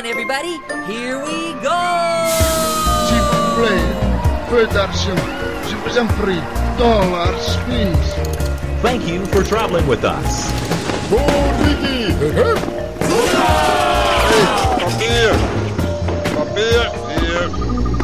on, 0.00 0.06
everybody. 0.06 0.60
Here 0.86 1.18
we 1.18 1.52
go! 1.62 1.80
S'il 3.06 3.22
vous 3.30 3.44
plaît, 3.56 3.86
peu 4.48 4.66
d'argent. 4.74 5.20
Je 5.68 5.76
vous 5.76 5.98
en 5.98 6.06
prie. 6.20 6.40
Dollars, 6.78 7.58
please. 7.66 8.14
Thank 8.82 9.06
you 9.06 9.24
for 9.26 9.42
traveling 9.42 9.86
with 9.86 10.04
us. 10.04 10.50
Papier! 14.90 15.32
Papier! 16.34 16.90
Hier! 17.08 17.50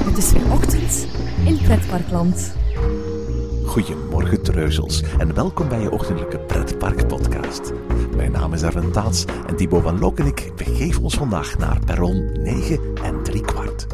Het 0.05 0.19
is 0.19 0.33
weer 0.33 0.53
ochtend 0.53 1.07
in 1.45 1.59
Pretparkland. 1.63 2.55
Goedemorgen 3.67 4.43
treuzels 4.43 5.03
en 5.19 5.35
welkom 5.35 5.69
bij 5.69 5.81
je 5.81 5.91
ochtendelijke 5.91 6.39
Mijn 8.17 8.33
naam 8.33 8.53
is 8.53 8.63
Erwin 8.63 8.91
Taats 8.91 9.25
en 9.47 9.57
Thibaut 9.57 9.83
van 9.83 9.99
Lok 9.99 10.19
en 10.19 10.27
ik 10.27 10.53
begeven 10.57 11.03
ons 11.03 11.15
vandaag 11.15 11.59
naar 11.59 11.79
perron 11.87 12.31
9 12.43 12.81
en 13.03 13.23
3 13.23 13.41
kwart. 13.41 13.87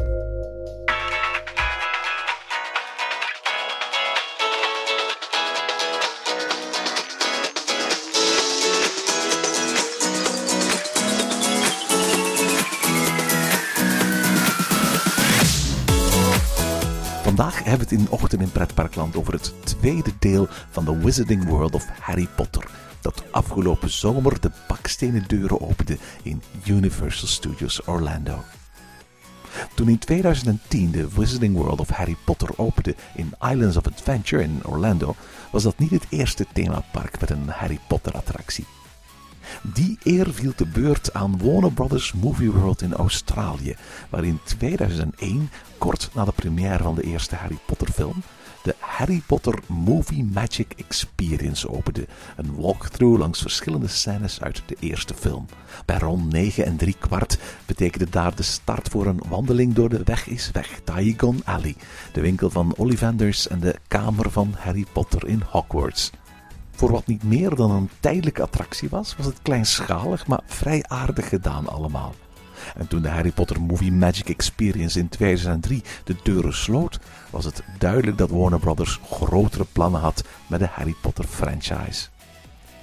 Vandaag 17.23 17.63
hebben 17.63 17.87
we 17.87 17.95
het 17.95 18.03
in 18.03 18.07
Ochtend 18.09 18.41
in 18.41 18.51
Pretparkland 18.51 19.15
over 19.15 19.33
het 19.33 19.53
tweede 19.63 20.11
deel 20.19 20.47
van 20.69 20.85
The 20.85 20.97
Wizarding 20.97 21.45
World 21.45 21.75
of 21.75 21.85
Harry 21.99 22.27
Potter. 22.35 22.82
Dat 23.03 23.23
afgelopen 23.31 23.89
zomer 23.89 24.39
de 24.39 24.51
bakstenen 24.67 25.23
deuren 25.27 25.61
opende 25.61 25.97
in 26.21 26.41
Universal 26.65 27.27
Studios 27.27 27.87
Orlando. 27.87 28.43
Toen 29.75 29.89
in 29.89 29.99
2010 29.99 30.91
de 30.91 31.07
Wizarding 31.15 31.55
World 31.55 31.79
of 31.79 31.89
Harry 31.89 32.15
Potter 32.25 32.49
opende 32.55 32.95
in 33.15 33.33
Islands 33.41 33.77
of 33.77 33.87
Adventure 33.87 34.43
in 34.43 34.61
Orlando, 34.65 35.15
was 35.51 35.63
dat 35.63 35.79
niet 35.79 35.89
het 35.89 36.05
eerste 36.09 36.45
themapark 36.53 37.19
met 37.19 37.29
een 37.29 37.47
Harry 37.47 37.79
Potter 37.87 38.13
attractie. 38.13 38.65
Die 39.61 39.97
eer 40.03 40.33
viel 40.33 40.55
te 40.55 40.65
beurt 40.65 41.13
aan 41.13 41.37
Warner 41.43 41.71
Brothers 41.71 42.13
Movie 42.13 42.51
World 42.51 42.81
in 42.81 42.93
Australië, 42.93 43.75
waar 44.09 44.23
in 44.23 44.39
2001, 44.43 45.49
kort 45.77 46.09
na 46.13 46.25
de 46.25 46.31
première 46.31 46.83
van 46.83 46.95
de 46.95 47.03
eerste 47.03 47.35
Harry 47.35 47.57
Potter 47.65 47.91
film, 47.91 48.23
de 48.63 48.75
Harry 48.79 49.21
Potter 49.25 49.59
Movie 49.67 50.23
Magic 50.23 50.73
Experience 50.75 51.69
opende. 51.69 52.07
Een 52.35 52.55
walkthrough 52.55 53.19
langs 53.19 53.41
verschillende 53.41 53.87
scènes 53.87 54.41
uit 54.41 54.63
de 54.65 54.75
eerste 54.79 55.13
film. 55.13 55.45
Bij 55.85 55.97
rond 55.97 56.31
9 56.31 56.65
en 56.65 56.77
3 56.77 56.95
kwart 56.99 57.37
betekende 57.65 58.09
daar 58.09 58.35
de 58.35 58.43
start 58.43 58.89
voor 58.89 59.05
een 59.05 59.21
wandeling 59.27 59.73
door 59.73 59.89
de 59.89 60.01
Weg 60.03 60.27
is 60.27 60.51
Weg, 60.51 60.81
Diagon 60.83 61.41
Alley, 61.43 61.75
de 62.13 62.21
winkel 62.21 62.49
van 62.49 62.73
Ollivanders 62.75 63.47
en 63.47 63.59
de 63.59 63.75
kamer 63.87 64.31
van 64.31 64.55
Harry 64.57 64.85
Potter 64.93 65.27
in 65.27 65.43
Hogwarts. 65.49 66.11
Voor 66.71 66.91
wat 66.91 67.07
niet 67.07 67.23
meer 67.23 67.55
dan 67.55 67.71
een 67.71 67.89
tijdelijke 67.99 68.41
attractie 68.41 68.89
was, 68.89 69.15
was 69.15 69.25
het 69.25 69.41
kleinschalig, 69.41 70.27
maar 70.27 70.41
vrij 70.45 70.83
aardig 70.87 71.29
gedaan 71.29 71.67
allemaal. 71.67 72.13
En 72.77 72.87
toen 72.87 73.01
de 73.01 73.09
Harry 73.09 73.31
Potter 73.31 73.61
Movie 73.61 73.91
Magic 73.91 74.29
Experience 74.29 74.99
in 74.99 75.09
2003 75.09 75.83
de 76.03 76.15
deuren 76.23 76.53
sloot, 76.53 76.99
was 77.29 77.45
het 77.45 77.63
duidelijk 77.77 78.17
dat 78.17 78.29
Warner 78.29 78.59
Brothers 78.59 78.99
grotere 79.09 79.65
plannen 79.71 80.01
had 80.01 80.23
met 80.47 80.59
de 80.59 80.67
Harry 80.71 80.95
Potter 81.01 81.25
franchise. 81.25 82.07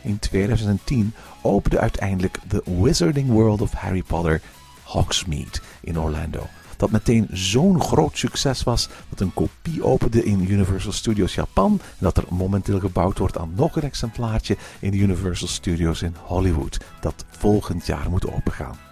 In 0.03 0.19
2010 0.19 1.15
opende 1.43 1.79
uiteindelijk 1.79 2.39
The 2.49 2.63
Wizarding 2.65 3.29
World 3.29 3.61
of 3.61 3.73
Harry 3.73 4.03
Potter 4.03 4.41
Hogsmeade 4.83 5.59
in 5.81 6.01
Orlando. 6.01 6.47
Dat 6.77 6.91
meteen 6.91 7.29
zo'n 7.33 7.83
groot 7.83 8.19
succes 8.19 8.63
was 8.63 8.89
dat 9.09 9.21
een 9.21 9.35
kopie 9.35 9.85
opende 9.85 10.25
in 10.25 10.51
Universal 10.51 10.93
Studios 10.93 11.35
Japan 11.35 11.73
en 11.83 11.97
dat 11.99 12.17
er 12.17 12.25
momenteel 12.29 12.81
gebouwd 12.81 13.19
wordt 13.19 13.39
aan 13.39 13.53
nog 13.55 13.77
een 13.77 13.83
exemplaartje 13.83 14.57
in 14.79 14.91
de 14.91 14.97
Universal 14.97 15.49
Studios 15.49 16.03
in 16.03 16.15
Hollywood, 16.25 16.79
dat 17.01 17.25
volgend 17.31 17.87
jaar 17.87 18.11
moet 18.11 18.33
opengaan. 18.33 18.90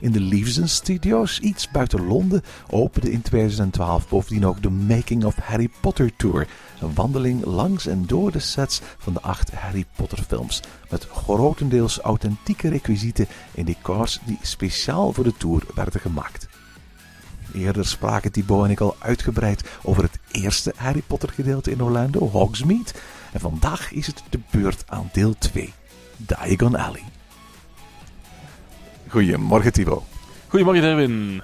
In 0.00 0.12
de 0.12 0.20
Leavesden 0.20 0.68
Studios, 0.68 1.40
iets 1.40 1.70
buiten 1.70 2.06
Londen, 2.06 2.42
opende 2.70 3.10
in 3.10 3.22
2012 3.22 4.08
bovendien 4.08 4.46
ook 4.46 4.62
de 4.62 4.70
Making 4.70 5.24
of 5.24 5.36
Harry 5.36 5.70
Potter 5.80 6.16
Tour. 6.16 6.46
Een 6.80 6.94
wandeling 6.94 7.44
langs 7.44 7.86
en 7.86 8.06
door 8.06 8.32
de 8.32 8.38
sets 8.38 8.80
van 8.98 9.12
de 9.12 9.20
acht 9.20 9.52
Harry 9.52 9.84
Potter 9.96 10.24
films. 10.28 10.62
Met 10.90 11.04
grotendeels 11.04 11.98
authentieke 11.98 12.68
requisieten 12.68 13.26
in 13.54 13.64
decors 13.64 14.20
die 14.24 14.38
speciaal 14.42 15.12
voor 15.12 15.24
de 15.24 15.36
tour 15.36 15.62
werden 15.74 16.00
gemaakt. 16.00 16.48
Eerder 17.54 17.86
spraken 17.86 18.32
Thibaut 18.32 18.64
en 18.64 18.70
ik 18.70 18.80
al 18.80 18.96
uitgebreid 18.98 19.68
over 19.82 20.02
het 20.02 20.18
eerste 20.30 20.72
Harry 20.76 21.02
Potter 21.06 21.28
gedeelte 21.28 21.70
in 21.70 21.82
Orlando, 21.82 22.28
Hogsmeade. 22.28 22.92
En 23.32 23.40
vandaag 23.40 23.92
is 23.92 24.06
het 24.06 24.22
de 24.30 24.40
beurt 24.50 24.84
aan 24.86 25.10
deel 25.12 25.34
2, 25.38 25.72
Diagon 26.16 26.76
Alley. 26.76 27.17
Goedemorgen 29.08 29.72
Thibaut. 29.72 30.02
Goedemorgen 30.48 30.84
Erwin. 30.84 31.42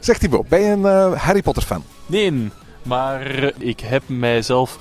Zeg 0.00 0.18
Thibaut, 0.18 0.48
ben 0.48 0.60
je 0.60 0.70
een 0.70 0.86
eh, 0.86 1.22
Harry 1.22 1.42
Potter 1.42 1.62
fan? 1.62 1.84
Nee, 2.06 2.50
maar 2.82 3.52
ik 3.58 3.80
heb 3.80 4.02
mijzelf 4.06 4.78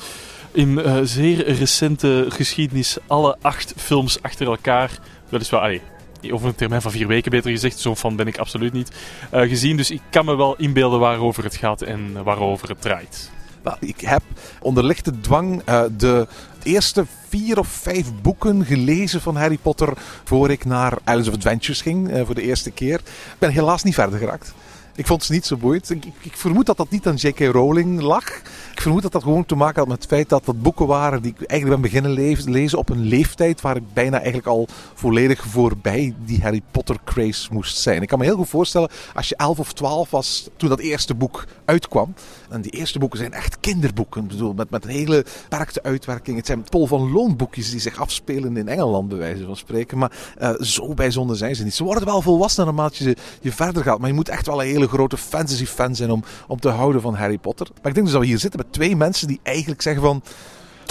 in 0.52 0.80
eh, 0.80 0.98
zeer 1.04 1.54
recente 1.54 2.26
geschiedenis 2.30 2.98
alle 3.08 3.38
acht 3.42 3.74
films 3.78 4.22
achter 4.22 4.48
elkaar, 4.48 4.92
weliswaar, 5.30 5.62
allee, 5.62 5.82
over 6.30 6.48
een 6.48 6.56
termijn 6.56 6.82
van 6.82 6.92
vier 6.92 7.08
weken 7.08 7.32
beter 7.32 7.52
gezegd, 7.52 7.80
zo'n 7.80 7.96
fan 7.96 8.16
ben 8.16 8.28
ik 8.28 8.38
absoluut 8.38 8.74
niet, 8.74 8.92
eh, 9.30 9.42
gezien. 9.42 9.78
Dus 9.78 9.92
ik 9.92 10.02
kan 10.10 10.26
me 10.26 10.36
wel 10.36 10.56
inbeelden 10.56 11.00
waarover 11.00 11.44
het 11.44 11.56
gaat 11.56 11.82
en 11.82 12.24
waarover 12.24 12.70
het 12.70 12.82
draait. 12.82 13.32
Ik 13.80 14.02
heb 14.02 14.22
onder 14.62 14.84
lichte 14.84 15.20
dwang 15.20 15.62
eh, 15.66 15.84
de 15.98 16.28
eerste 16.64 17.06
vier 17.30 17.60
of 17.60 17.68
vijf 17.68 18.08
boeken 18.22 18.66
gelezen 18.66 19.22
van 19.22 19.36
Harry 19.36 19.58
Potter 19.58 19.94
voor 20.24 20.50
ik 20.50 20.66
naar 20.66 20.98
Islands 21.06 21.28
of 21.28 21.34
Adventures 21.34 21.82
ging 21.82 22.12
eh, 22.12 22.26
voor 22.26 22.36
de 22.36 22.42
eerste 22.42 22.72
keer. 22.72 23.00
Ik 23.00 23.40
ben 23.40 23.52
helaas 23.52 23.84
niet 23.84 23.94
verder 23.94 24.20
geraakt. 24.20 24.54
Ik 24.96 25.08
vond 25.08 25.24
ze 25.24 25.32
niet 25.32 25.46
zo 25.46 25.58
boeiend. 25.58 25.90
Ik, 25.90 26.06
ik, 26.20 26.38
vermoed 26.38 26.66
dat 26.66 26.78
dat 26.78 26.90
niet 26.90 27.08
aan 27.08 27.16
J.K. 27.16 27.40
Rowling 27.40 28.02
lag. 28.02 28.28
Ik 28.72 28.82
vermoed 28.82 29.02
dat 29.02 29.12
dat 29.12 29.24
gewoon 29.24 29.46
te 29.46 29.56
maken 29.56 29.80
had 29.80 29.88
met 29.88 29.98
het 29.98 30.08
feit 30.08 30.30
dat 30.30 30.46
dat 30.46 30.62
boeken 30.62 30.88
waren 30.88 31.22
die 31.22 31.34
ik 31.38 31.48
eigenlijk 31.48 31.82
ben 31.82 31.92
beginnen 31.92 32.12
le 32.12 32.38
lezen 32.46 32.78
op 32.78 32.90
een 32.90 33.02
leeftijd 33.02 33.62
waar 33.62 33.76
ik 33.76 33.94
bijna 33.94 34.18
eigenlijk 34.18 34.48
al 34.48 34.68
volledig 34.94 35.44
voorbij 35.46 36.14
die 36.26 36.42
Harry 36.42 36.62
Potter 36.72 36.98
craze 37.04 37.48
moest 37.52 37.78
zijn. 37.78 38.02
Ik 38.02 38.08
kan 38.08 38.20
me 38.20 38.26
heel 38.26 38.36
goed 38.36 38.50
voorstellen 38.50 38.90
als 39.14 39.30
je 39.30 39.36
11 39.36 39.60
of 39.60 39.74
12 39.74 40.10
was 40.10 40.50
toen 40.58 40.70
dat 40.70 40.80
eerste 40.80 41.16
boek 41.16 41.46
uitkwam. 41.66 42.14
En 42.52 42.62
die 42.62 42.72
eerste 42.72 43.00
boeken 43.00 43.20
zijn 43.20 43.34
echt 43.34 43.60
kinderboeken. 43.60 44.28
Bedoel, 44.28 44.54
met, 44.54 44.70
met 44.70 44.84
een 44.84 44.90
hele 44.90 45.26
beperkte 45.50 45.84
uitwerking. 45.84 46.38
Het 46.38 46.46
zijn 46.46 46.64
Paul 46.64 46.88
van 46.88 47.12
Loon 47.12 47.36
boekjes 47.36 47.72
die 47.72 47.80
zich 47.80 48.00
afspelen 48.00 48.58
in 48.58 48.68
Engeland, 48.68 49.10
bij 49.10 49.18
wijze 49.18 49.46
van 49.46 49.56
spreken. 49.56 49.98
Maar 49.98 50.12
uh, 50.42 50.50
zo 50.60 50.94
bijzonder 50.94 51.38
zijn 51.38 51.56
ze 51.56 51.64
niet. 51.64 51.74
Ze 51.74 51.84
worden 51.84 52.06
wel 52.06 52.22
volwassen 52.22 52.66
naarmate 52.66 53.04
je, 53.04 53.16
je 53.42 53.52
verder 53.52 53.84
gaat. 53.84 54.00
Maar 54.00 54.10
je 54.10 54.16
moet 54.16 54.30
echt 54.30 54.46
wel 54.46 54.62
een 54.62 54.68
hele 54.68 54.88
grote 54.88 55.18
fantasy-fan 55.18 55.96
zijn 55.96 56.12
om, 56.12 56.24
om 56.48 56.60
te 56.60 56.70
houden 56.70 57.02
van 57.02 57.16
Harry 57.16 57.38
Potter. 57.38 57.68
Maar 57.76 57.88
ik 57.88 57.94
denk 57.94 58.06
dus 58.06 58.12
dat 58.12 58.22
we 58.22 58.28
hier 58.28 58.40
zitten 58.40 58.60
met 58.60 58.74
twee 58.74 58.96
mensen 58.96 59.28
die 59.28 59.40
eigenlijk 59.44 59.82
zeggen 59.82 60.04
van... 60.04 60.24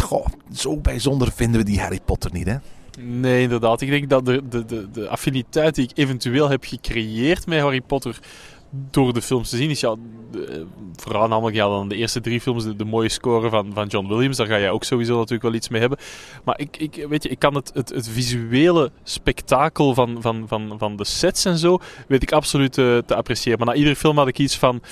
Goh, 0.03 0.27
zo 0.53 0.77
bijzonder 0.77 1.33
vinden 1.35 1.61
we 1.61 1.67
die 1.67 1.81
Harry 1.81 2.01
Potter 2.05 2.33
niet, 2.33 2.47
hè? 2.47 2.57
Nee, 2.99 3.43
inderdaad. 3.43 3.81
Ik 3.81 3.89
denk 3.89 4.09
dat 4.09 4.27
de, 4.27 4.43
de, 4.49 4.65
de, 4.65 4.91
de 4.91 5.09
affiniteit 5.09 5.75
die 5.75 5.89
ik 5.89 5.99
eventueel 5.99 6.49
heb 6.49 6.65
gecreëerd 6.65 7.47
met 7.47 7.61
Harry 7.61 7.81
Potter 7.81 8.19
door 8.71 9.13
de 9.13 9.23
films 9.23 9.49
te 9.49 9.57
zien 9.57 9.71
is 9.71 9.81
ja, 9.81 9.97
de, 10.31 10.67
vooral 10.97 11.29
namelijk 11.29 11.57
ja, 11.57 11.69
dan 11.69 11.89
de 11.89 11.97
eerste 11.97 12.21
drie 12.21 12.41
films, 12.41 12.65
de, 12.77 12.85
mooie 12.85 13.09
score 13.09 13.49
van, 13.49 13.71
van 13.75 13.87
John 13.87 14.09
Williams, 14.09 14.37
daar 14.37 14.47
ga 14.47 14.59
jij 14.59 14.71
ook 14.71 14.85
sowieso 14.85 15.15
natuurlijk 15.15 15.43
wel 15.43 15.55
iets 15.55 15.69
mee 15.69 15.81
hebben. 15.81 15.99
Maar 16.45 16.59
ik, 16.59 16.77
ik, 16.77 17.07
weet 17.09 17.23
je, 17.23 17.29
ik 17.29 17.39
kan 17.39 17.55
het, 17.55 17.71
het, 17.75 17.89
het 17.89 18.09
visuele 18.09 18.91
spektakel 19.03 19.95
van, 19.95 20.17
van, 20.21 20.45
van, 20.49 20.75
van 20.79 20.97
de 20.97 21.05
sets 21.05 21.45
en 21.45 21.59
zo, 21.59 21.79
weet 22.09 22.23
ik 22.23 22.33
absoluut 22.33 22.79
uh, 22.79 22.99
te 22.99 23.15
appreciëren. 23.15 23.59
Maar 23.59 23.69
na 23.69 23.75
iedere 23.75 23.97
film 23.97 24.19
had 24.19 24.29
ik 24.29 24.39
iets 24.39 24.59
van, 24.59 24.83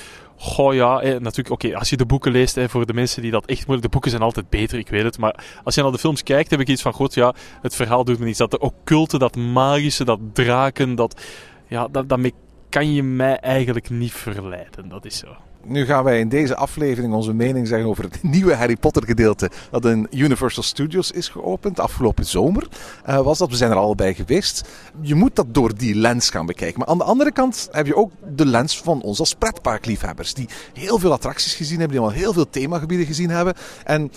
Goh 0.41 0.75
ja, 0.75 1.01
eh, 1.01 1.11
natuurlijk, 1.11 1.51
oké, 1.51 1.77
als 1.77 1.91
je 1.91 1.97
de 1.97 2.07
boeken 2.07 2.33
leest, 2.33 2.57
eh, 2.57 2.69
voor 2.69 2.87
de 2.87 2.95
mensen 2.95 3.23
die 3.23 3.31
dat 3.31 3.47
echt 3.47 3.59
moeilijk... 3.59 3.83
De 3.83 3.89
boeken 3.89 4.11
zijn 4.11 4.23
altijd 4.23 4.49
beter, 4.49 4.79
ik 4.79 4.89
weet 4.89 5.03
het. 5.03 5.19
Maar 5.19 5.45
als 5.65 5.75
je 5.75 5.83
naar 5.83 5.93
de 5.93 5.99
films 5.99 6.23
kijkt, 6.23 6.51
heb 6.51 6.61
ik 6.61 6.69
iets 6.69 6.83
van... 6.83 6.93
God, 6.93 7.15
ja, 7.15 7.35
het 7.63 7.75
verhaal 7.75 8.05
doet 8.05 8.19
me 8.19 8.25
niets. 8.25 8.39
Dat 8.39 8.51
de 8.51 8.59
occulte, 8.59 9.19
dat 9.19 9.37
magische, 9.37 10.05
dat 10.05 10.19
draken, 10.33 10.95
dat... 10.95 11.23
Ja, 11.69 11.89
dat, 11.89 12.09
daarmee 12.09 12.35
kan 12.69 12.93
je 12.93 13.03
mij 13.03 13.37
eigenlijk 13.37 13.91
niet 13.91 14.13
verleiden. 14.13 14.89
Dat 14.89 15.05
is 15.05 15.19
zo. 15.19 15.29
Nu 15.65 15.85
gaan 15.85 16.05
wij 16.05 16.21
in 16.21 16.29
deze 16.29 16.57
aflevering 16.57 17.15
onze 17.15 17.33
mening 17.33 17.67
zeggen 17.67 17.89
over 17.89 18.05
het 18.05 18.23
nieuwe 18.35 18.55
Harry 18.55 18.77
Potter 18.77 19.05
gedeelte 19.05 19.51
dat 19.71 19.85
in 19.85 20.07
Universal 20.11 20.63
Studios 20.63 21.11
is 21.11 21.29
geopend 21.29 21.81
afgelopen 21.81 22.27
zomer. 22.27 22.69
Uh, 23.09 23.21
was 23.21 23.39
dat, 23.39 23.51
we 23.51 23.57
zijn 23.57 23.71
er 23.71 23.77
allebei 23.77 24.15
geweest. 24.15 24.69
Je 25.01 25.15
moet 25.15 25.37
dat 25.37 25.55
door 25.55 25.77
die 25.77 25.95
lens 25.95 26.31
gaan 26.31 26.47
bekijken. 26.47 26.79
Maar 26.79 26.89
aan 26.89 26.99
de 26.99 27.05
andere 27.05 27.33
kant 27.33 27.69
heb 27.73 27.87
je 27.87 27.97
ook 27.97 28.13
de 28.35 28.47
lens 28.47 28.81
van 28.81 29.03
ons 29.03 29.19
als 29.19 29.35
pretparkliefhebbers. 29.35 30.35
Die 30.35 30.49
heel 30.73 30.99
veel 30.99 31.13
attracties 31.13 31.55
gezien 31.55 31.79
hebben, 31.79 31.97
die 31.97 32.07
al 32.07 32.13
heel 32.13 32.33
veel 32.33 32.51
themagebieden 32.51 33.07
gezien 33.07 33.31
hebben. 33.31 33.55
En 33.85 34.11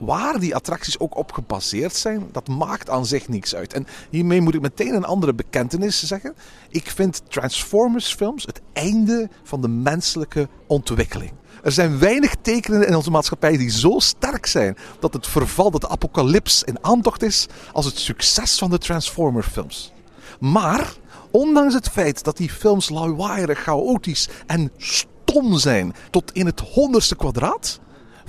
waar 0.00 0.38
die 0.38 0.54
attracties 0.54 0.98
ook 0.98 1.16
op 1.16 1.32
gebaseerd 1.32 1.94
zijn, 1.94 2.28
dat 2.32 2.48
maakt 2.48 2.90
aan 2.90 3.06
zich 3.06 3.28
niks 3.28 3.54
uit. 3.54 3.72
En 3.72 3.86
hiermee 4.10 4.40
moet 4.40 4.54
ik 4.54 4.60
meteen 4.60 4.94
een 4.94 5.04
andere 5.04 5.34
bekentenis 5.34 6.06
zeggen. 6.06 6.34
Ik 6.68 6.90
vind 6.90 7.22
Transformers 7.28 8.14
films 8.14 8.46
het 8.46 8.60
einde 8.72 9.28
van 9.42 9.60
de 9.60 9.68
menselijke 9.68 10.48
ontwikkeling. 10.66 11.32
Er 11.62 11.72
zijn 11.72 11.98
weinig 11.98 12.34
tekenen 12.42 12.86
in 12.86 12.96
onze 12.96 13.10
maatschappij 13.10 13.56
die 13.56 13.70
zo 13.70 13.98
sterk 13.98 14.46
zijn 14.46 14.76
dat 15.00 15.12
het 15.12 15.26
verval, 15.26 15.70
dat 15.70 15.80
de 15.80 15.88
apocalyps 15.88 16.62
in 16.62 16.84
aantocht 16.84 17.22
is, 17.22 17.46
als 17.72 17.84
het 17.84 17.98
succes 17.98 18.58
van 18.58 18.70
de 18.70 18.78
Transformer 18.78 19.42
films. 19.42 19.92
Maar, 20.38 20.92
ondanks 21.30 21.74
het 21.74 21.88
feit 21.88 22.24
dat 22.24 22.36
die 22.36 22.50
films 22.50 22.88
lawaaierig, 22.88 23.58
chaotisch 23.58 24.28
en 24.46 24.72
stom 24.76 25.58
zijn 25.58 25.94
tot 26.10 26.32
in 26.32 26.46
het 26.46 26.60
honderdste 26.60 27.16
kwadraat, 27.16 27.80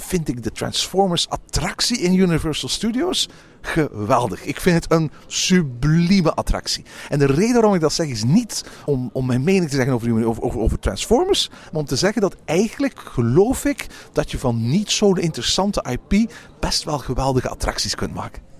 vind 0.01 0.27
ik 0.27 0.43
de 0.43 0.51
Transformers 0.51 1.29
attractie 1.29 1.97
in 1.97 2.13
Universal 2.13 2.69
Studios 2.69 3.29
geweldig. 3.61 4.43
Ik 4.43 4.59
vind 4.59 4.83
het 4.83 4.91
een 4.91 5.11
sublieme 5.27 6.33
attractie. 6.33 6.83
En 7.09 7.19
de 7.19 7.25
reden 7.25 7.53
waarom 7.53 7.73
ik 7.73 7.81
dat 7.81 7.93
zeg 7.93 8.07
is 8.07 8.23
niet 8.23 8.63
om, 8.85 9.09
om 9.13 9.25
mijn 9.25 9.43
mening 9.43 9.69
te 9.69 9.75
zeggen 9.75 9.93
over, 9.93 10.25
over, 10.25 10.59
over 10.59 10.79
Transformers, 10.79 11.49
maar 11.49 11.81
om 11.81 11.85
te 11.85 11.95
zeggen 11.95 12.21
dat 12.21 12.35
eigenlijk 12.45 12.99
geloof 12.99 13.65
ik 13.65 13.87
dat 14.13 14.31
je 14.31 14.39
van 14.39 14.69
niet 14.69 14.91
zo'n 14.91 15.17
interessante 15.17 15.85
IP 15.89 16.31
best 16.59 16.83
wel 16.83 16.97
geweldige 16.97 17.49
attracties 17.49 17.95
kunt 17.95 18.13
maken. 18.13 18.50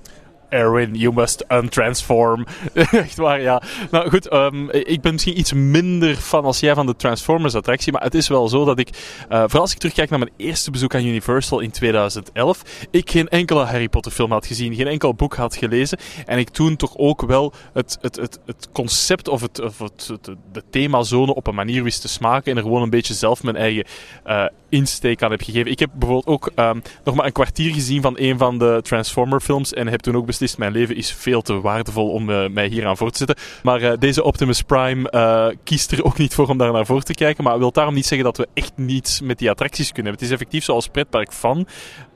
Erwin, 0.52 0.96
you 0.96 1.14
must 1.14 1.46
untransform. 1.50 2.46
Echt 2.74 3.18
waar, 3.18 3.42
ja. 3.42 3.62
Nou 3.92 4.10
goed, 4.10 4.34
um, 4.34 4.70
ik 4.70 5.02
ben 5.02 5.12
misschien 5.12 5.40
iets 5.40 5.54
minder 5.54 6.16
fan 6.16 6.44
als 6.44 6.60
jij 6.60 6.74
van 6.74 6.86
de 6.86 6.96
Transformers-attractie. 6.96 7.92
Maar 7.92 8.04
het 8.04 8.16
is 8.16 8.28
wel 8.28 8.48
zo 8.48 8.66
dat 8.66 8.80
ik, 8.80 8.90
uh, 8.90 9.40
vooral 9.40 9.62
als 9.62 9.72
ik 9.72 9.78
terugkijk 9.78 10.10
naar 10.10 10.20
mijn 10.20 10.32
eerste 10.38 10.72
bezoek 10.72 10.96
aan 10.96 11.06
Universal 11.06 11.60
in 11.60 11.72
2011, 11.72 12.62
ik 12.92 13.12
geen 13.12 13.28
enkele 13.28 13.64
Harry 13.64 13.90
Potter-film 13.90 14.32
had 14.32 14.46
gezien, 14.46 14.76
geen 14.76 14.88
enkel 14.88 15.14
boek 15.14 15.36
had 15.36 15.56
gelezen. 15.56 15.98
En 16.26 16.38
ik 16.38 16.50
toen 16.50 16.76
toch 16.76 16.98
ook 16.98 17.22
wel 17.22 17.54
het, 17.74 17.98
het, 18.02 18.16
het, 18.16 18.40
het 18.46 18.70
concept 18.72 19.28
of, 19.28 19.42
het, 19.42 19.62
of 19.62 19.80
het, 19.80 20.08
het, 20.08 20.36
de 20.52 20.64
themazone 20.70 21.36
op 21.36 21.48
een 21.48 21.56
manier 21.56 21.84
wist 21.84 22.02
te 22.02 22.08
smaken. 22.08 22.52
En 22.52 22.58
er 22.58 22.64
gewoon 22.64 22.82
een 22.82 22.90
beetje 22.90 23.14
zelf 23.14 23.44
mijn 23.44 23.56
eigen 23.56 23.86
uh, 24.26 24.46
insteek 24.70 25.24
aan 25.24 25.32
heb 25.32 25.42
gegeven. 25.42 25.72
Ik 25.72 25.80
heb 25.80 25.90
bijvoorbeeld 25.94 26.28
ook 26.28 26.52
um, 26.56 26.82
nog 27.04 27.16
maar 27.16 27.26
een 27.26 27.32
kwartier 27.32 27.74
gezien 27.74 28.02
van 28.02 28.16
een 28.18 28.38
van 28.38 28.58
de 28.58 28.80
Transformer-films. 28.84 29.74
En 29.74 29.88
heb 29.88 30.00
toen 30.00 30.16
ook 30.16 30.26
mijn 30.58 30.72
leven 30.72 30.96
is 30.96 31.14
veel 31.14 31.42
te 31.42 31.62
waardevol 31.62 32.10
om 32.10 32.30
uh, 32.30 32.50
mij 32.50 32.68
hier 32.68 32.86
aan 32.86 32.98
voor 32.98 33.12
te 33.12 33.18
zetten. 33.18 33.36
Maar 33.64 33.82
uh, 33.82 33.92
deze 34.00 34.24
Optimus 34.24 34.62
Prime 34.62 35.12
uh, 35.12 35.58
kiest 35.64 35.92
er 35.92 36.04
ook 36.04 36.18
niet 36.18 36.34
voor 36.34 36.48
om 36.48 36.58
daar 36.58 36.72
naar 36.72 36.86
voor 36.86 37.02
te 37.02 37.14
kijken. 37.14 37.44
Maar 37.44 37.60
wil 37.60 37.72
daarom 37.72 37.94
niet 37.94 38.06
zeggen 38.06 38.28
dat 38.28 38.38
we 38.38 38.48
echt 38.54 38.72
niets 38.76 39.22
met 39.22 39.40
die 39.40 39.50
attracties 39.50 39.92
kunnen 39.92 40.12
hebben. 40.12 40.22
Het 40.22 40.30
is 40.32 40.40
effectief 40.40 40.64
zoals 40.64 40.88
pretpark 40.88 41.34
fan. 41.34 41.68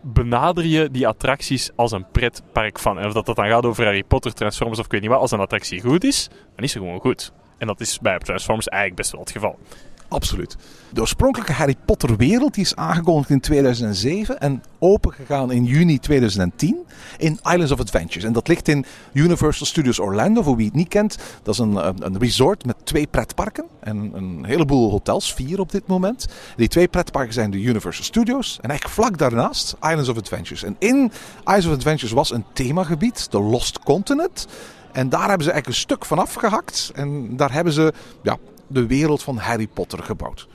Benader 0.02 0.66
je 0.66 0.92
die 0.92 1.08
attracties 1.08 1.72
als 1.76 1.92
een 1.92 2.06
pretpark 2.12 2.80
fan. 2.80 3.00
En 3.00 3.06
of 3.06 3.14
dat, 3.14 3.26
dat 3.26 3.36
dan 3.36 3.48
gaat 3.48 3.66
over 3.66 3.84
Harry 3.84 4.04
Potter, 4.04 4.34
Transformers 4.34 4.80
of 4.80 4.86
ik 4.86 4.92
weet 4.92 5.02
niet 5.02 5.10
wat. 5.10 5.20
Als 5.20 5.32
een 5.32 5.40
attractie 5.40 5.82
goed 5.82 6.04
is, 6.04 6.30
dan 6.56 6.64
is 6.66 6.72
ze 6.72 6.78
gewoon 6.78 7.00
goed. 7.00 7.32
En 7.58 7.68
dat 7.68 7.80
is 7.80 8.00
bij 8.00 8.18
Transformers 8.18 8.68
eigenlijk 8.68 9.02
best 9.02 9.12
wel 9.12 9.22
het 9.22 9.32
geval. 9.32 9.60
Absoluut. 10.08 10.58
De 10.90 11.02
oorspronkelijke 11.02 11.54
Harry 11.54 11.76
Potter 11.86 12.18
wereld 12.18 12.54
die 12.54 12.64
is 12.64 12.76
aangekondigd 12.76 13.30
in 13.30 13.40
2007 13.40 14.40
en 14.40 14.64
opengegaan 14.80 15.52
in 15.52 15.64
juni 15.64 16.00
2010 16.00 16.78
in 17.18 17.40
Islands 17.44 17.72
of 17.72 17.80
Adventures. 17.80 18.24
En 18.24 18.34
dat 18.34 18.48
ligt 18.48 18.68
in 18.68 18.86
Universal 19.14 19.66
Studios 19.66 20.00
Orlando, 20.00 20.42
voor 20.42 20.56
wie 20.56 20.66
het 20.66 20.76
niet 20.76 20.88
kent. 20.88 21.18
Dat 21.44 21.54
is 21.54 21.60
een, 21.60 21.76
een 22.06 22.20
resort 22.20 22.66
met 22.66 22.76
twee 22.84 23.08
pretparken 23.08 23.66
en 23.80 24.12
een 24.14 24.46
heleboel 24.46 24.92
hotels, 24.92 25.34
vier 25.34 25.60
op 25.60 25.72
dit 25.72 25.88
moment. 25.88 26.28
Die 26.56 26.68
twee 26.68 26.88
pretparken 26.88 27.34
zijn 27.34 27.52
de 27.52 27.62
Universal 27.62 28.04
Studios 28.04 28.60
en 28.62 28.70
eigenlijk 28.70 29.00
vlak 29.00 29.18
daarnaast 29.18 29.76
Islands 29.82 30.10
of 30.10 30.18
Adventures. 30.18 30.64
En 30.64 30.76
in 30.80 31.12
Islands 31.40 31.66
of 31.66 31.74
Adventures 31.74 32.12
was 32.14 32.32
een 32.32 32.46
themagebied, 32.54 33.32
de 33.32 33.40
Lost 33.40 33.80
Continent. 33.80 34.48
En 34.92 35.10
daar 35.10 35.28
hebben 35.28 35.44
ze 35.44 35.52
eigenlijk 35.52 35.68
een 35.68 35.86
stuk 35.86 36.06
van 36.06 36.20
afgehakt. 36.20 36.92
En 36.96 37.38
daar 37.38 37.54
hebben 37.54 37.74
ze 37.74 37.94
ja, 38.24 38.38
de 38.68 38.86
wereld 38.86 39.24
van 39.24 39.38
Harry 39.38 39.68
Potter 39.68 40.04
gebouwd. 40.04 40.48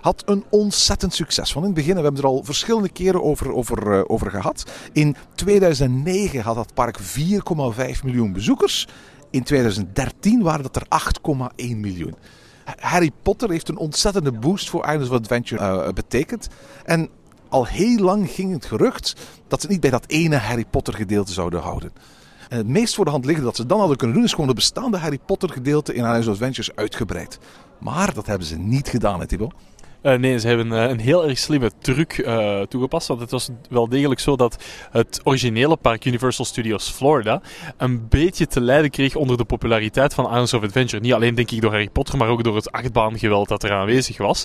Had 0.00 0.22
een 0.26 0.44
ontzettend 0.50 1.14
succes. 1.14 1.52
Van 1.52 1.62
in 1.62 1.68
het 1.68 1.76
begin, 1.76 1.94
we 1.94 2.02
hebben 2.02 2.20
er 2.20 2.26
al 2.26 2.44
verschillende 2.44 2.88
keren 2.88 3.22
over, 3.22 3.52
over, 3.52 3.86
uh, 3.86 4.04
over 4.06 4.30
gehad. 4.30 4.70
In 4.92 5.16
2009 5.34 6.40
had 6.40 6.54
dat 6.54 6.74
park 6.74 6.98
4,5 7.00 8.04
miljoen 8.04 8.32
bezoekers. 8.32 8.88
In 9.30 9.42
2013 9.42 10.42
waren 10.42 10.62
dat 10.62 10.76
er 10.76 10.86
8,1 10.88 11.76
miljoen. 11.76 12.14
Harry 12.78 13.10
Potter 13.22 13.50
heeft 13.50 13.68
een 13.68 13.76
ontzettende 13.76 14.32
boost 14.32 14.70
voor 14.70 14.84
Islands 14.84 15.08
of 15.08 15.16
Adventure 15.16 15.86
uh, 15.86 15.92
betekend. 15.92 16.48
En 16.84 17.08
al 17.48 17.66
heel 17.66 17.98
lang 17.98 18.30
ging 18.30 18.52
het 18.52 18.64
gerucht 18.64 19.14
dat 19.48 19.60
ze 19.60 19.66
niet 19.66 19.80
bij 19.80 19.90
dat 19.90 20.04
ene 20.06 20.36
Harry 20.36 20.64
Potter 20.70 20.94
gedeelte 20.94 21.32
zouden 21.32 21.60
houden. 21.60 21.92
En 22.52 22.58
het 22.58 22.68
meest 22.68 22.94
voor 22.94 23.04
de 23.04 23.10
hand 23.10 23.24
liggen 23.24 23.44
dat 23.44 23.56
ze 23.56 23.66
dan 23.66 23.78
hadden 23.78 23.96
kunnen 23.96 24.16
doen, 24.16 24.24
is 24.24 24.30
gewoon 24.30 24.46
de 24.46 24.54
bestaande 24.54 24.96
Harry 24.96 25.18
Potter 25.26 25.48
gedeelte 25.48 25.94
in 25.94 26.04
Islands 26.04 26.26
of 26.26 26.32
Adventures 26.32 26.74
uitgebreid. 26.74 27.38
Maar 27.80 28.14
dat 28.14 28.26
hebben 28.26 28.46
ze 28.46 28.58
niet 28.58 28.88
gedaan, 28.88 29.20
hè? 29.20 29.26
Uh, 29.36 30.14
nee, 30.14 30.38
ze 30.38 30.48
hebben 30.48 30.66
uh, 30.66 30.88
een 30.88 31.00
heel 31.00 31.28
erg 31.28 31.38
slimme 31.38 31.70
truc 31.78 32.28
toegepast. 32.68 33.08
Want 33.08 33.20
het 33.20 33.30
was 33.30 33.48
wel 33.68 33.88
degelijk 33.88 34.20
zo 34.20 34.36
dat 34.36 34.64
het 34.90 35.20
originele 35.24 35.76
park 35.76 36.04
Universal 36.04 36.44
Studios 36.44 36.90
Florida 36.90 37.42
een 37.76 38.08
beetje 38.08 38.46
te 38.46 38.60
lijden 38.60 38.90
kreeg 38.90 39.14
onder 39.14 39.36
de 39.36 39.44
populariteit 39.44 40.14
van 40.14 40.24
Islands 40.24 40.54
of 40.54 40.62
Adventure. 40.62 41.02
Niet 41.02 41.12
alleen 41.12 41.34
denk 41.34 41.50
ik 41.50 41.60
door 41.60 41.70
Harry 41.70 41.90
Potter, 41.90 42.16
maar 42.16 42.28
ook 42.28 42.44
door 42.44 42.56
het 42.56 42.72
achtbaangeweld 42.72 43.48
dat 43.48 43.62
er 43.62 43.72
aanwezig 43.72 44.18
was. 44.18 44.44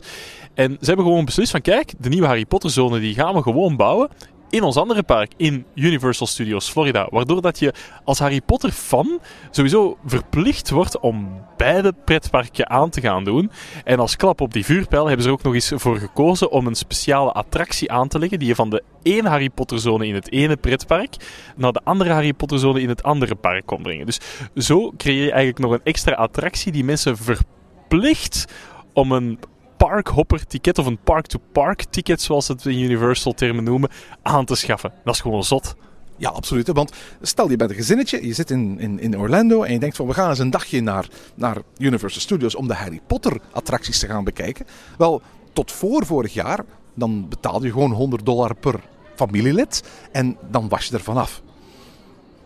En 0.53 0.77
ze 0.79 0.85
hebben 0.85 1.05
gewoon 1.05 1.25
beslist 1.25 1.51
van 1.51 1.61
kijk, 1.61 1.93
de 1.97 2.09
nieuwe 2.09 2.27
Harry 2.27 2.45
Potter 2.45 2.69
zone 2.69 2.99
die 2.99 3.13
gaan 3.13 3.33
we 3.33 3.41
gewoon 3.41 3.75
bouwen 3.75 4.09
in 4.49 4.63
ons 4.63 4.77
andere 4.77 5.03
park, 5.03 5.31
in 5.37 5.65
Universal 5.75 6.27
Studios 6.27 6.69
Florida. 6.69 7.07
Waardoor 7.09 7.41
dat 7.41 7.59
je 7.59 7.73
als 8.03 8.19
Harry 8.19 8.41
Potter 8.41 8.71
fan 8.71 9.19
sowieso 9.51 9.97
verplicht 10.05 10.69
wordt 10.69 10.99
om 10.99 11.45
beide 11.57 11.93
pretparken 12.05 12.69
aan 12.69 12.89
te 12.89 13.01
gaan 13.01 13.23
doen. 13.23 13.51
En 13.83 13.99
als 13.99 14.15
klap 14.15 14.41
op 14.41 14.53
die 14.53 14.65
vuurpijl 14.65 15.05
hebben 15.05 15.23
ze 15.23 15.29
er 15.29 15.35
ook 15.35 15.43
nog 15.43 15.53
eens 15.53 15.71
voor 15.75 15.97
gekozen 15.97 16.51
om 16.51 16.67
een 16.67 16.75
speciale 16.75 17.31
attractie 17.31 17.91
aan 17.91 18.07
te 18.07 18.19
leggen 18.19 18.39
die 18.39 18.47
je 18.47 18.55
van 18.55 18.69
de 18.69 18.83
ene 19.03 19.29
Harry 19.29 19.49
Potter 19.49 19.79
zone 19.79 20.07
in 20.07 20.13
het 20.13 20.31
ene 20.31 20.55
pretpark 20.55 21.15
naar 21.55 21.71
de 21.71 21.81
andere 21.83 22.11
Harry 22.11 22.33
Potter 22.33 22.59
zone 22.59 22.81
in 22.81 22.89
het 22.89 23.03
andere 23.03 23.35
park 23.35 23.65
kon 23.65 23.81
brengen. 23.81 24.05
Dus 24.05 24.19
zo 24.55 24.91
creëer 24.97 25.23
je 25.23 25.31
eigenlijk 25.31 25.59
nog 25.59 25.71
een 25.71 25.83
extra 25.83 26.13
attractie 26.13 26.71
die 26.71 26.83
mensen 26.83 27.17
verplicht 27.17 28.45
om 28.93 29.11
een 29.11 29.39
parkhopper 29.87 30.47
ticket 30.47 30.77
of 30.77 30.85
een 30.85 30.97
park-to-park 31.03 31.83
ticket, 31.83 32.21
zoals 32.21 32.47
het 32.47 32.65
in 32.65 32.79
Universal 32.79 33.33
termen 33.33 33.63
noemen, 33.63 33.89
aan 34.21 34.45
te 34.45 34.55
schaffen. 34.55 34.93
Dat 35.03 35.13
is 35.13 35.21
gewoon 35.21 35.43
zot. 35.43 35.75
Ja, 36.17 36.29
absoluut. 36.29 36.67
Want 36.67 36.91
stel 37.21 37.49
je 37.49 37.55
bent 37.55 37.69
een 37.69 37.75
gezinnetje, 37.75 38.27
je 38.27 38.33
zit 38.33 38.51
in, 38.51 38.79
in, 38.79 38.99
in 38.99 39.17
Orlando 39.17 39.63
en 39.63 39.73
je 39.73 39.79
denkt 39.79 39.95
van 39.95 40.07
we 40.07 40.13
gaan 40.13 40.29
eens 40.29 40.39
een 40.39 40.49
dagje 40.49 40.81
naar, 40.81 41.07
naar 41.35 41.57
Universal 41.77 42.21
Studios 42.21 42.55
om 42.55 42.67
de 42.67 42.73
Harry 42.73 43.01
Potter 43.07 43.39
attracties 43.51 43.99
te 43.99 44.07
gaan 44.07 44.23
bekijken. 44.23 44.65
Wel, 44.97 45.21
tot 45.53 45.71
voor 45.71 46.05
vorig 46.05 46.33
jaar, 46.33 46.59
dan 46.93 47.29
betaalde 47.29 47.65
je 47.65 47.71
gewoon 47.71 47.91
100 47.91 48.25
dollar 48.25 48.55
per 48.55 48.79
familielid 49.15 49.83
en 50.11 50.37
dan 50.49 50.69
was 50.69 50.85
je 50.85 50.93
er 50.93 51.03
vanaf. 51.03 51.41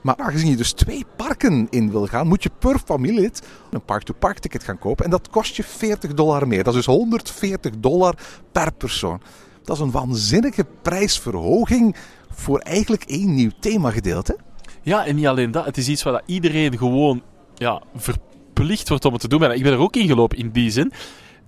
Maar 0.02 0.16
aangezien 0.18 0.50
je 0.50 0.56
dus 0.56 0.72
twee 0.72 1.06
parken 1.16 1.68
in 1.70 1.92
wil 1.92 2.06
gaan, 2.06 2.28
moet 2.28 2.44
je 2.44 2.52
per 2.60 2.80
familielid 2.86 3.42
een 3.72 3.86
park-to-park 3.86 4.40
ticket 4.40 4.64
gaan 4.64 4.80
kopen. 4.80 5.06
En 5.06 5.12
dat 5.12 5.30
kost 5.30 5.56
je 5.56 5.64
40 5.64 6.14
dollar 6.14 6.48
meer. 6.48 6.64
Dat 6.64 6.74
is 6.76 6.86
dus 6.86 6.96
140 6.96 7.72
dollar 7.78 8.16
per 8.52 8.74
persoon. 8.74 9.22
Dat 9.64 9.76
is 9.76 9.82
een 9.82 9.92
waanzinnige 9.92 10.66
prijsverhoging 10.82 11.96
voor 12.30 12.60
eigenlijk 12.60 13.04
één 13.04 13.34
nieuw 13.36 13.52
themagedeelte. 13.60 14.38
Ja, 14.82 15.06
en 15.06 15.16
niet 15.16 15.28
alleen 15.28 15.52
dat. 15.52 15.66
Het 15.66 15.78
is 15.78 15.88
iets 15.88 16.04
waar 16.04 16.22
iedereen 16.26 16.78
gewoon 16.78 17.22
ja, 17.56 17.82
verplicht 17.96 18.90
wordt 18.90 19.06
om 19.06 19.12
het 19.12 19.22
te 19.22 19.28
doen. 19.28 19.44
En 19.44 19.52
ik 19.52 19.64
ben 19.64 19.72
er 19.72 19.78
ook 19.78 19.96
in 19.96 20.08
gelopen 20.08 20.38
in 20.38 20.50
die 20.52 20.72
zin. 20.72 20.92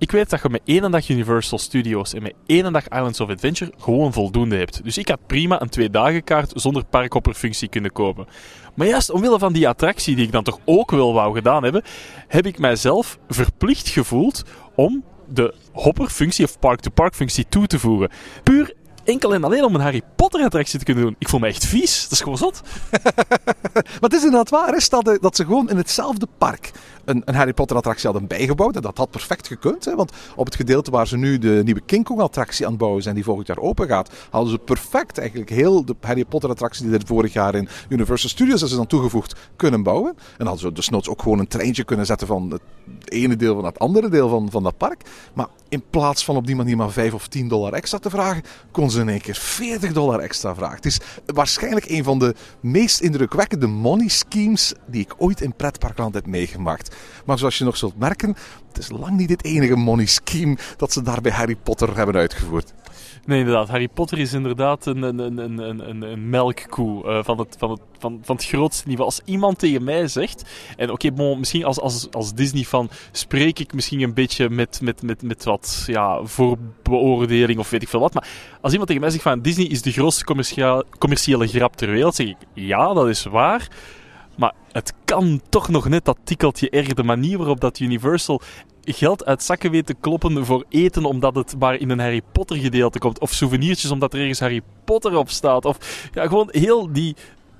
Ik 0.03 0.11
weet 0.11 0.29
dat 0.29 0.41
je 0.41 0.49
met 0.49 0.61
één 0.65 0.91
dag 0.91 1.09
Universal 1.09 1.57
Studios 1.57 2.13
en 2.13 2.21
met 2.21 2.33
één 2.45 2.73
dag 2.73 2.87
Islands 2.87 3.19
of 3.19 3.29
Adventure 3.29 3.71
gewoon 3.77 4.13
voldoende 4.13 4.55
hebt. 4.55 4.83
Dus 4.83 4.97
ik 4.97 5.07
had 5.07 5.27
prima 5.27 5.61
een 5.61 5.69
twee 5.69 5.89
dagen 5.89 6.23
kaart 6.23 6.51
zonder 6.55 6.85
parkhopperfunctie 6.85 7.67
kunnen 7.67 7.91
kopen. 7.91 8.27
Maar 8.75 8.87
juist 8.87 9.09
omwille 9.09 9.39
van 9.39 9.53
die 9.53 9.67
attractie 9.67 10.15
die 10.15 10.25
ik 10.25 10.31
dan 10.31 10.43
toch 10.43 10.59
ook 10.65 10.91
wel 10.91 11.13
wou 11.13 11.33
gedaan 11.33 11.63
hebben, 11.63 11.83
heb 12.27 12.45
ik 12.45 12.59
mijzelf 12.59 13.17
verplicht 13.29 13.87
gevoeld 13.87 14.43
om 14.75 15.03
de 15.27 15.53
hopperfunctie 15.71 16.45
of 16.45 16.59
park-to-park 16.59 17.15
functie 17.15 17.45
toe 17.49 17.67
te 17.67 17.79
voegen. 17.79 18.09
Puur 18.43 18.73
enkel 19.03 19.33
en 19.33 19.43
alleen 19.43 19.63
om 19.63 19.75
een 19.75 19.81
Harry 19.81 20.01
Potter 20.15 20.43
attractie 20.43 20.79
te 20.79 20.85
kunnen 20.85 21.03
doen. 21.03 21.15
Ik 21.19 21.29
voel 21.29 21.39
me 21.39 21.47
echt 21.47 21.65
vies. 21.65 22.03
Dat 22.03 22.11
is 22.11 22.21
gewoon 22.21 22.37
zot. 22.37 22.61
maar 23.73 23.99
het 23.99 24.13
is 24.13 24.23
inderdaad 24.23 24.49
waar. 24.49 24.87
Dat, 24.89 25.17
dat 25.21 25.35
ze 25.35 25.45
gewoon 25.45 25.69
in 25.69 25.77
hetzelfde 25.77 26.27
park 26.37 26.71
een, 27.05 27.23
Harry 27.25 27.53
Potter 27.53 27.77
attractie 27.77 28.09
hadden 28.09 28.27
bijgebouwd. 28.27 28.75
En 28.75 28.81
dat 28.81 28.97
had 28.97 29.09
perfect 29.09 29.47
gekund. 29.47 29.85
Hè, 29.85 29.95
want 29.95 30.11
op 30.35 30.45
het 30.45 30.55
gedeelte 30.55 30.91
waar 30.91 31.07
ze 31.07 31.17
nu 31.17 31.37
de 31.37 31.61
nieuwe 31.63 31.81
King 31.85 32.03
Kong 32.03 32.19
attractie 32.19 32.65
aan 32.65 32.71
het 32.71 32.79
bouwen 32.79 33.03
zijn, 33.03 33.15
die 33.15 33.23
volgend 33.23 33.47
jaar 33.47 33.57
open 33.59 33.87
gaat, 33.87 34.11
hadden 34.29 34.51
ze 34.51 34.57
perfect 34.57 35.17
eigenlijk 35.17 35.49
heel 35.49 35.85
de 35.85 35.95
Harry 36.01 36.25
Potter 36.25 36.49
attractie 36.49 36.85
die 36.85 36.99
er 36.99 37.05
vorig 37.05 37.33
jaar 37.33 37.55
in 37.55 37.67
Universal 37.89 38.29
Studios 38.29 38.61
is 38.61 38.69
dan 38.69 38.87
toegevoegd 38.87 39.35
kunnen 39.55 39.83
bouwen. 39.83 40.15
En 40.37 40.45
hadden 40.45 40.59
ze 40.59 40.71
dus 40.71 40.89
noods 40.89 41.09
ook 41.09 41.21
gewoon 41.21 41.39
een 41.39 41.47
treintje 41.47 41.83
kunnen 41.83 42.05
zetten 42.05 42.27
van 42.27 42.51
het 42.51 42.61
ene 43.05 43.35
deel 43.35 43.55
van 43.55 43.65
het 43.65 43.79
andere 43.79 44.09
deel 44.09 44.29
van, 44.29 44.51
van 44.51 44.63
dat 44.63 44.77
park. 44.77 45.01
Maar 45.33 45.47
in 45.69 45.83
plaats 45.89 46.25
van 46.25 46.35
op 46.35 46.47
die 46.47 46.55
manier 46.55 46.77
maar 46.77 46.91
5 46.91 47.13
of 47.13 47.27
10 47.27 47.47
dollar 47.47 47.73
extra 47.73 47.97
te 47.97 48.09
vragen, 48.09 48.43
kon 48.71 48.91
ze 48.91 48.99
in 48.99 49.09
één 49.09 49.21
keer 49.21 49.35
40 49.35 49.93
dollar 49.93 50.19
extra 50.19 50.55
vragen. 50.55 50.75
Het 50.75 50.85
is 50.85 50.99
waarschijnlijk 51.25 51.89
een 51.89 52.03
van 52.03 52.19
de 52.19 52.35
meest 52.59 52.99
indrukwekkende 52.99 53.67
money 53.67 54.07
schemes 54.07 54.73
die 54.85 55.01
ik 55.01 55.13
ooit 55.17 55.41
in 55.41 55.55
pretparkland 55.55 56.13
heb 56.13 56.25
meegemaakt. 56.25 56.92
Maar 57.25 57.37
zoals 57.37 57.57
je 57.57 57.63
nog 57.63 57.77
zult 57.77 57.97
merken, 57.97 58.35
het 58.67 58.77
is 58.77 58.89
lang 58.89 59.17
niet 59.17 59.29
het 59.29 59.43
enige 59.43 59.75
money 59.75 60.05
scheme 60.05 60.57
dat 60.77 60.93
ze 60.93 61.01
daar 61.01 61.21
bij 61.21 61.31
Harry 61.31 61.55
Potter 61.55 61.95
hebben 61.95 62.15
uitgevoerd. 62.15 62.73
Nee, 63.25 63.39
inderdaad. 63.39 63.69
Harry 63.69 63.87
Potter 63.87 64.19
is 64.19 64.33
inderdaad 64.33 64.85
een, 64.85 65.01
een, 65.01 65.19
een, 65.19 65.57
een, 65.89 66.01
een, 66.01 66.29
melkkoe 66.29 67.05
uh, 67.05 67.23
van, 67.23 67.39
het, 67.39 67.55
van, 67.57 67.71
het, 67.71 67.79
van, 67.99 68.19
van 68.23 68.35
het 68.35 68.45
grootste 68.45 68.87
niveau. 68.87 69.09
Als 69.09 69.21
iemand 69.25 69.59
tegen 69.59 69.83
mij 69.83 70.07
zegt... 70.07 70.43
En 70.77 70.91
oké, 70.91 71.35
misschien 71.35 71.65
als, 71.65 71.79
als, 71.79 72.07
als 72.11 72.33
Disney-fan 72.33 72.89
spreek 73.11 73.59
ik 73.59 73.73
misschien 73.73 74.01
een 74.01 74.13
beetje 74.13 74.49
met, 74.49 74.81
met, 74.81 75.01
met, 75.01 75.21
met 75.21 75.43
wat 75.43 75.83
ja, 75.87 76.23
voorbeoordeling 76.23 77.59
of 77.59 77.69
weet 77.69 77.81
ik 77.81 77.89
veel 77.89 77.99
wat. 77.99 78.13
Maar 78.13 78.27
als 78.61 78.71
iemand 78.71 78.87
tegen 78.87 79.03
mij 79.03 79.11
zegt 79.11 79.23
van 79.23 79.41
Disney 79.41 79.65
is 79.65 79.81
de 79.81 79.91
grootste 79.91 80.23
commerciële 80.97 81.47
grap 81.47 81.75
ter 81.75 81.89
wereld, 81.89 82.15
zeg 82.15 82.27
ik 82.27 82.37
ja, 82.53 82.93
dat 82.93 83.07
is 83.07 83.23
waar. 83.23 83.67
Maar 84.35 84.53
het 84.71 84.93
kan 85.05 85.41
toch 85.49 85.69
nog 85.69 85.89
net 85.89 86.05
dat 86.05 86.17
tikkeltje 86.23 86.69
erger. 86.69 86.95
De 86.95 87.03
manier 87.03 87.37
waarop 87.37 87.59
dat 87.59 87.79
Universal 87.79 88.41
geld 88.81 89.25
uit 89.25 89.43
zakken 89.43 89.71
weet 89.71 89.85
te 89.85 89.93
kloppen 89.93 90.45
voor 90.45 90.65
eten 90.69 91.05
omdat 91.05 91.35
het 91.35 91.55
maar 91.59 91.75
in 91.75 91.89
een 91.89 91.99
Harry 91.99 92.21
Potter 92.31 92.57
gedeelte 92.57 92.99
komt. 92.99 93.19
Of 93.19 93.31
souvenirtjes 93.31 93.91
omdat 93.91 94.13
er 94.13 94.19
ergens 94.19 94.39
Harry 94.39 94.61
Potter 94.83 95.17
op 95.17 95.29
staat. 95.29 95.65
Of 95.65 96.09
ja, 96.13 96.27
gewoon 96.27 96.47
heel 96.51 96.91
die, 96.93 97.15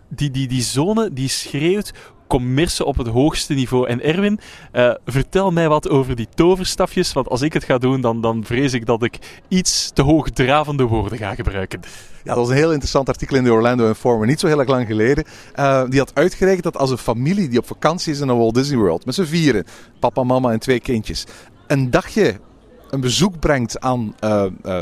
die, 0.10 0.32
die, 0.32 0.48
die 0.48 0.62
zone 0.62 1.13
die 1.13 1.30
schreeuwt 1.30 1.94
commerce 2.34 2.86
op 2.86 2.98
het 2.98 3.08
hoogste 3.08 3.54
niveau. 3.54 3.88
En 3.88 4.02
Erwin, 4.02 4.40
uh, 4.74 4.94
vertel 5.06 5.52
mij 5.52 5.70
wat 5.70 5.90
over 5.90 6.16
die 6.16 6.28
toverstafjes. 6.36 7.13
Want 7.13 7.30
als 7.30 7.42
ik 7.42 7.54
het 7.54 7.63
ga 7.63 7.78
doen, 7.78 8.02
dan, 8.02 8.22
dan 8.22 8.44
vrees 8.46 8.74
ik 8.74 8.86
dat 8.86 9.04
ik 9.04 9.20
iets 9.48 9.92
te 9.94 10.02
hoogdravende 10.02 10.84
woorden 10.84 11.18
ga 11.18 11.36
gebruiken. 11.36 11.80
Ja, 12.24 12.34
dat 12.34 12.36
was 12.36 12.50
een 12.50 12.56
heel 12.56 12.72
interessant 12.72 13.10
artikel 13.10 13.38
in 13.38 13.44
de 13.44 13.52
Orlando 13.52 13.88
Informer, 13.88 14.28
niet 14.28 14.40
zo 14.40 14.48
heel 14.48 14.60
erg 14.60 14.70
lang 14.70 14.88
geleden. 14.88 15.24
Uh, 15.56 15.84
die 15.90 16.00
had 16.00 16.12
uitgerekend 16.16 16.63
dat 16.63 16.78
als 16.78 16.92
een 16.92 16.98
familie 16.98 17.50
die 17.50 17.60
op 17.60 17.68
vakantie 17.68 18.13
is 18.13 18.20
in 18.20 18.30
een 18.30 18.38
Walt 18.38 18.54
Disney 18.54 18.78
World, 18.78 19.06
met 19.06 19.16
z'n 19.16 19.24
vieren, 19.24 19.66
papa, 20.00 20.24
mama 20.24 20.52
en 20.52 20.60
twee 20.60 20.80
kindjes, 20.80 21.25
een 21.68 21.90
dagje 21.90 22.40
een 22.94 23.02
bezoek 23.02 23.40
brengt 23.40 23.80
aan 23.80 24.16
uh, 24.24 24.46
uh, 24.66 24.82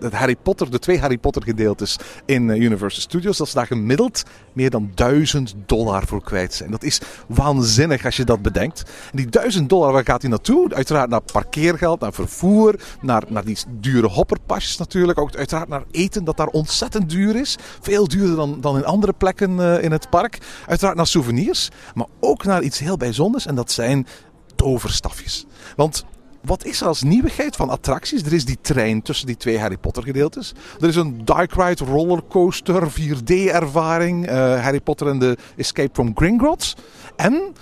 het 0.00 0.12
Harry 0.12 0.36
Potter, 0.42 0.70
de 0.70 0.78
twee 0.78 0.98
Harry 0.98 1.18
Potter 1.18 1.42
gedeeltes 1.42 1.96
in 2.24 2.48
Universal 2.48 3.00
Studios, 3.00 3.36
dat 3.36 3.48
ze 3.48 3.54
daar 3.54 3.66
gemiddeld 3.66 4.22
meer 4.52 4.70
dan 4.70 4.90
1000 4.94 5.54
dollar 5.66 6.06
voor 6.06 6.22
kwijt 6.22 6.54
zijn. 6.54 6.70
Dat 6.70 6.82
is 6.82 7.00
waanzinnig 7.28 8.04
als 8.04 8.16
je 8.16 8.24
dat 8.24 8.42
bedenkt. 8.42 8.82
En 9.10 9.16
die 9.16 9.26
1000 9.26 9.68
dollar, 9.68 9.92
waar 9.92 10.04
gaat 10.04 10.20
die 10.20 10.30
naartoe? 10.30 10.74
Uiteraard 10.74 11.10
naar 11.10 11.20
parkeergeld, 11.20 12.00
naar 12.00 12.12
vervoer, 12.12 12.80
naar, 13.00 13.22
naar 13.28 13.44
die 13.44 13.58
dure 13.80 14.08
hopperpasjes 14.08 14.76
natuurlijk. 14.76 15.18
Ook 15.18 15.36
uiteraard 15.36 15.68
naar 15.68 15.84
eten, 15.90 16.24
dat 16.24 16.36
daar 16.36 16.46
ontzettend 16.46 17.10
duur 17.10 17.36
is. 17.36 17.56
Veel 17.80 18.08
duurder 18.08 18.36
dan, 18.36 18.60
dan 18.60 18.76
in 18.76 18.84
andere 18.84 19.12
plekken 19.12 19.82
in 19.82 19.92
het 19.92 20.10
park. 20.10 20.38
Uiteraard 20.66 20.96
naar 20.96 21.06
souvenirs, 21.06 21.68
maar 21.94 22.06
ook 22.20 22.44
naar 22.44 22.62
iets 22.62 22.78
heel 22.78 22.96
bijzonders 22.96 23.46
en 23.46 23.54
dat 23.54 23.70
zijn 23.70 24.06
toverstafjes. 24.56 25.46
Want 25.76 26.04
wat 26.42 26.64
is 26.64 26.80
er 26.80 26.86
als 26.86 27.02
nieuwigheid 27.02 27.56
van 27.56 27.70
attracties? 27.70 28.22
Er 28.22 28.32
is 28.32 28.44
die 28.44 28.58
trein 28.60 29.02
tussen 29.02 29.26
die 29.26 29.36
twee 29.36 29.58
Harry 29.58 29.76
Potter 29.76 30.02
gedeeltes. 30.02 30.54
Er 30.80 30.88
is 30.88 30.96
een 30.96 31.24
Dark 31.24 31.52
Ride 31.52 31.84
rollercoaster, 31.84 32.90
4D-ervaring. 32.90 34.28
Uh, 34.28 34.62
Harry 34.62 34.80
Potter 34.80 35.08
en 35.08 35.18
de 35.18 35.36
Escape 35.56 35.90
from 35.92 36.12
Gringotts. 36.14 36.76
En 37.16 37.54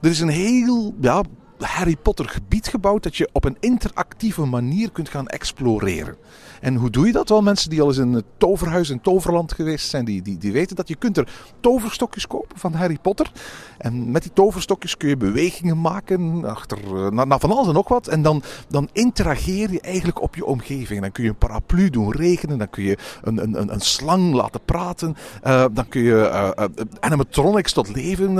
er 0.00 0.10
is 0.10 0.20
een 0.20 0.28
heel 0.28 0.94
ja, 1.00 1.22
Harry 1.58 1.96
Potter 2.02 2.28
gebied 2.28 2.68
gebouwd 2.68 3.02
dat 3.02 3.16
je 3.16 3.28
op 3.32 3.44
een 3.44 3.56
interactieve 3.60 4.44
manier 4.44 4.90
kunt 4.90 5.08
gaan 5.08 5.26
exploreren. 5.26 6.16
En 6.60 6.74
hoe 6.74 6.90
doe 6.90 7.06
je 7.06 7.12
dat? 7.12 7.28
Wel, 7.28 7.42
mensen 7.42 7.70
die 7.70 7.80
al 7.80 7.88
eens 7.88 7.96
in 7.96 8.12
het 8.12 8.24
toverhuis 8.36 8.90
in 8.90 9.00
Toverland 9.00 9.52
geweest 9.52 9.88
zijn, 9.88 10.04
die, 10.04 10.22
die, 10.22 10.38
die 10.38 10.52
weten 10.52 10.76
dat 10.76 10.88
je 10.88 10.96
kunt 10.96 11.16
er 11.16 11.28
toverstokjes 11.60 12.26
kopen 12.26 12.58
van 12.58 12.72
Harry 12.72 12.98
Potter. 13.02 13.32
En 13.78 14.10
met 14.10 14.22
die 14.22 14.32
toverstokjes 14.32 14.96
kun 14.96 15.08
je 15.08 15.16
bewegingen 15.16 15.80
maken 15.80 16.44
achter 16.44 16.78
naar, 17.12 17.26
naar 17.26 17.40
van 17.40 17.50
alles 17.50 17.66
en 17.66 17.74
nog 17.74 17.88
wat. 17.88 18.06
En 18.06 18.22
dan, 18.22 18.42
dan 18.68 18.88
interageer 18.92 19.72
je 19.72 19.80
eigenlijk 19.80 20.22
op 20.22 20.34
je 20.34 20.44
omgeving. 20.44 21.00
Dan 21.00 21.12
kun 21.12 21.24
je 21.24 21.30
een 21.30 21.36
paraplu 21.36 21.90
doen 21.90 22.12
regenen, 22.12 22.58
dan 22.58 22.70
kun 22.70 22.82
je 22.82 22.98
een, 23.22 23.42
een, 23.42 23.72
een 23.72 23.80
slang 23.80 24.34
laten 24.34 24.60
praten, 24.64 25.16
uh, 25.46 25.64
dan 25.72 25.88
kun 25.88 26.02
je 26.02 26.30
uh, 26.58 26.64
animatronics 27.00 27.72
tot 27.72 27.94
leven 27.94 28.34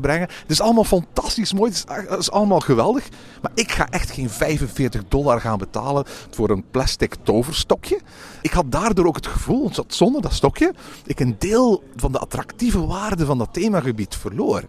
brengen. 0.00 0.28
Het 0.40 0.50
is 0.50 0.60
allemaal 0.60 0.84
fantastisch 0.84 1.52
mooi, 1.52 1.70
het 1.70 1.84
is, 1.88 1.96
het 2.08 2.18
is 2.18 2.30
allemaal 2.36 2.60
geweldig. 2.60 3.08
Maar 3.42 3.50
ik 3.54 3.72
ga 3.72 3.86
echt 3.90 4.10
geen 4.10 4.30
45 4.30 5.02
dollar 5.08 5.40
gaan 5.40 5.58
betalen 5.58 6.04
voor 6.30 6.50
een 6.50 6.64
plastic 6.70 7.14
toverstokje. 7.22 8.00
Ik 8.42 8.52
had 8.52 8.72
daardoor 8.72 9.06
ook 9.06 9.16
het 9.16 9.26
gevoel 9.26 9.70
dat 9.70 9.94
zonder 9.94 10.22
dat 10.22 10.32
stokje 10.32 10.74
ik 11.06 11.20
een 11.20 11.36
deel 11.38 11.82
van 11.96 12.12
de 12.12 12.18
attractieve 12.18 12.86
waarde 12.86 13.24
van 13.24 13.38
dat 13.38 13.48
themagebied 13.52 14.16
verloor. 14.16 14.62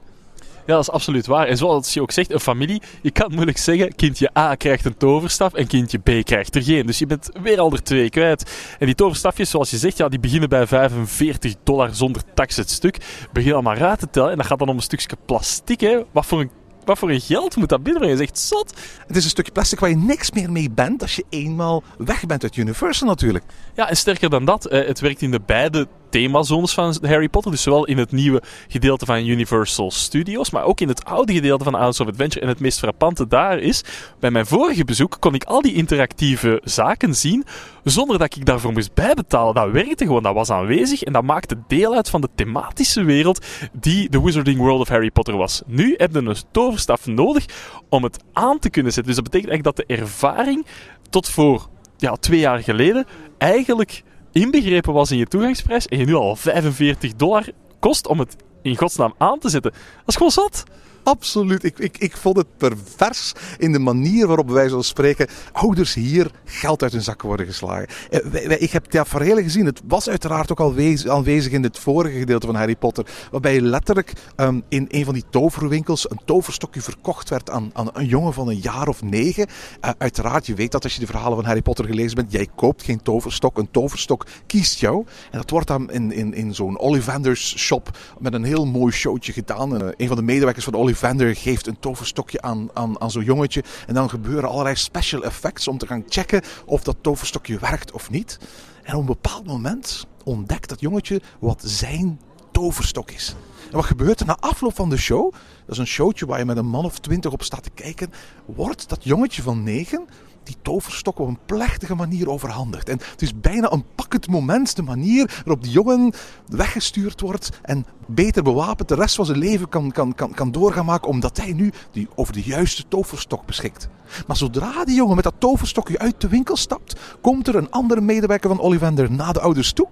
Ja, 0.67 0.73
dat 0.73 0.81
is 0.81 0.89
absoluut 0.89 1.25
waar. 1.25 1.47
En 1.47 1.57
zoals 1.57 1.93
je 1.93 2.01
ook 2.01 2.11
zegt, 2.11 2.31
een 2.31 2.39
familie, 2.39 2.81
je 3.01 3.11
kan 3.11 3.31
moeilijk 3.33 3.57
zeggen, 3.57 3.95
kindje 3.95 4.37
A 4.37 4.55
krijgt 4.55 4.85
een 4.85 4.97
toverstaf 4.97 5.53
en 5.53 5.67
kindje 5.67 5.97
B 5.97 6.25
krijgt 6.25 6.55
er 6.55 6.63
geen. 6.63 6.85
Dus 6.85 6.99
je 6.99 7.05
bent 7.05 7.29
weer 7.41 7.59
al 7.59 7.71
er 7.71 7.83
twee 7.83 8.09
kwijt. 8.09 8.51
En 8.79 8.85
die 8.85 8.95
toverstafjes, 8.95 9.49
zoals 9.49 9.69
je 9.69 9.77
zegt, 9.77 9.97
ja, 9.97 10.09
die 10.09 10.19
beginnen 10.19 10.49
bij 10.49 10.67
45 10.67 11.55
dollar 11.63 11.95
zonder 11.95 12.21
tax 12.33 12.55
het 12.55 12.69
stuk. 12.69 12.97
Begin 13.33 13.53
al 13.53 13.61
maar 13.61 13.77
raad 13.77 13.99
te 13.99 14.09
tellen 14.09 14.31
en 14.31 14.37
dat 14.37 14.45
gaat 14.45 14.59
dan 14.59 14.69
om 14.69 14.75
een 14.75 14.81
stukje 14.81 15.17
plastic. 15.25 15.79
Hè. 15.79 15.99
Wat 16.11 16.25
voor 16.25 16.39
een 16.39 16.51
wat 16.87 16.97
voor 16.97 17.11
geld 17.11 17.55
moet 17.55 17.69
dat 17.69 17.83
binnenbrengen? 17.83 18.19
Je 18.19 18.25
zegt 18.25 18.39
zot. 18.39 18.73
Het 19.07 19.15
is 19.15 19.23
een 19.23 19.29
stukje 19.29 19.51
plastic 19.51 19.79
waar 19.79 19.89
je 19.89 19.95
niks 19.95 20.31
meer 20.31 20.51
mee 20.51 20.71
bent 20.71 21.01
als 21.01 21.15
je 21.15 21.25
eenmaal 21.29 21.83
weg 21.97 22.25
bent 22.25 22.43
uit 22.43 22.55
Universal 22.55 23.07
natuurlijk. 23.07 23.45
Ja, 23.75 23.89
en 23.89 23.97
sterker 23.97 24.29
dan 24.29 24.45
dat, 24.45 24.65
eh, 24.65 24.87
het 24.87 24.99
werkt 24.99 25.21
in 25.21 25.31
de 25.31 25.41
beide 25.45 25.87
themazones 26.09 26.73
van 26.73 26.95
Harry 27.01 27.29
Potter. 27.29 27.51
Dus 27.51 27.61
zowel 27.61 27.85
in 27.85 27.97
het 27.97 28.11
nieuwe 28.11 28.41
gedeelte 28.67 29.05
van 29.05 29.25
Universal 29.25 29.91
Studios, 29.91 30.49
maar 30.49 30.63
ook 30.63 30.81
in 30.81 30.87
het 30.87 31.05
oude 31.05 31.33
gedeelte 31.33 31.63
van 31.63 31.73
Islands 31.73 31.99
of 31.99 32.07
Adventure. 32.07 32.41
En 32.41 32.47
het 32.47 32.59
meest 32.59 32.79
frappante 32.79 33.27
daar 33.27 33.59
is, 33.59 33.83
bij 34.19 34.31
mijn 34.31 34.45
vorige 34.45 34.85
bezoek 34.85 35.17
kon 35.19 35.33
ik 35.33 35.43
al 35.43 35.61
die 35.61 35.73
interactieve 35.73 36.61
zaken 36.63 37.15
zien, 37.15 37.45
zonder 37.83 38.17
dat 38.17 38.35
ik 38.35 38.45
daarvoor 38.45 38.71
moest 38.71 38.93
bijbetalen. 38.93 39.53
Dat 39.53 39.71
werkte 39.71 40.05
gewoon, 40.05 40.23
dat 40.23 40.33
was 40.33 40.49
aanwezig 40.49 41.03
en 41.03 41.13
dat 41.13 41.23
maakte 41.23 41.57
deel 41.67 41.95
uit 41.95 42.09
van 42.09 42.21
de 42.21 42.29
thematische 42.35 43.03
wereld 43.03 43.45
die 43.71 44.09
de 44.09 44.21
Wizarding 44.21 44.57
World 44.57 44.81
of 44.81 44.87
Harry 44.87 45.11
Potter 45.11 45.37
was. 45.37 45.61
Nu 45.65 45.93
heb 45.97 46.13
je 46.13 46.19
een 46.19 46.35
toverstaf 46.51 47.05
nodig 47.05 47.45
om 47.89 48.03
het 48.03 48.23
aan 48.33 48.59
te 48.59 48.69
kunnen 48.69 48.91
zetten. 48.93 49.13
Dus 49.13 49.23
dat 49.23 49.31
betekent 49.31 49.51
eigenlijk 49.51 49.77
dat 49.77 49.87
de 49.87 50.03
ervaring 50.03 50.65
tot 51.09 51.29
voor 51.29 51.67
ja, 51.97 52.15
twee 52.15 52.39
jaar 52.39 52.59
geleden 52.59 53.05
eigenlijk 53.37 54.03
inbegrepen 54.39 54.93
was 54.93 55.11
in 55.11 55.17
je 55.17 55.25
toegangsprijs 55.25 55.87
en 55.87 55.97
je 55.97 56.05
nu 56.05 56.13
al 56.13 56.35
45 56.35 57.15
dollar 57.15 57.45
kost 57.79 58.07
om 58.07 58.19
het 58.19 58.35
in 58.61 58.77
godsnaam 58.77 59.13
aan 59.17 59.39
te 59.39 59.49
zetten. 59.49 59.71
Dat 59.71 60.07
is 60.07 60.15
gewoon 60.15 60.31
zat. 60.31 60.63
Absoluut. 61.07 61.63
Ik, 61.63 61.79
ik, 61.79 61.97
ik 61.97 62.17
vond 62.17 62.37
het 62.37 62.57
pervers 62.57 63.33
in 63.57 63.71
de 63.71 63.79
manier 63.79 64.27
waarop 64.27 64.49
wij 64.49 64.69
zo 64.69 64.81
spreken 64.81 65.27
ouders 65.51 65.93
hier 65.93 66.31
geld 66.45 66.83
uit 66.83 66.91
hun 66.91 67.01
zak 67.01 67.21
worden 67.21 67.45
geslagen. 67.45 67.87
Eh, 68.09 68.61
ik 68.61 68.71
heb 68.71 68.85
tafereelen 68.85 69.43
gezien. 69.43 69.65
Het 69.65 69.81
was 69.87 70.09
uiteraard 70.09 70.51
ook 70.51 70.59
al 70.59 70.75
aanwezig 71.07 71.51
in 71.51 71.63
het 71.63 71.79
vorige 71.79 72.19
gedeelte 72.19 72.45
van 72.45 72.55
Harry 72.55 72.75
Potter. 72.75 73.05
Waarbij 73.31 73.61
letterlijk 73.61 74.13
um, 74.35 74.63
in 74.69 74.85
een 74.89 75.05
van 75.05 75.13
die 75.13 75.23
toverwinkels 75.29 76.09
een 76.09 76.19
toverstokje 76.25 76.81
verkocht 76.81 77.29
werd 77.29 77.49
aan, 77.49 77.69
aan 77.73 77.89
een 77.93 78.05
jongen 78.05 78.33
van 78.33 78.47
een 78.47 78.59
jaar 78.59 78.87
of 78.87 79.01
negen. 79.01 79.47
Uh, 79.85 79.91
uiteraard, 79.97 80.45
je 80.45 80.53
weet 80.53 80.71
dat 80.71 80.83
als 80.83 80.93
je 80.93 80.99
de 80.99 81.05
verhalen 81.05 81.35
van 81.35 81.45
Harry 81.45 81.61
Potter 81.61 81.85
gelezen 81.85 82.15
bent. 82.15 82.31
Jij 82.31 82.47
koopt 82.55 82.83
geen 82.83 83.01
toverstok. 83.01 83.57
Een 83.57 83.71
toverstok 83.71 84.25
kiest 84.47 84.79
jou. 84.79 85.05
En 85.31 85.37
dat 85.37 85.49
wordt 85.49 85.67
dan 85.67 85.91
in, 85.91 86.11
in, 86.11 86.33
in 86.33 86.55
zo'n 86.55 86.79
Ollivanders 86.79 87.57
shop 87.57 87.97
met 88.19 88.33
een 88.33 88.43
heel 88.43 88.65
mooi 88.65 88.91
showtje 88.91 89.33
gedaan. 89.33 89.75
En, 89.75 89.81
uh, 89.81 89.91
een 89.97 90.07
van 90.07 90.15
de 90.15 90.23
medewerkers 90.23 90.65
van 90.65 90.73
Ollivander 90.73 90.95
Vander 90.97 91.35
geeft 91.35 91.67
een 91.67 91.79
toverstokje 91.79 92.41
aan, 92.41 92.69
aan, 92.73 93.01
aan 93.01 93.11
zo'n 93.11 93.23
jongetje. 93.23 93.63
En 93.87 93.93
dan 93.93 94.09
gebeuren 94.09 94.49
allerlei 94.49 94.75
special 94.75 95.23
effects 95.23 95.67
om 95.67 95.77
te 95.77 95.87
gaan 95.87 96.03
checken 96.09 96.41
of 96.65 96.83
dat 96.83 96.97
toverstokje 97.01 97.59
werkt 97.59 97.91
of 97.91 98.09
niet. 98.09 98.39
En 98.83 98.93
op 98.93 98.99
een 98.99 99.05
bepaald 99.05 99.45
moment 99.45 100.07
ontdekt 100.23 100.69
dat 100.69 100.79
jongetje 100.79 101.21
wat 101.39 101.61
zijn 101.65 102.19
toverstok 102.51 103.11
is. 103.11 103.35
En 103.69 103.75
wat 103.75 103.85
gebeurt 103.85 104.19
er 104.19 104.25
na 104.25 104.37
afloop 104.39 104.75
van 104.75 104.89
de 104.89 104.97
show? 104.97 105.31
Dat 105.31 105.75
is 105.75 105.77
een 105.77 105.87
showtje 105.87 106.25
waar 106.25 106.39
je 106.39 106.45
met 106.45 106.57
een 106.57 106.67
man 106.67 106.85
of 106.85 106.99
twintig 106.99 107.31
op 107.31 107.43
staat 107.43 107.63
te 107.63 107.69
kijken. 107.69 108.11
Wordt 108.45 108.89
dat 108.89 109.03
jongetje 109.03 109.41
van 109.41 109.63
negen 109.63 110.07
die 110.47 110.55
toverstok 110.61 111.19
op 111.19 111.27
een 111.27 111.39
plechtige 111.45 111.95
manier 111.95 112.29
overhandigd. 112.29 112.89
En 112.89 112.99
het 113.11 113.21
is 113.21 113.39
bijna 113.39 113.71
een 113.71 113.85
pakkend 113.95 114.27
moment, 114.27 114.75
de 114.75 114.81
manier 114.81 115.41
waarop 115.45 115.63
die 115.63 115.71
jongen 115.71 116.13
weggestuurd 116.47 117.21
wordt 117.21 117.49
en 117.61 117.85
beter 118.05 118.43
bewapend 118.43 118.89
de 118.89 118.95
rest 118.95 119.15
van 119.15 119.25
zijn 119.25 119.37
leven 119.37 119.69
kan, 119.69 119.91
kan, 119.91 120.15
kan, 120.15 120.33
kan 120.33 120.51
doorgaan 120.51 120.85
maken, 120.85 121.09
omdat 121.09 121.37
hij 121.37 121.53
nu 121.53 121.71
die, 121.91 122.07
over 122.15 122.33
de 122.33 122.43
juiste 122.43 122.87
toverstok 122.87 123.45
beschikt. 123.45 123.87
Maar 124.27 124.37
zodra 124.37 124.85
die 124.85 124.95
jongen 124.95 125.15
met 125.15 125.23
dat 125.23 125.33
toverstokje 125.37 125.99
uit 125.99 126.21
de 126.21 126.27
winkel 126.27 126.55
stapt, 126.55 126.99
komt 127.21 127.47
er 127.47 127.55
een 127.55 127.71
andere 127.71 128.01
medewerker 128.01 128.49
van 128.49 128.59
Ollivander 128.59 129.11
naar 129.11 129.33
de 129.33 129.39
ouders 129.39 129.73
toe 129.73 129.87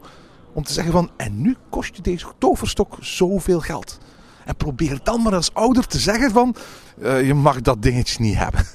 om 0.54 0.64
te 0.64 0.74
zeggen 0.74 0.94
van, 0.94 1.10
en 1.18 1.42
nu 1.42 1.56
kost 1.70 1.96
je 1.96 2.02
deze 2.02 2.28
toverstok 2.38 2.98
zoveel 3.00 3.60
geld. 3.60 3.98
En 4.46 4.56
probeer 4.56 5.00
dan 5.04 5.22
maar 5.22 5.36
als 5.36 5.54
ouder 5.54 5.88
te 5.88 6.00
zeggen 6.00 6.32
van, 6.32 6.56
uh, 7.02 7.28
je 7.28 7.34
mag 7.34 7.62
dat 7.62 7.82
dingetje 7.82 8.24
niet 8.24 8.36
hebben. 8.36 8.66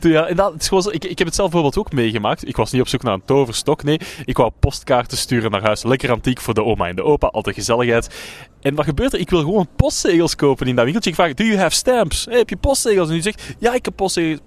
ja, 0.12 0.26
en 0.26 0.36
dat, 0.36 0.64
gewoon 0.64 0.82
zo, 0.82 0.90
ik, 0.90 1.04
ik 1.04 1.18
heb 1.18 1.26
het 1.26 1.36
zelf 1.36 1.50
bijvoorbeeld 1.50 1.86
ook 1.86 1.92
meegemaakt. 1.92 2.48
Ik 2.48 2.56
was 2.56 2.72
niet 2.72 2.80
op 2.80 2.88
zoek 2.88 3.02
naar 3.02 3.14
een 3.14 3.24
toverstok, 3.24 3.82
nee. 3.82 4.00
Ik 4.24 4.36
wou 4.36 4.50
postkaarten 4.60 5.18
sturen 5.18 5.50
naar 5.50 5.62
huis. 5.62 5.82
Lekker 5.82 6.10
antiek 6.10 6.40
voor 6.40 6.54
de 6.54 6.64
oma 6.64 6.88
en 6.88 6.96
de 6.96 7.04
opa, 7.04 7.26
altijd 7.26 7.56
gezelligheid. 7.56 8.14
En 8.60 8.74
wat 8.74 8.84
gebeurt 8.84 9.12
er? 9.12 9.20
Ik 9.20 9.30
wil 9.30 9.40
gewoon 9.40 9.68
postzegels 9.76 10.34
kopen 10.34 10.66
in 10.66 10.74
dat 10.74 10.84
winkeltje. 10.84 11.10
Ik 11.10 11.16
vraag, 11.16 11.34
do 11.34 11.44
you 11.44 11.58
have 11.58 11.76
stamps? 11.76 12.26
Heb 12.30 12.48
je 12.48 12.56
postzegels? 12.56 13.08
En 13.08 13.14
die 13.14 13.22
zegt, 13.22 13.54
ja, 13.58 13.74
ik 13.74 13.84
heb 13.84 13.96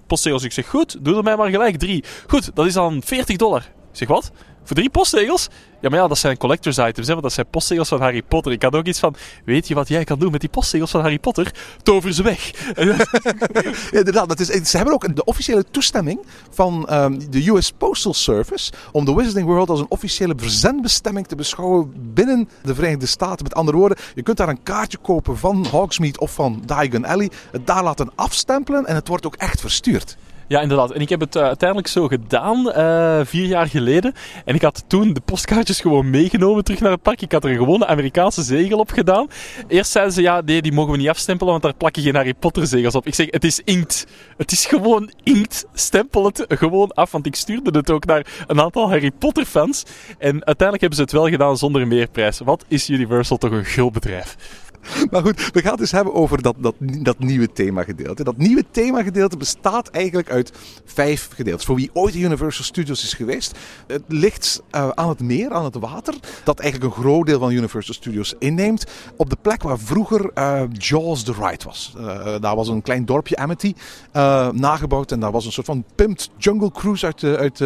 postzegels. 0.06 0.44
Ik 0.44 0.52
zeg, 0.52 0.68
goed, 0.68 1.04
doe 1.04 1.16
er 1.16 1.22
mij 1.22 1.36
maar 1.36 1.50
gelijk 1.50 1.76
drie. 1.76 2.04
Goed, 2.26 2.50
dat 2.54 2.66
is 2.66 2.72
dan 2.72 3.02
40 3.04 3.36
dollar. 3.36 3.70
Zeg, 3.92 4.08
wat? 4.08 4.32
Voor 4.64 4.76
drie 4.76 4.90
postzegels? 4.90 5.48
Ja, 5.80 5.90
maar 5.90 5.98
ja, 5.98 6.08
dat 6.08 6.18
zijn 6.18 6.36
collectors 6.36 6.78
items, 6.78 7.06
hè, 7.06 7.12
want 7.12 7.22
dat 7.22 7.32
zijn 7.32 7.46
postzegels 7.50 7.88
van 7.88 8.00
Harry 8.00 8.22
Potter. 8.22 8.52
Ik 8.52 8.62
had 8.62 8.74
ook 8.74 8.86
iets 8.86 8.98
van, 8.98 9.16
weet 9.44 9.68
je 9.68 9.74
wat 9.74 9.88
jij 9.88 10.04
kan 10.04 10.18
doen 10.18 10.30
met 10.30 10.40
die 10.40 10.48
postzegels 10.48 10.90
van 10.90 11.00
Harry 11.00 11.18
Potter? 11.18 11.54
Tover 11.82 12.12
ze 12.12 12.22
weg. 12.22 12.50
ja, 12.76 12.96
inderdaad, 13.98 14.28
dat 14.28 14.40
is, 14.40 14.70
ze 14.70 14.76
hebben 14.76 14.94
ook 14.94 15.16
de 15.16 15.24
officiële 15.24 15.64
toestemming 15.70 16.20
van 16.50 16.88
um, 16.92 17.30
de 17.30 17.48
US 17.50 17.70
Postal 17.70 18.14
Service 18.14 18.72
om 18.92 19.04
de 19.04 19.14
Wizarding 19.14 19.46
World 19.46 19.70
als 19.70 19.80
een 19.80 19.86
officiële 19.88 20.34
verzendbestemming 20.36 21.26
te 21.26 21.36
beschouwen 21.36 21.92
binnen 21.96 22.48
de 22.62 22.74
Verenigde 22.74 23.06
Staten. 23.06 23.44
Met 23.44 23.54
andere 23.54 23.76
woorden, 23.76 23.98
je 24.14 24.22
kunt 24.22 24.36
daar 24.36 24.48
een 24.48 24.62
kaartje 24.62 24.98
kopen 24.98 25.38
van 25.38 25.66
Hogsmeade 25.66 26.18
of 26.18 26.34
van 26.34 26.62
Diagon 26.66 27.04
Alley, 27.04 27.30
het 27.50 27.66
daar 27.66 27.82
laten 27.82 28.10
afstempelen 28.14 28.86
en 28.86 28.94
het 28.94 29.08
wordt 29.08 29.26
ook 29.26 29.36
echt 29.36 29.60
verstuurd. 29.60 30.16
Ja, 30.48 30.60
inderdaad. 30.60 30.92
En 30.92 31.00
ik 31.00 31.08
heb 31.08 31.20
het 31.20 31.36
uh, 31.36 31.42
uiteindelijk 31.42 31.88
zo 31.88 32.08
gedaan, 32.08 32.68
uh, 32.68 33.20
vier 33.24 33.46
jaar 33.46 33.66
geleden. 33.66 34.12
En 34.44 34.54
ik 34.54 34.62
had 34.62 34.84
toen 34.86 35.12
de 35.12 35.20
postkaartjes 35.20 35.80
gewoon 35.80 36.10
meegenomen 36.10 36.64
terug 36.64 36.80
naar 36.80 36.90
het 36.90 37.02
park. 37.02 37.22
Ik 37.22 37.32
had 37.32 37.44
er 37.44 37.50
een 37.50 37.56
gewone 37.56 37.86
Amerikaanse 37.86 38.42
zegel 38.42 38.78
op 38.78 38.90
gedaan. 38.90 39.26
Eerst 39.68 39.90
zeiden 39.90 40.14
ze, 40.14 40.22
ja, 40.22 40.40
nee, 40.40 40.62
die 40.62 40.72
mogen 40.72 40.92
we 40.92 40.98
niet 40.98 41.08
afstempelen, 41.08 41.52
want 41.52 41.64
daar 41.64 41.74
plak 41.74 41.96
je 41.96 42.02
geen 42.02 42.14
Harry 42.14 42.34
Potter 42.34 42.66
zegels 42.66 42.94
op. 42.94 43.06
Ik 43.06 43.14
zeg, 43.14 43.26
het 43.30 43.44
is 43.44 43.60
inkt. 43.64 44.06
Het 44.36 44.52
is 44.52 44.66
gewoon 44.66 45.10
inkt. 45.22 45.66
Stempel 45.74 46.24
het 46.24 46.44
gewoon 46.48 46.92
af, 46.92 47.10
want 47.10 47.26
ik 47.26 47.34
stuurde 47.34 47.78
het 47.78 47.90
ook 47.90 48.04
naar 48.04 48.26
een 48.46 48.60
aantal 48.60 48.88
Harry 48.88 49.10
Potter 49.10 49.44
fans. 49.44 49.82
En 50.18 50.32
uiteindelijk 50.46 50.80
hebben 50.80 50.96
ze 50.96 51.02
het 51.02 51.12
wel 51.12 51.28
gedaan 51.28 51.56
zonder 51.56 51.86
meerprijs. 51.86 52.38
Wat 52.38 52.64
is 52.68 52.88
Universal 52.88 53.36
toch 53.36 53.50
een 53.50 53.64
gul 53.64 53.90
bedrijf? 53.90 54.36
Maar 55.10 55.22
goed, 55.22 55.50
we 55.52 55.60
gaan 55.60 55.70
het 55.70 55.80
dus 55.80 55.90
hebben 55.90 56.14
over 56.14 56.42
dat, 56.42 56.54
dat, 56.58 56.74
dat 56.78 57.18
nieuwe 57.18 57.52
themagedeelte. 57.52 58.24
Dat 58.24 58.36
nieuwe 58.36 58.64
themagedeelte 58.70 59.36
bestaat 59.36 59.88
eigenlijk 59.88 60.30
uit 60.30 60.52
vijf 60.84 61.28
gedeeltes. 61.34 61.64
Voor 61.64 61.76
wie 61.76 61.90
ooit 61.92 62.14
Universal 62.14 62.64
Studios 62.64 63.02
is 63.02 63.12
geweest, 63.14 63.58
het 63.86 64.02
ligt 64.08 64.62
uh, 64.72 64.88
aan 64.88 65.08
het 65.08 65.20
meer, 65.20 65.52
aan 65.52 65.64
het 65.64 65.76
water, 65.76 66.14
dat 66.44 66.60
eigenlijk 66.60 66.94
een 66.94 67.02
groot 67.02 67.26
deel 67.26 67.38
van 67.38 67.50
Universal 67.50 67.94
Studios 67.94 68.34
inneemt. 68.38 68.84
Op 69.16 69.30
de 69.30 69.36
plek 69.42 69.62
waar 69.62 69.78
vroeger 69.78 70.30
uh, 70.34 70.62
Jaws 70.72 71.22
the 71.22 71.32
Ride 71.32 71.64
was. 71.64 71.94
Uh, 71.96 72.34
daar 72.40 72.56
was 72.56 72.68
een 72.68 72.82
klein 72.82 73.04
dorpje 73.04 73.36
Amity 73.36 73.74
nagebouwd 74.52 75.12
en 75.12 75.20
daar 75.20 75.32
was 75.32 75.46
een 75.46 75.52
soort 75.52 75.66
van 75.66 75.84
pimped 75.94 76.30
jungle 76.36 76.70
cruise 76.70 77.06
uit, 77.06 77.22
uit, 77.22 77.60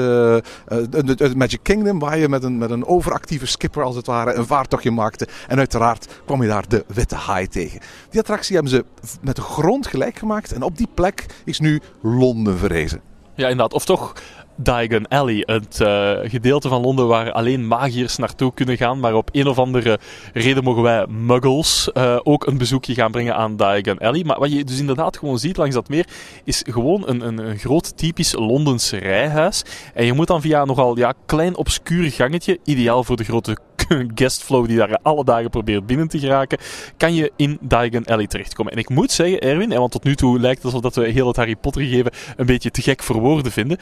uit, 1.21 1.37
Magic 1.37 1.61
Kingdom, 1.63 1.99
waar 1.99 2.19
je 2.19 2.29
met 2.29 2.43
een, 2.43 2.59
met 2.59 2.71
een 2.71 2.87
overactieve 2.87 3.47
skipper 3.47 3.83
als 3.83 3.97
het 3.97 4.07
ware 4.07 4.35
een 4.35 4.47
vaartochtje 4.47 4.91
maakte. 4.91 5.29
En 5.49 5.59
uiteraard 5.59 6.09
kwam 6.25 6.43
je 6.43 6.49
daar 6.49 6.69
de 6.69 6.85
witte 7.09 7.27
haai 7.27 7.49
tegen. 7.49 7.81
Die 8.11 8.21
attractie 8.21 8.55
hebben 8.55 8.73
ze 8.73 8.85
met 9.21 9.37
de 9.37 9.43
grond 9.43 9.87
gelijk 9.87 10.19
gemaakt 10.19 10.53
en 10.53 10.63
op 10.63 10.77
die 10.77 10.89
plek 10.95 11.27
is 11.45 11.61
nu 11.61 11.81
Londen 12.03 12.59
verrezen. 12.59 13.01
Ja, 13.35 13.49
inderdaad. 13.49 13.73
Of 13.73 13.85
toch 13.85 14.13
Diagon 14.61 15.09
Alley. 15.09 15.43
Het 15.47 15.81
uh, 15.81 16.19
gedeelte 16.23 16.69
van 16.69 16.81
Londen 16.81 17.07
waar 17.07 17.33
alleen 17.33 17.67
magiërs 17.67 18.17
naartoe 18.17 18.55
kunnen 18.55 18.77
gaan. 18.77 19.01
Maar 19.01 19.15
op 19.15 19.29
een 19.33 19.47
of 19.47 19.59
andere 19.59 19.99
reden 20.33 20.65
mogen 20.65 20.83
wij 20.83 21.07
muggles 21.07 21.91
uh, 21.95 22.19
ook 22.23 22.47
een 22.47 22.59
bezoekje 22.59 22.95
gaan 22.95 23.11
brengen 23.11 23.35
aan 23.35 23.57
Diagon 23.57 23.99
Alley. 23.99 24.25
Maar 24.25 24.39
wat 24.39 24.53
je 24.53 24.65
dus 24.65 24.79
inderdaad 24.79 25.17
gewoon 25.17 25.39
ziet 25.39 25.57
langs 25.57 25.75
dat 25.75 25.89
meer, 25.89 26.07
is 26.45 26.63
gewoon 26.71 27.03
een, 27.07 27.27
een, 27.27 27.39
een 27.39 27.59
groot 27.59 27.97
typisch 27.97 28.33
Londens 28.33 28.91
rijhuis. 28.91 29.63
En 29.95 30.05
je 30.05 30.13
moet 30.13 30.27
dan 30.27 30.41
via 30.41 30.65
nogal 30.65 30.97
ja, 30.97 31.13
klein 31.27 31.57
obscuur 31.57 32.11
gangetje, 32.11 32.59
ideaal 32.65 33.05
voor 33.05 33.17
de 33.17 33.25
grote 33.25 33.59
guestflow 34.15 34.67
die 34.67 34.77
daar 34.77 34.99
alle 35.03 35.25
dagen 35.25 35.51
probeert 35.51 35.87
binnen 35.87 36.09
te 36.09 36.19
geraken, 36.19 36.59
kan 36.97 37.15
je 37.15 37.33
in 37.37 37.59
Diagon 37.61 38.05
Alley 38.05 38.27
terechtkomen. 38.27 38.73
En 38.73 38.79
ik 38.79 38.89
moet 38.89 39.13
zeggen, 39.13 39.41
Erwin, 39.41 39.69
want 39.69 39.93
tot 39.93 40.05
nu 40.05 40.17
toe 40.17 40.41
lijkt 40.41 40.63
het 40.63 40.75
alsof 40.75 40.95
we 40.95 41.09
heel 41.09 41.27
het 41.27 41.37
Harry 41.37 41.57
Potter 41.57 41.83
geven 41.83 42.13
een 42.37 42.47
beetje 42.47 42.71
te 42.71 42.83
gek 42.83 43.03
voor 43.03 43.21
woorden 43.21 43.53
vinden 43.53 43.79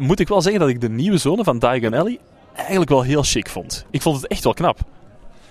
moet 0.00 0.20
ik 0.20 0.28
wel 0.28 0.42
zeggen 0.42 0.60
dat 0.60 0.68
ik 0.70 0.80
de 0.80 0.88
nieuwe 0.88 1.18
zone 1.18 1.44
van 1.44 1.58
Diagon 1.58 1.94
Alley 1.94 2.18
eigenlijk 2.54 2.90
wel 2.90 3.02
heel 3.02 3.22
chic 3.22 3.48
vond. 3.48 3.86
Ik 3.90 4.02
vond 4.02 4.16
het 4.16 4.26
echt 4.26 4.44
wel 4.44 4.54
knap. 4.54 4.78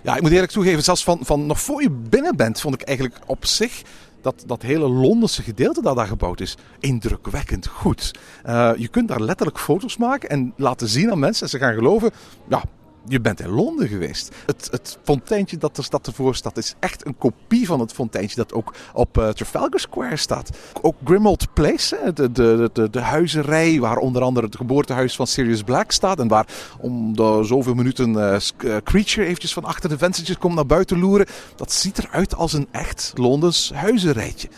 Ja, 0.02 0.16
ik 0.16 0.22
moet 0.22 0.32
eerlijk 0.32 0.52
toegeven, 0.52 0.84
zelfs 0.84 1.04
van, 1.04 1.20
van 1.22 1.46
nog 1.46 1.62
voor 1.62 1.82
je 1.82 1.90
binnen 1.90 2.36
bent, 2.36 2.62
vond 2.62 2.74
ik 2.74 2.82
eigenlijk 2.82 3.20
op 3.26 3.46
zich 3.46 3.82
dat, 4.22 4.44
dat 4.46 4.62
hele 4.62 4.90
Londense 4.90 5.44
gedeelte 5.44 5.82
dat 5.82 5.96
daar 5.96 6.08
gebouwd 6.08 6.40
is, 6.40 6.58
indrukwekkend 6.80 7.68
goed. 7.68 8.12
Uh, 8.46 8.72
je 8.78 8.88
kunt 8.88 9.08
daar 9.08 9.22
letterlijk 9.22 9.60
foto's 9.60 9.98
maken 9.98 10.30
en 10.30 10.54
laten 10.58 10.88
zien 10.88 11.12
aan 11.12 11.20
mensen 11.20 11.44
en 11.44 11.50
ze 11.50 11.58
gaan 11.58 11.74
geloven, 11.74 12.12
ja, 12.50 12.64
je 13.10 13.22
bent 13.22 13.40
in 13.40 13.50
Londen 13.50 13.88
geweest. 13.88 14.36
Het, 14.46 14.68
het 14.72 14.98
fonteintje 15.04 15.58
dat 15.58 15.76
de 15.76 15.82
stad 15.82 16.08
ervoor 16.08 16.36
staat 16.36 16.58
is 16.58 16.76
echt 16.80 17.06
een 17.06 17.18
kopie 17.18 17.66
van 17.66 17.80
het 17.80 17.94
fonteintje 17.94 18.36
dat 18.36 18.54
ook 18.54 18.74
op 18.94 19.18
uh, 19.18 19.30
Trafalgar 19.30 19.80
Square 19.80 20.18
staat. 20.18 20.50
Ook 20.82 20.96
Grimald 21.04 21.54
Place, 21.54 22.12
de, 22.14 22.32
de, 22.32 22.70
de, 22.74 22.90
de 22.90 23.00
huizenrij 23.02 23.80
waar 23.80 23.98
onder 23.98 24.22
andere 24.22 24.46
het 24.46 24.56
geboortehuis 24.56 25.16
van 25.16 25.28
Sirius 25.28 25.64
Black 25.64 25.92
staat. 25.92 26.20
En 26.20 26.28
waar 26.28 26.48
om 26.80 27.16
de 27.16 27.40
zoveel 27.44 27.74
minuten 27.74 28.10
uh, 28.10 28.38
Creature 28.84 29.26
eventjes 29.26 29.54
van 29.54 29.64
achter 29.64 29.90
de 29.90 29.98
venstertjes 29.98 30.38
komt 30.38 30.56
naar 30.56 30.66
buiten 30.66 31.00
loeren. 31.00 31.28
Dat 31.56 31.72
ziet 31.72 31.98
eruit 31.98 32.36
als 32.36 32.54
een 32.54 32.68
echt 32.72 33.12
Londens 33.16 33.72
huizenrijtje. 33.74 34.50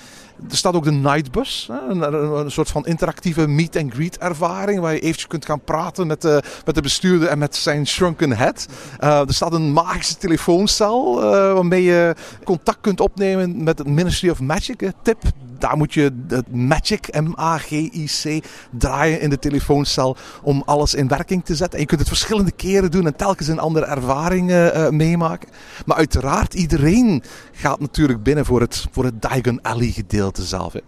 Er 0.50 0.58
staat 0.58 0.74
ook 0.74 0.84
de 0.84 0.92
Nightbus, 0.92 1.70
een, 1.90 2.52
soort 2.52 2.70
van 2.70 2.86
interactieve 2.86 3.48
meet-and-greet 3.48 4.18
ervaring. 4.18 4.80
Waar 4.80 4.94
je 4.94 5.00
eventjes 5.00 5.28
kunt 5.28 5.46
gaan 5.46 5.64
praten 5.64 6.08
met 6.08 6.22
de, 6.22 6.44
met 6.66 6.76
de 6.76 6.82
bestuurder 6.82 7.28
en 7.28 7.38
met 7.38 7.56
zijn 7.56 7.88
shrunken 7.88 8.32
head. 8.32 8.68
Uh, 9.04 9.20
er 9.20 9.34
staat 9.34 9.54
een 9.54 9.72
magische 9.72 10.18
telefooncel 10.18 11.24
uh, 11.24 11.30
waarmee 11.30 11.84
je 11.84 12.16
contact 12.44 12.78
kunt 12.82 13.00
opnemen 13.00 13.64
met 13.64 13.78
het 13.78 13.88
Ministry 13.88 14.30
of 14.30 14.40
Magic. 14.40 14.92
Tip, 15.02 15.22
daar 15.62 15.78
moet 15.78 15.94
je 15.94 16.14
het 16.28 16.52
Magic, 16.52 17.22
M-A-G-I-C, 17.22 18.46
draaien 18.72 19.22
in 19.22 19.30
de 19.30 19.40
telefooncel 19.40 20.18
om 20.44 20.64
alles 20.66 20.94
in 20.94 21.08
werking 21.08 21.46
te 21.46 21.56
zetten. 21.56 21.74
En 21.74 21.80
je 21.80 21.86
kunt 21.86 22.00
het 22.00 22.10
verschillende 22.10 22.52
keren 22.52 22.92
doen 22.92 23.06
en 23.06 23.16
telkens 23.16 23.48
een 23.48 23.60
andere 23.60 23.86
ervaring 23.86 24.52
uh, 24.52 24.90
meemaken. 24.90 25.50
Maar 25.86 25.98
uiteraard, 25.98 26.54
iedereen 26.54 27.24
gaat 27.52 27.80
natuurlijk 27.80 28.24
binnen 28.24 28.46
voor 28.46 28.62
het, 28.62 28.86
voor 28.92 29.04
het 29.04 29.22
Diagon 29.22 29.62
Alley 29.62 29.88
gedeelte 29.88 30.44
zelf. 30.44 30.74
Hè. 30.74 30.80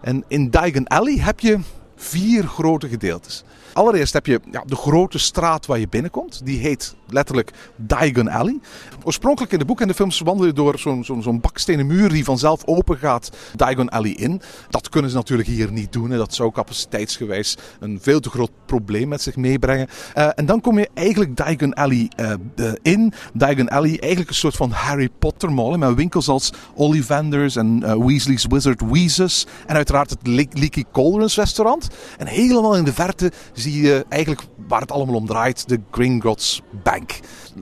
En 0.00 0.24
in 0.28 0.50
Diagon 0.50 0.86
Alley 0.86 1.18
heb 1.18 1.40
je 1.40 1.58
vier 1.96 2.44
grote 2.44 2.88
gedeeltes. 2.88 3.44
Allereerst 3.72 4.12
heb 4.12 4.26
je 4.26 4.40
ja, 4.50 4.62
de 4.66 4.76
grote 4.76 5.18
straat 5.18 5.66
waar 5.66 5.78
je 5.78 5.88
binnenkomt. 5.88 6.40
Die 6.44 6.58
heet 6.58 6.94
letterlijk 7.12 7.50
Diagon 7.76 8.28
Alley. 8.28 8.58
Oorspronkelijk 9.02 9.52
in 9.52 9.58
de 9.58 9.64
boek 9.64 9.80
en 9.80 9.88
de 9.88 9.94
films 9.94 10.20
wandel 10.20 10.46
je 10.46 10.52
door 10.52 10.78
zo'n 10.78 11.40
bakstenen 11.40 11.86
muur 11.86 12.08
die 12.08 12.24
vanzelf 12.24 12.66
open 12.66 12.98
gaat 12.98 13.30
Diagon 13.56 13.88
Alley 13.88 14.10
in. 14.10 14.40
Dat 14.68 14.88
kunnen 14.88 15.10
ze 15.10 15.16
natuurlijk 15.16 15.48
hier 15.48 15.72
niet 15.72 15.92
doen. 15.92 16.10
Hè. 16.10 16.16
Dat 16.16 16.34
zou 16.34 16.52
capaciteitsgewijs 16.52 17.56
een 17.80 17.98
veel 18.02 18.20
te 18.20 18.30
groot 18.30 18.50
probleem 18.66 19.08
met 19.08 19.22
zich 19.22 19.36
meebrengen. 19.36 19.88
Uh, 20.16 20.28
en 20.34 20.46
dan 20.46 20.60
kom 20.60 20.78
je 20.78 20.88
eigenlijk 20.94 21.36
Diagon 21.36 21.74
Alley 21.74 22.10
uh, 22.56 22.72
in. 22.82 23.12
Diagon 23.32 23.68
Alley 23.68 23.98
eigenlijk 23.98 24.28
een 24.28 24.34
soort 24.34 24.56
van 24.56 24.70
Harry 24.70 25.08
Potter 25.18 25.52
mall. 25.52 25.76
Met 25.76 25.94
winkels 25.94 26.28
als 26.28 26.52
Ollivanders 26.74 27.56
en 27.56 27.80
Weasley's 28.06 28.46
Wizard 28.48 28.80
Weezes. 28.90 29.46
En 29.66 29.76
uiteraard 29.76 30.10
het 30.10 30.26
Le 30.26 30.46
Leaky 30.52 30.84
Cauldrons 30.92 31.36
restaurant. 31.36 31.88
En 32.18 32.26
helemaal 32.26 32.76
in 32.76 32.84
de 32.84 32.92
verte 32.92 33.32
zie 33.52 33.82
je 33.82 34.04
eigenlijk 34.08 34.42
waar 34.68 34.80
het 34.80 34.92
allemaal 34.92 35.14
om 35.14 35.26
draait, 35.26 35.68
de 35.68 35.80
Gringotts 35.90 36.62
Bank. 36.82 36.99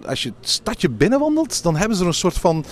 Als 0.06 0.22
je 0.22 0.32
het 0.40 0.48
stadje 0.48 0.90
binnenwandelt, 0.90 1.62
dan 1.62 1.76
hebben 1.76 1.96
ze 1.96 2.02
er 2.02 2.08
een 2.08 2.14
soort 2.14 2.38
van 2.38 2.64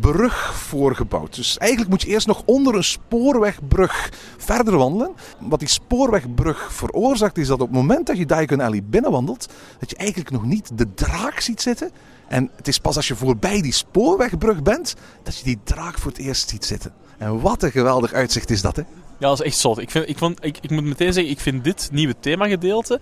brug 0.00 0.54
voor 0.54 0.94
gebouwd. 0.94 1.34
Dus 1.34 1.58
eigenlijk 1.58 1.90
moet 1.90 2.02
je 2.02 2.08
eerst 2.08 2.26
nog 2.26 2.42
onder 2.44 2.74
een 2.74 2.84
spoorwegbrug 2.84 4.12
verder 4.38 4.76
wandelen. 4.76 5.10
Wat 5.38 5.58
die 5.58 5.68
spoorwegbrug 5.68 6.72
veroorzaakt 6.72 7.38
is 7.38 7.46
dat 7.46 7.60
op 7.60 7.66
het 7.66 7.76
moment 7.76 8.06
dat 8.06 8.16
je 8.16 8.26
Diagon 8.26 8.60
Alley 8.60 8.82
binnenwandelt, 8.84 9.48
dat 9.78 9.90
je 9.90 9.96
eigenlijk 9.96 10.30
nog 10.30 10.44
niet 10.44 10.70
de 10.74 10.94
draak 10.94 11.40
ziet 11.40 11.62
zitten. 11.62 11.90
En 12.28 12.50
het 12.56 12.68
is 12.68 12.78
pas 12.78 12.96
als 12.96 13.08
je 13.08 13.16
voorbij 13.16 13.62
die 13.62 13.72
spoorwegbrug 13.72 14.62
bent, 14.62 14.94
dat 15.22 15.38
je 15.38 15.44
die 15.44 15.58
draak 15.64 15.98
voor 15.98 16.10
het 16.10 16.20
eerst 16.20 16.48
ziet 16.48 16.64
zitten. 16.64 16.92
En 17.18 17.40
wat 17.40 17.62
een 17.62 17.70
geweldig 17.70 18.12
uitzicht 18.12 18.50
is 18.50 18.62
dat, 18.62 18.76
hè? 18.76 18.82
Ja, 19.22 19.28
dat 19.28 19.40
is 19.40 19.46
echt 19.46 19.56
zot. 19.56 19.78
Ik, 19.78 19.90
vind, 19.90 20.08
ik, 20.08 20.18
vond, 20.18 20.44
ik, 20.44 20.58
ik 20.60 20.70
moet 20.70 20.84
meteen 20.84 21.12
zeggen, 21.12 21.32
ik 21.32 21.40
vind 21.40 21.64
dit 21.64 21.88
nieuwe 21.92 22.14
themagedeelte 22.20 23.00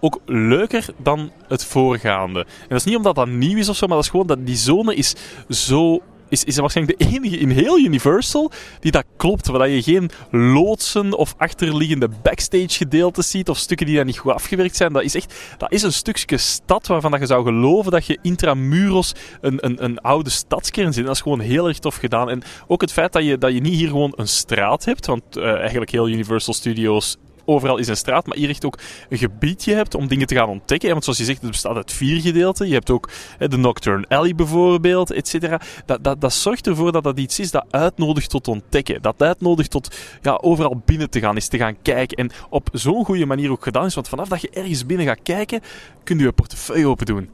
ook 0.00 0.20
leuker 0.26 0.86
dan 0.96 1.30
het 1.48 1.64
voorgaande. 1.64 2.40
En 2.40 2.68
dat 2.68 2.78
is 2.78 2.84
niet 2.84 2.96
omdat 2.96 3.14
dat 3.14 3.28
nieuw 3.28 3.58
is 3.58 3.68
of 3.68 3.76
zo, 3.76 3.86
maar 3.86 3.96
dat 3.96 4.04
is 4.04 4.10
gewoon 4.10 4.26
dat 4.26 4.46
die 4.46 4.56
zone 4.56 4.94
is 4.94 5.14
zo 5.48 6.02
is, 6.32 6.44
is 6.44 6.56
waarschijnlijk 6.56 6.98
de 6.98 7.04
enige 7.04 7.38
in 7.38 7.50
heel 7.50 7.78
Universal 7.78 8.50
die 8.80 8.90
dat 8.90 9.04
klopt. 9.16 9.46
Waar 9.46 9.68
je 9.68 9.82
geen 9.82 10.10
loodsen 10.30 11.14
of 11.14 11.34
achterliggende 11.36 12.08
backstage 12.22 12.68
gedeeltes 12.68 13.30
ziet 13.30 13.48
of 13.48 13.58
stukken 13.58 13.86
die 13.86 13.96
daar 13.96 14.04
niet 14.04 14.18
goed 14.18 14.32
afgewerkt 14.32 14.76
zijn. 14.76 14.92
Dat 14.92 15.02
is 15.02 15.14
echt 15.14 15.34
dat 15.58 15.72
is 15.72 15.82
een 15.82 15.92
stukje 15.92 16.36
stad 16.36 16.86
waarvan 16.86 17.10
dat 17.10 17.20
je 17.20 17.26
zou 17.26 17.44
geloven 17.44 17.90
dat 17.90 18.06
je 18.06 18.18
intramuros 18.22 19.12
een, 19.40 19.64
een, 19.66 19.84
een 19.84 19.98
oude 19.98 20.30
stadskern 20.30 20.92
zit. 20.92 21.04
Dat 21.04 21.14
is 21.14 21.20
gewoon 21.20 21.40
heel 21.40 21.68
erg 21.68 21.78
tof 21.78 21.96
gedaan. 21.96 22.30
En 22.30 22.42
ook 22.66 22.80
het 22.80 22.92
feit 22.92 23.12
dat 23.12 23.24
je, 23.24 23.38
dat 23.38 23.52
je 23.52 23.60
niet 23.60 23.74
hier 23.74 23.88
gewoon 23.88 24.12
een 24.16 24.28
straat 24.28 24.84
hebt, 24.84 25.06
want 25.06 25.22
uh, 25.36 25.44
eigenlijk 25.58 25.90
heel 25.90 26.08
Universal 26.08 26.54
Studios 26.54 27.16
overal 27.44 27.76
is 27.76 27.88
een 27.88 27.96
straat, 27.96 28.26
maar 28.26 28.36
hier 28.36 28.48
echt 28.48 28.64
ook 28.64 28.78
een 29.08 29.18
gebiedje 29.18 29.74
hebt 29.74 29.94
om 29.94 30.08
dingen 30.08 30.26
te 30.26 30.34
gaan 30.34 30.48
ontdekken. 30.48 30.90
Want 30.90 31.04
zoals 31.04 31.18
je 31.18 31.24
zegt, 31.24 31.42
het 31.42 31.50
bestaat 31.50 31.76
uit 31.76 31.92
vier 31.92 32.20
gedeelten. 32.20 32.68
Je 32.68 32.74
hebt 32.74 32.90
ook 32.90 33.10
de 33.38 33.56
Nocturne 33.56 34.04
Alley 34.08 34.34
bijvoorbeeld, 34.34 35.10
et 35.10 35.28
cetera. 35.28 35.60
Dat, 35.86 36.04
dat, 36.04 36.20
dat 36.20 36.32
zorgt 36.32 36.66
ervoor 36.66 36.92
dat 36.92 37.04
dat 37.04 37.18
iets 37.18 37.38
is 37.38 37.50
dat 37.50 37.64
uitnodigt 37.70 38.30
tot 38.30 38.48
ontdekken. 38.48 39.02
Dat 39.02 39.22
uitnodigt 39.22 39.70
tot 39.70 39.96
ja, 40.22 40.38
overal 40.40 40.82
binnen 40.84 41.10
te 41.10 41.20
gaan, 41.20 41.36
is 41.36 41.48
te 41.48 41.58
gaan 41.58 41.82
kijken. 41.82 42.16
En 42.16 42.30
op 42.50 42.68
zo'n 42.72 43.04
goede 43.04 43.26
manier 43.26 43.50
ook 43.50 43.62
gedaan 43.62 43.86
is, 43.86 43.94
want 43.94 44.08
vanaf 44.08 44.28
dat 44.28 44.40
je 44.40 44.50
ergens 44.50 44.86
binnen 44.86 45.06
gaat 45.06 45.22
kijken, 45.22 45.60
kun 46.04 46.18
je 46.18 46.24
je 46.24 46.32
portefeuille 46.32 46.86
open 46.86 47.06
doen. 47.06 47.28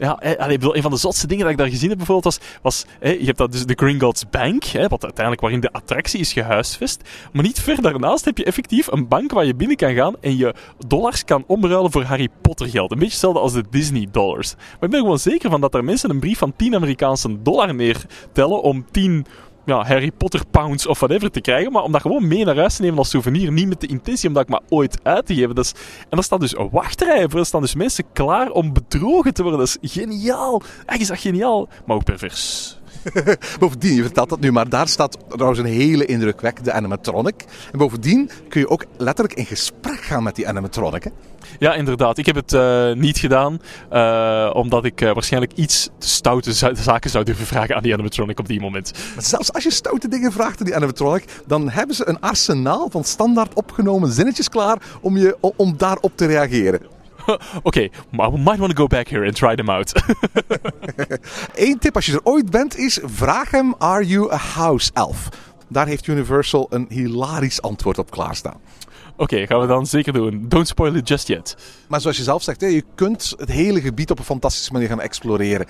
Ja, 0.00 0.10
allee, 0.38 0.58
bedoel, 0.58 0.76
een 0.76 0.82
van 0.82 0.90
de 0.90 0.96
zotste 0.96 1.26
dingen 1.26 1.42
dat 1.42 1.52
ik 1.52 1.58
daar 1.58 1.68
gezien 1.68 1.88
heb 1.88 1.98
bijvoorbeeld 1.98 2.36
was, 2.36 2.58
was 2.62 2.84
je 3.00 3.24
hebt 3.24 3.38
dat 3.38 3.52
dus 3.52 3.66
de 3.66 3.74
Gringotts 3.76 4.30
Bank, 4.30 4.64
wat 4.64 5.02
uiteindelijk 5.02 5.40
waarin 5.40 5.60
de 5.60 5.72
attractie 5.72 6.20
is 6.20 6.32
gehuisvest. 6.32 7.08
Maar 7.32 7.42
niet 7.42 7.60
ver 7.60 7.82
daarnaast 7.82 8.24
heb 8.24 8.38
je 8.38 8.44
effectief 8.44 8.86
een 8.86 9.08
bank 9.08 9.32
waar 9.32 9.44
je 9.44 9.54
binnen 9.54 9.76
kan 9.76 9.94
gaan 9.94 10.14
en 10.20 10.36
je 10.36 10.54
dollars 10.86 11.24
kan 11.24 11.44
omruilen 11.46 11.90
voor 11.90 12.02
Harry 12.02 12.28
Potter 12.40 12.68
geld. 12.68 12.90
Een 12.90 12.98
beetje 12.98 13.12
hetzelfde 13.12 13.40
als 13.40 13.52
de 13.52 13.64
Disney 13.70 14.08
dollars. 14.10 14.54
Maar 14.54 14.82
ik 14.82 14.90
ben 14.90 15.00
gewoon 15.00 15.18
zeker 15.18 15.50
van 15.50 15.60
dat 15.60 15.74
er 15.74 15.84
mensen 15.84 16.10
een 16.10 16.20
brief 16.20 16.38
van 16.38 16.52
10 16.56 16.74
Amerikaanse 16.74 17.42
dollar 17.42 17.74
neertellen 17.74 18.62
om 18.62 18.84
10 18.90 19.26
ja, 19.64 19.84
Harry 19.84 20.10
Potter 20.10 20.46
pounds 20.50 20.86
of 20.86 20.98
whatever 20.98 21.30
te 21.30 21.40
krijgen, 21.40 21.72
maar 21.72 21.82
om 21.82 21.92
dat 21.92 22.00
gewoon 22.00 22.28
mee 22.28 22.44
naar 22.44 22.56
huis 22.56 22.76
te 22.76 22.82
nemen 22.82 22.98
als 22.98 23.10
souvenir. 23.10 23.52
Niet 23.52 23.68
met 23.68 23.80
de 23.80 23.86
intentie 23.86 24.28
om 24.28 24.34
dat 24.34 24.48
maar 24.48 24.60
ooit 24.68 25.00
uit 25.02 25.26
te 25.26 25.34
geven. 25.34 25.54
Dat 25.54 25.74
en 26.08 26.18
er 26.18 26.24
staan 26.24 26.40
dus 26.40 26.54
wachtrijen 26.70 27.30
voor. 27.30 27.40
Er 27.40 27.46
staan 27.46 27.60
dus 27.60 27.74
mensen 27.74 28.04
klaar 28.12 28.50
om 28.50 28.72
bedrogen 28.72 29.34
te 29.34 29.42
worden. 29.42 29.60
Dat 29.60 29.78
is 29.80 29.92
geniaal. 29.92 30.62
Eigenlijk 30.62 31.00
is 31.00 31.08
dat 31.08 31.18
geniaal, 31.18 31.68
maar 31.86 31.96
ook 31.96 32.04
pervers. 32.04 32.79
bovendien, 33.58 33.94
je 33.94 34.02
vertelt 34.02 34.28
dat 34.28 34.40
nu, 34.40 34.52
maar 34.52 34.68
daar 34.68 34.88
staat 34.88 35.18
trouwens 35.28 35.60
een 35.60 35.66
hele 35.66 36.04
indrukwekkende 36.04 36.72
animatronic. 36.72 37.44
En 37.72 37.78
bovendien 37.78 38.30
kun 38.48 38.60
je 38.60 38.68
ook 38.68 38.84
letterlijk 38.96 39.38
in 39.38 39.46
gesprek 39.46 40.00
gaan 40.00 40.22
met 40.22 40.36
die 40.36 40.48
animatronic. 40.48 41.04
Hè? 41.04 41.10
Ja, 41.58 41.74
inderdaad. 41.74 42.18
Ik 42.18 42.26
heb 42.26 42.36
het 42.36 42.52
uh, 42.52 42.92
niet 42.92 43.18
gedaan, 43.18 43.60
uh, 43.92 44.50
omdat 44.52 44.84
ik 44.84 45.00
uh, 45.00 45.12
waarschijnlijk 45.12 45.52
iets 45.54 45.88
te 45.98 46.08
stoute 46.08 46.52
zaken 46.82 47.10
zou 47.10 47.24
durven 47.24 47.46
vragen 47.46 47.76
aan 47.76 47.82
die 47.82 47.92
animatronic 47.92 48.38
op 48.38 48.48
die 48.48 48.60
moment. 48.60 48.92
Maar 49.14 49.24
zelfs 49.24 49.52
als 49.52 49.62
je 49.62 49.70
stoute 49.70 50.08
dingen 50.08 50.32
vraagt 50.32 50.60
aan 50.60 50.66
die 50.66 50.76
animatronic, 50.76 51.24
dan 51.46 51.70
hebben 51.70 51.96
ze 51.96 52.08
een 52.08 52.20
arsenaal 52.20 52.88
van 52.90 53.04
standaard 53.04 53.54
opgenomen 53.54 54.12
zinnetjes 54.12 54.48
klaar 54.48 54.78
om, 55.00 55.16
je, 55.16 55.36
om 55.56 55.76
daarop 55.76 56.12
te 56.14 56.26
reageren. 56.26 56.80
Oké, 57.38 57.58
okay, 57.62 57.90
we 58.10 58.38
might 58.38 58.58
want 58.58 58.76
to 58.76 58.82
go 58.82 58.86
back 58.86 59.08
here 59.08 59.24
and 59.24 59.34
try 59.34 59.54
them 59.54 59.68
out. 59.68 59.92
Eén 61.54 61.78
tip 61.78 61.94
als 61.94 62.06
je 62.06 62.12
er 62.12 62.20
ooit 62.22 62.50
bent 62.50 62.76
is: 62.76 62.98
vraag 63.04 63.50
hem: 63.50 63.74
Are 63.78 64.06
you 64.06 64.32
a 64.32 64.36
house 64.36 64.90
elf? 64.94 65.28
Daar 65.68 65.86
heeft 65.86 66.06
Universal 66.06 66.66
een 66.70 66.86
hilarisch 66.88 67.62
antwoord 67.62 67.98
op 67.98 68.10
klaarstaan. 68.10 68.60
Oké, 69.16 69.46
gaan 69.46 69.60
we 69.60 69.66
dan 69.66 69.86
zeker 69.86 70.12
doen. 70.12 70.44
Don't 70.48 70.68
spoil 70.68 70.94
it 70.94 71.08
just 71.08 71.26
yet. 71.26 71.56
Maar 71.88 72.00
zoals 72.00 72.16
je 72.16 72.22
zelf 72.22 72.42
zegt, 72.42 72.60
je 72.60 72.84
kunt 72.94 73.34
het 73.36 73.50
hele 73.50 73.80
gebied 73.80 74.10
op 74.10 74.18
een 74.18 74.24
fantastische 74.24 74.72
manier 74.72 74.88
gaan 74.88 75.00
exploreren 75.00 75.66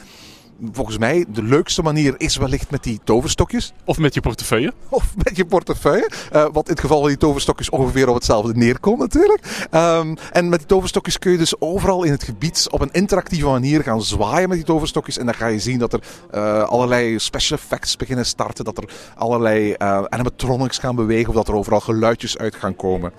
volgens 0.72 0.98
mij 0.98 1.24
de 1.28 1.42
leukste 1.42 1.82
manier 1.82 2.14
is 2.16 2.36
wellicht 2.36 2.70
met 2.70 2.82
die 2.82 3.00
toverstokjes. 3.04 3.72
Of 3.84 3.98
met 3.98 4.14
je 4.14 4.20
portefeuille. 4.20 4.72
Of 4.88 5.14
met 5.16 5.36
je 5.36 5.44
portefeuille. 5.44 6.10
Uh, 6.32 6.46
wat 6.52 6.66
in 6.66 6.72
het 6.72 6.80
geval 6.80 6.98
van 6.98 7.08
die 7.08 7.16
toverstokjes 7.16 7.70
ongeveer 7.70 8.08
op 8.08 8.14
hetzelfde 8.14 8.54
neerkomt 8.54 8.98
natuurlijk. 8.98 9.68
Um, 9.70 10.16
en 10.32 10.48
met 10.48 10.58
die 10.58 10.68
toverstokjes 10.68 11.18
kun 11.18 11.32
je 11.32 11.38
dus 11.38 11.60
overal 11.60 12.04
in 12.04 12.10
het 12.10 12.22
gebied 12.22 12.66
op 12.70 12.80
een 12.80 12.92
interactieve 12.92 13.46
manier 13.46 13.82
gaan 13.82 14.02
zwaaien 14.02 14.48
met 14.48 14.58
die 14.58 14.66
toverstokjes. 14.66 15.18
En 15.18 15.24
dan 15.24 15.34
ga 15.34 15.46
je 15.46 15.58
zien 15.58 15.78
dat 15.78 15.92
er 15.92 16.00
uh, 16.34 16.62
allerlei 16.62 17.18
special 17.18 17.58
effects 17.58 17.96
beginnen 17.96 18.26
starten. 18.26 18.64
Dat 18.64 18.78
er 18.78 18.84
allerlei 19.16 19.74
uh, 19.78 20.02
animatronics 20.08 20.78
gaan 20.78 20.96
bewegen. 20.96 21.28
Of 21.28 21.34
dat 21.34 21.48
er 21.48 21.54
overal 21.54 21.80
geluidjes 21.80 22.38
uit 22.38 22.54
gaan 22.54 22.76
komen. 22.76 23.12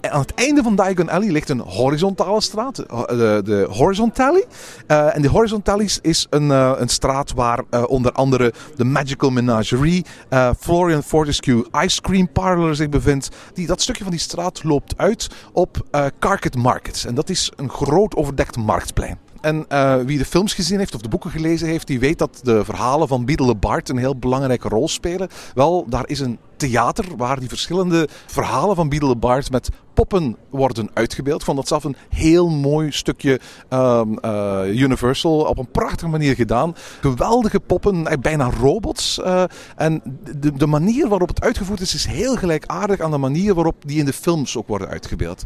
En 0.00 0.10
aan 0.10 0.20
het 0.20 0.34
einde 0.34 0.62
van 0.62 0.76
Diagon 0.76 1.08
Alley 1.08 1.30
ligt 1.30 1.48
een 1.48 1.60
horizontale 1.60 2.40
straat. 2.40 2.76
De, 2.76 3.40
de 3.44 3.66
Horizon 3.70 4.12
Alley. 4.16 4.44
en 4.86 5.22
de 5.22 5.28
Horizon 5.28 5.62
Alley 5.64 5.88
is 6.02 6.26
een, 6.30 6.50
een 6.86 6.92
straat 6.92 7.32
waar 7.32 7.62
uh, 7.70 7.84
onder 7.88 8.12
andere 8.12 8.52
de 8.76 8.84
Magical 8.84 9.30
Menagerie, 9.30 10.04
uh, 10.30 10.50
Florian 10.58 11.02
Fortescue 11.02 11.66
Ice 11.84 12.00
Cream 12.00 12.32
Parlor 12.32 12.74
zich 12.74 12.88
bevindt. 12.88 13.28
Die, 13.54 13.66
dat 13.66 13.80
stukje 13.80 14.02
van 14.02 14.12
die 14.12 14.20
straat 14.20 14.64
loopt 14.64 14.98
uit 14.98 15.28
op 15.52 15.86
uh, 15.92 16.06
Carket 16.18 16.56
Market. 16.56 17.04
En 17.06 17.14
dat 17.14 17.28
is 17.28 17.52
een 17.56 17.70
groot 17.70 18.16
overdekt 18.16 18.56
marktplein. 18.56 19.18
En 19.40 19.66
wie 20.06 20.18
de 20.18 20.24
films 20.24 20.54
gezien 20.54 20.78
heeft 20.78 20.94
of 20.94 21.00
de 21.00 21.08
boeken 21.08 21.30
gelezen 21.30 21.68
heeft, 21.68 21.86
die 21.86 22.00
weet 22.00 22.18
dat 22.18 22.40
de 22.42 22.64
verhalen 22.64 23.08
van 23.08 23.24
Beedle 23.24 23.54
Bart 23.54 23.88
een 23.88 23.96
heel 23.96 24.16
belangrijke 24.16 24.68
rol 24.68 24.88
spelen. 24.88 25.28
Wel, 25.54 25.86
daar 25.88 26.08
is 26.08 26.20
een 26.20 26.38
theater 26.56 27.04
waar 27.16 27.40
die 27.40 27.48
verschillende 27.48 28.08
verhalen 28.26 28.76
van 28.76 28.88
Beedle 28.88 29.16
Bart 29.16 29.50
met 29.50 29.68
poppen 29.96 30.36
worden 30.50 30.90
uitgebeeld. 30.94 31.38
Ik 31.40 31.44
vond 31.44 31.56
dat 31.56 31.68
zelf 31.68 31.84
een 31.84 31.96
heel 32.08 32.48
mooi 32.48 32.92
stukje 32.92 33.40
um, 33.70 34.18
uh, 34.24 34.60
Universal 34.66 35.40
op 35.40 35.58
een 35.58 35.70
prachtige 35.70 36.10
manier 36.10 36.34
gedaan. 36.34 36.74
Geweldige 37.00 37.60
poppen, 37.60 38.06
eh, 38.06 38.18
bijna 38.18 38.50
robots. 38.60 39.18
Uh, 39.18 39.44
en 39.76 40.02
de, 40.36 40.52
de 40.52 40.66
manier 40.66 41.08
waarop 41.08 41.28
het 41.28 41.40
uitgevoerd 41.40 41.80
is, 41.80 41.94
is 41.94 42.04
heel 42.06 42.36
gelijkaardig 42.36 43.00
aan 43.00 43.10
de 43.10 43.18
manier 43.18 43.54
waarop 43.54 43.76
die 43.80 43.98
in 43.98 44.04
de 44.04 44.12
films 44.12 44.56
ook 44.56 44.68
worden 44.68 44.88
uitgebeeld. 44.88 45.44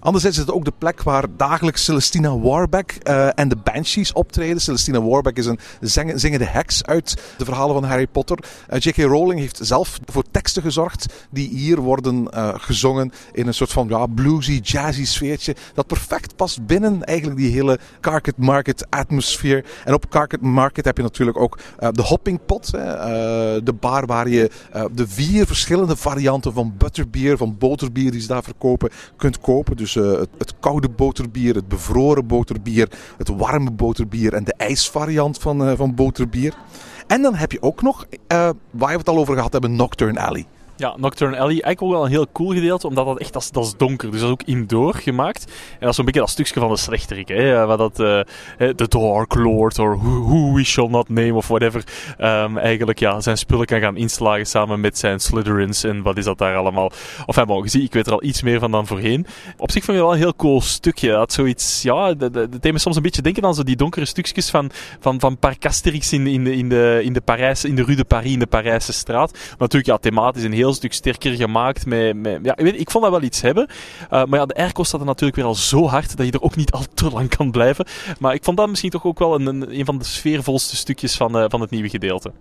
Anderzijds 0.00 0.36
is 0.36 0.42
het 0.42 0.54
ook 0.54 0.64
de 0.64 0.72
plek 0.78 1.02
waar 1.02 1.24
dagelijks 1.36 1.84
Celestina 1.84 2.38
Warbeck 2.38 2.92
en 3.34 3.48
de 3.48 3.56
Banshees 3.56 4.12
optreden. 4.12 4.60
Celestina 4.60 5.02
Warbeck 5.02 5.36
is 5.36 5.46
een 5.46 5.58
zingende 6.14 6.44
heks 6.44 6.84
uit 6.84 7.22
de 7.38 7.44
verhalen 7.44 7.74
van 7.74 7.84
Harry 7.84 8.06
Potter. 8.06 8.38
J.K. 8.78 8.96
Rowling 8.96 9.40
heeft 9.40 9.58
zelf 9.62 9.98
voor 10.04 10.24
gezorgd 10.58 11.06
die 11.30 11.48
hier 11.48 11.80
worden 11.80 12.28
uh, 12.34 12.54
gezongen 12.56 13.12
in 13.32 13.46
een 13.46 13.54
soort 13.54 13.72
van 13.72 13.88
ja, 13.88 14.06
bluesy, 14.06 14.60
jazzy 14.62 15.04
sfeertje. 15.04 15.56
Dat 15.74 15.86
perfect 15.86 16.36
past 16.36 16.66
binnen 16.66 17.04
eigenlijk 17.04 17.38
die 17.38 17.50
hele 17.50 17.78
Carket 18.00 18.36
Market 18.36 18.86
atmosfeer. 18.90 19.64
En 19.84 19.94
op 19.94 20.08
Carket 20.08 20.40
Market 20.40 20.84
heb 20.84 20.96
je 20.96 21.02
natuurlijk 21.02 21.38
ook 21.38 21.58
de 21.76 22.02
Hopping 22.02 22.40
Pot. 22.46 22.70
de 22.70 23.74
bar 23.80 24.06
waar 24.06 24.28
je 24.28 24.50
de 24.92 25.08
vier 25.08 25.46
verschillende 25.46 25.96
varianten 25.96 26.52
van 26.52 26.74
butterbier, 26.78 27.36
van 27.36 27.58
boterbier 27.58 28.10
die 28.10 28.20
ze 28.20 28.26
daar 28.26 28.42
verkopen, 28.42 28.90
kunt 29.16 29.40
kopen. 29.40 29.76
Dus 29.76 29.94
het, 29.94 30.28
het, 30.38 30.54
koude 30.60 30.88
boterbier, 30.88 31.54
het 31.54 31.68
bevroren 31.68 32.26
boterbier, 32.26 32.88
het 33.16 33.28
warme 33.28 33.70
boterbier 33.70 34.34
en 34.34 34.44
de 34.44 34.54
ijsvariant 34.56 35.38
van, 35.38 35.76
van 35.76 35.94
boterbier. 35.94 36.54
En 37.10 37.22
dan 37.22 37.34
heb 37.34 37.52
je 37.52 37.62
ook 37.62 37.82
nog, 37.82 38.06
uh, 38.10 38.18
waar 38.70 38.92
we 38.92 38.98
het 38.98 39.08
al 39.08 39.18
over 39.18 39.34
gehad 39.34 39.52
hebben, 39.52 39.76
Nocturne 39.76 40.20
Alley. 40.20 40.46
Ja, 40.80 40.94
Nocturne 40.96 41.36
Alley. 41.36 41.62
Eigenlijk 41.62 41.82
ook 41.82 41.90
wel 41.90 42.04
een 42.04 42.10
heel 42.10 42.26
cool 42.32 42.52
gedeelte, 42.52 42.86
omdat 42.86 43.06
dat 43.06 43.18
echt, 43.18 43.36
is, 43.36 43.50
dat 43.50 43.64
is 43.64 43.74
donker. 43.76 44.10
Dus 44.10 44.20
dat 44.20 44.28
is 44.28 44.32
ook 44.32 44.42
indoor 44.42 44.94
gemaakt. 44.94 45.44
En 45.44 45.78
dat 45.80 45.88
is 45.88 45.94
zo'n 45.94 46.04
beetje 46.04 46.20
dat 46.20 46.30
stukje 46.30 46.60
van 46.60 46.68
de 46.68 46.76
slechterik. 46.76 47.28
Hè? 47.28 47.66
Wat 47.66 47.78
dat, 47.78 48.00
uh, 48.00 48.20
The 48.68 48.88
Dark 48.88 49.34
Lord, 49.34 49.78
of 49.78 49.98
who, 50.00 50.52
We 50.52 50.64
Shall 50.64 50.88
Not 50.88 51.08
Name, 51.08 51.34
of 51.34 51.48
whatever. 51.48 51.84
Um, 52.18 52.58
eigenlijk, 52.58 52.98
ja, 52.98 53.20
zijn 53.20 53.38
spullen 53.38 53.66
kan 53.66 53.80
gaan 53.80 53.96
inslagen 53.96 54.46
samen 54.46 54.80
met 54.80 54.98
zijn 54.98 55.20
Slytherins. 55.20 55.84
En 55.84 56.02
wat 56.02 56.16
is 56.16 56.24
dat 56.24 56.38
daar 56.38 56.56
allemaal? 56.56 56.90
Of 57.26 57.34
hij 57.34 57.44
mogen 57.44 57.70
zien, 57.70 57.82
ik 57.82 57.92
weet 57.92 58.06
er 58.06 58.12
al 58.12 58.22
iets 58.22 58.42
meer 58.42 58.58
van 58.58 58.70
dan 58.70 58.86
voorheen. 58.86 59.26
Op 59.56 59.70
zich 59.70 59.84
vond 59.84 59.96
ik 59.96 60.02
wel 60.02 60.12
een 60.12 60.18
heel 60.18 60.36
cool 60.36 60.60
stukje. 60.60 61.10
Dat 61.10 61.32
zoiets, 61.32 61.82
ja, 61.82 62.14
de, 62.14 62.30
de, 62.30 62.48
de 62.60 62.78
soms 62.78 62.96
een 62.96 63.02
beetje 63.02 63.22
denken 63.22 63.44
aan 63.44 63.54
zo 63.54 63.62
die 63.62 63.76
donkere 63.76 64.04
stukjes 64.04 64.50
van, 64.50 64.70
van, 65.00 65.20
van 65.20 65.38
Parc 65.38 65.66
Asterix 65.66 66.12
in, 66.12 66.26
in, 66.26 66.44
de, 66.44 66.56
in, 66.56 66.68
de, 66.68 67.00
in, 67.02 67.12
de 67.12 67.20
Parijs, 67.20 67.64
in 67.64 67.74
de 67.74 67.82
Rue 67.82 67.96
de 67.96 68.04
Paris, 68.04 68.32
in 68.32 68.38
de 68.38 68.46
Parijse 68.46 68.92
straat. 68.92 69.32
Maar 69.32 69.56
natuurlijk, 69.58 69.86
ja, 69.86 69.98
thematisch 69.98 70.42
een 70.42 70.52
heel 70.52 70.69
stuk 70.74 70.92
sterker 70.92 71.34
gemaakt. 71.34 71.86
Met, 71.86 72.16
met, 72.16 72.40
ja, 72.42 72.56
ik, 72.56 72.64
weet, 72.64 72.80
ik 72.80 72.90
vond 72.90 73.04
dat 73.04 73.12
wel 73.12 73.22
iets 73.22 73.40
hebben. 73.40 73.66
Uh, 74.02 74.24
maar 74.24 74.38
ja, 74.38 74.46
de 74.46 74.54
airco 74.54 74.82
staat 74.82 75.00
er 75.00 75.06
natuurlijk 75.06 75.36
weer 75.36 75.46
al 75.46 75.54
zo 75.54 75.86
hard 75.86 76.16
dat 76.16 76.26
je 76.26 76.32
er 76.32 76.42
ook 76.42 76.56
niet 76.56 76.70
al 76.70 76.84
te 76.94 77.10
lang 77.10 77.28
kan 77.36 77.50
blijven. 77.50 77.84
Maar 78.18 78.34
ik 78.34 78.44
vond 78.44 78.56
dat 78.56 78.68
misschien 78.68 78.90
toch 78.90 79.04
ook 79.04 79.18
wel 79.18 79.34
een, 79.34 79.78
een, 79.78 79.84
van 79.84 79.98
de 79.98 80.04
sfeervolste 80.04 80.76
stukjes 80.76 81.16
van, 81.16 81.36
uh, 81.36 81.44
van 81.48 81.60
het 81.60 81.70
nieuwe 81.70 81.88
gedeelte. 81.88 82.32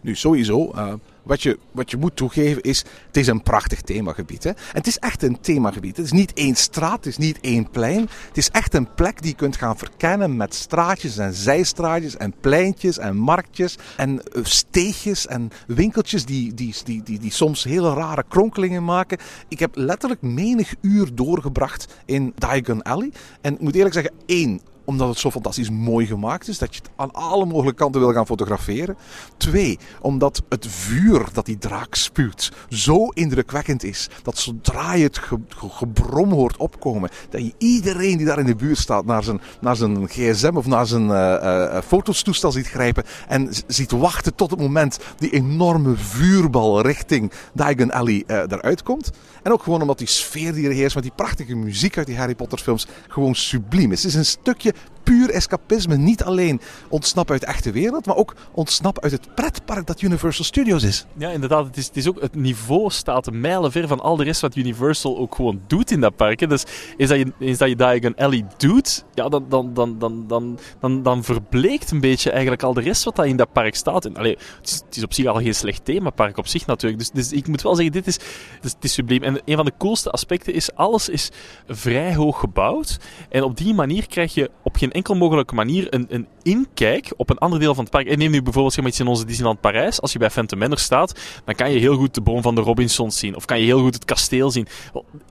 Nu, 0.00 0.14
sowieso, 0.14 0.72
uh, 0.74 0.92
wat, 1.22 1.42
je, 1.42 1.58
wat 1.72 1.90
je 1.90 1.96
moet 1.96 2.16
toegeven 2.16 2.62
is, 2.62 2.84
het 3.06 3.16
is 3.16 3.26
een 3.26 3.42
prachtig 3.42 3.80
themagebied. 3.80 4.44
Hè? 4.44 4.50
En 4.50 4.56
het 4.72 4.86
is 4.86 4.98
echt 4.98 5.22
een 5.22 5.40
themagebied. 5.40 5.96
Het 5.96 6.06
is 6.06 6.12
niet 6.12 6.32
één 6.32 6.54
straat, 6.54 6.96
het 6.96 7.06
is 7.06 7.16
niet 7.16 7.38
één 7.40 7.70
plein. 7.70 8.08
Het 8.28 8.36
is 8.36 8.50
echt 8.50 8.74
een 8.74 8.94
plek 8.94 9.22
die 9.22 9.30
je 9.30 9.36
kunt 9.36 9.56
gaan 9.56 9.78
verkennen 9.78 10.36
met 10.36 10.54
straatjes 10.54 11.18
en 11.18 11.34
zijstraatjes 11.34 12.16
en 12.16 12.34
pleintjes 12.40 12.98
en 12.98 13.16
marktjes 13.16 13.78
en 13.96 14.12
uh, 14.12 14.44
steegjes 14.44 15.26
en 15.26 15.50
winkeltjes 15.66 16.24
die, 16.24 16.54
die, 16.54 16.74
die, 16.84 17.02
die, 17.02 17.18
die 17.18 17.32
soms 17.32 17.64
hele 17.64 17.94
rare 17.94 18.24
kronkelingen 18.28 18.84
maken. 18.84 19.18
Ik 19.48 19.58
heb 19.58 19.76
letterlijk 19.76 20.22
menig 20.22 20.74
uur 20.80 21.14
doorgebracht 21.14 21.94
in 22.04 22.32
Diagon 22.36 22.82
Alley. 22.82 23.12
En 23.40 23.54
ik 23.54 23.60
moet 23.60 23.74
eerlijk 23.74 23.94
zeggen, 23.94 24.12
één, 24.26 24.60
omdat 24.86 25.08
het 25.08 25.18
zo 25.18 25.30
fantastisch 25.30 25.70
mooi 25.70 26.06
gemaakt 26.06 26.48
is 26.48 26.58
dat 26.58 26.74
je 26.74 26.80
het 26.80 26.90
aan 26.96 27.12
alle 27.12 27.46
mogelijke 27.46 27.82
kanten 27.82 28.00
wil 28.00 28.12
gaan 28.12 28.26
fotograferen. 28.26 28.96
Twee, 29.36 29.78
omdat 30.00 30.42
het 30.48 30.66
vuur 30.68 31.26
dat 31.32 31.46
die 31.46 31.58
draak 31.58 31.94
spuwt 31.94 32.52
zo 32.68 33.08
indrukwekkend 33.08 33.84
is 33.84 34.08
dat 34.22 34.38
zodra 34.38 34.94
je 34.94 35.04
het 35.04 35.18
ge 35.18 35.38
ge 35.48 35.68
gebrom 35.68 36.32
hoort 36.32 36.56
opkomen, 36.56 37.10
dat 37.30 37.40
je 37.40 37.54
iedereen 37.58 38.16
die 38.16 38.26
daar 38.26 38.38
in 38.38 38.46
de 38.46 38.56
buurt 38.56 38.78
staat 38.78 39.04
naar 39.04 39.24
zijn, 39.24 39.40
naar 39.60 39.76
zijn 39.76 40.08
gsm 40.08 40.52
of 40.54 40.66
naar 40.66 40.86
zijn 40.86 41.08
uh, 41.08 41.80
uh, 41.92 42.50
ziet 42.50 42.68
grijpen 42.68 43.04
en 43.28 43.48
ziet 43.66 43.90
wachten 43.90 44.34
tot 44.34 44.50
het 44.50 44.60
moment 44.60 44.98
die 45.18 45.30
enorme 45.30 45.96
vuurbal 45.96 46.80
richting 46.80 47.32
Diagon 47.52 47.90
Alley 47.90 48.24
uh, 48.26 48.36
eruit 48.36 48.82
komt. 48.82 49.10
En 49.42 49.52
ook 49.52 49.62
gewoon 49.62 49.80
omdat 49.80 49.98
die 49.98 50.06
sfeer 50.06 50.52
die 50.52 50.68
er 50.68 50.74
heerst 50.74 50.94
met 50.94 51.04
die 51.04 51.12
prachtige 51.16 51.54
muziek 51.54 51.98
uit 51.98 52.06
die 52.06 52.16
Harry 52.16 52.34
Potter 52.34 52.58
films 52.58 52.86
gewoon 53.08 53.34
subliem 53.34 53.92
is. 53.92 54.02
Het 54.02 54.12
is 54.12 54.18
een 54.18 54.24
stukje 54.24 54.74
puur 55.06 55.30
escapisme. 55.30 55.96
Niet 55.96 56.24
alleen 56.24 56.60
ontsnappen 56.88 57.32
uit 57.32 57.42
de 57.42 57.48
echte 57.48 57.70
wereld, 57.70 58.06
maar 58.06 58.16
ook 58.16 58.34
ontsnappen 58.52 59.02
uit 59.02 59.12
het 59.12 59.34
pretpark 59.34 59.86
dat 59.86 60.00
Universal 60.00 60.44
Studios 60.44 60.82
is. 60.82 61.06
Ja, 61.16 61.30
inderdaad. 61.30 61.66
Het, 61.66 61.76
is, 61.76 61.86
het, 61.86 61.96
is 61.96 62.08
ook, 62.08 62.20
het 62.20 62.34
niveau 62.34 62.90
staat 62.90 63.30
mijlenver 63.32 63.88
van 63.88 64.00
al 64.00 64.16
de 64.16 64.24
rest 64.24 64.40
wat 64.40 64.56
Universal 64.56 65.18
ook 65.18 65.34
gewoon 65.34 65.60
doet 65.66 65.90
in 65.90 66.00
dat 66.00 66.16
park. 66.16 66.48
Dus 66.48 66.64
is 66.96 67.08
dat 67.08 67.18
je, 67.18 67.32
is 67.38 67.58
dat 67.58 67.68
je 67.68 67.76
Diagon 67.76 68.14
Alley 68.14 68.46
doet, 68.56 69.04
ja, 69.14 69.28
dan, 69.28 69.46
dan, 69.48 69.74
dan, 69.74 69.98
dan, 69.98 70.26
dan, 70.26 70.58
dan, 70.80 71.02
dan 71.02 71.24
verbleekt 71.24 71.90
een 71.90 72.00
beetje 72.00 72.30
eigenlijk 72.30 72.62
al 72.62 72.74
de 72.74 72.80
rest 72.80 73.04
wat 73.04 73.16
dat 73.16 73.26
in 73.26 73.36
dat 73.36 73.52
park 73.52 73.74
staat. 73.74 74.04
En, 74.04 74.16
allee, 74.16 74.38
het, 74.56 74.68
is, 74.68 74.82
het 74.86 74.96
is 74.96 75.02
op 75.02 75.12
zich 75.12 75.26
al 75.26 75.34
geen 75.34 75.54
slecht 75.54 75.84
themapark 75.84 76.36
op 76.36 76.46
zich 76.46 76.66
natuurlijk. 76.66 77.02
Dus, 77.02 77.10
dus 77.10 77.32
ik 77.38 77.46
moet 77.46 77.62
wel 77.62 77.74
zeggen, 77.74 77.92
dit 77.92 78.06
is, 78.06 78.18
het 78.60 78.76
is 78.80 78.92
subliem. 78.92 79.22
En 79.22 79.40
een 79.44 79.56
van 79.56 79.64
de 79.64 79.72
coolste 79.78 80.10
aspecten 80.10 80.54
is, 80.54 80.74
alles 80.74 81.08
is 81.08 81.30
vrij 81.68 82.14
hoog 82.14 82.40
gebouwd. 82.40 82.98
En 83.28 83.42
op 83.42 83.56
die 83.56 83.74
manier 83.74 84.06
krijg 84.06 84.34
je 84.34 84.50
op 84.66 84.76
geen 84.76 84.92
enkel 84.92 85.14
mogelijke 85.14 85.54
manier 85.54 85.94
een, 85.94 86.06
een 86.08 86.26
inkijk 86.46 87.12
op 87.16 87.30
een 87.30 87.38
ander 87.38 87.58
deel 87.58 87.74
van 87.74 87.84
het 87.84 87.92
park. 87.92 88.06
En 88.06 88.18
neem 88.18 88.30
nu 88.30 88.42
bijvoorbeeld 88.42 88.76
iets 88.76 89.00
in 89.00 89.06
onze 89.06 89.24
Disneyland 89.24 89.60
Parijs. 89.60 90.00
Als 90.00 90.12
je 90.12 90.18
bij 90.18 90.30
Phantom 90.30 90.58
Manor 90.58 90.78
staat, 90.78 91.20
dan 91.44 91.54
kan 91.54 91.72
je 91.72 91.78
heel 91.78 91.96
goed 91.96 92.14
de 92.14 92.20
boom 92.20 92.42
van 92.42 92.54
de 92.54 92.60
Robinsons 92.60 93.18
zien. 93.18 93.36
Of 93.36 93.44
kan 93.44 93.58
je 93.58 93.64
heel 93.64 93.80
goed 93.80 93.94
het 93.94 94.04
kasteel 94.04 94.50
zien. 94.50 94.66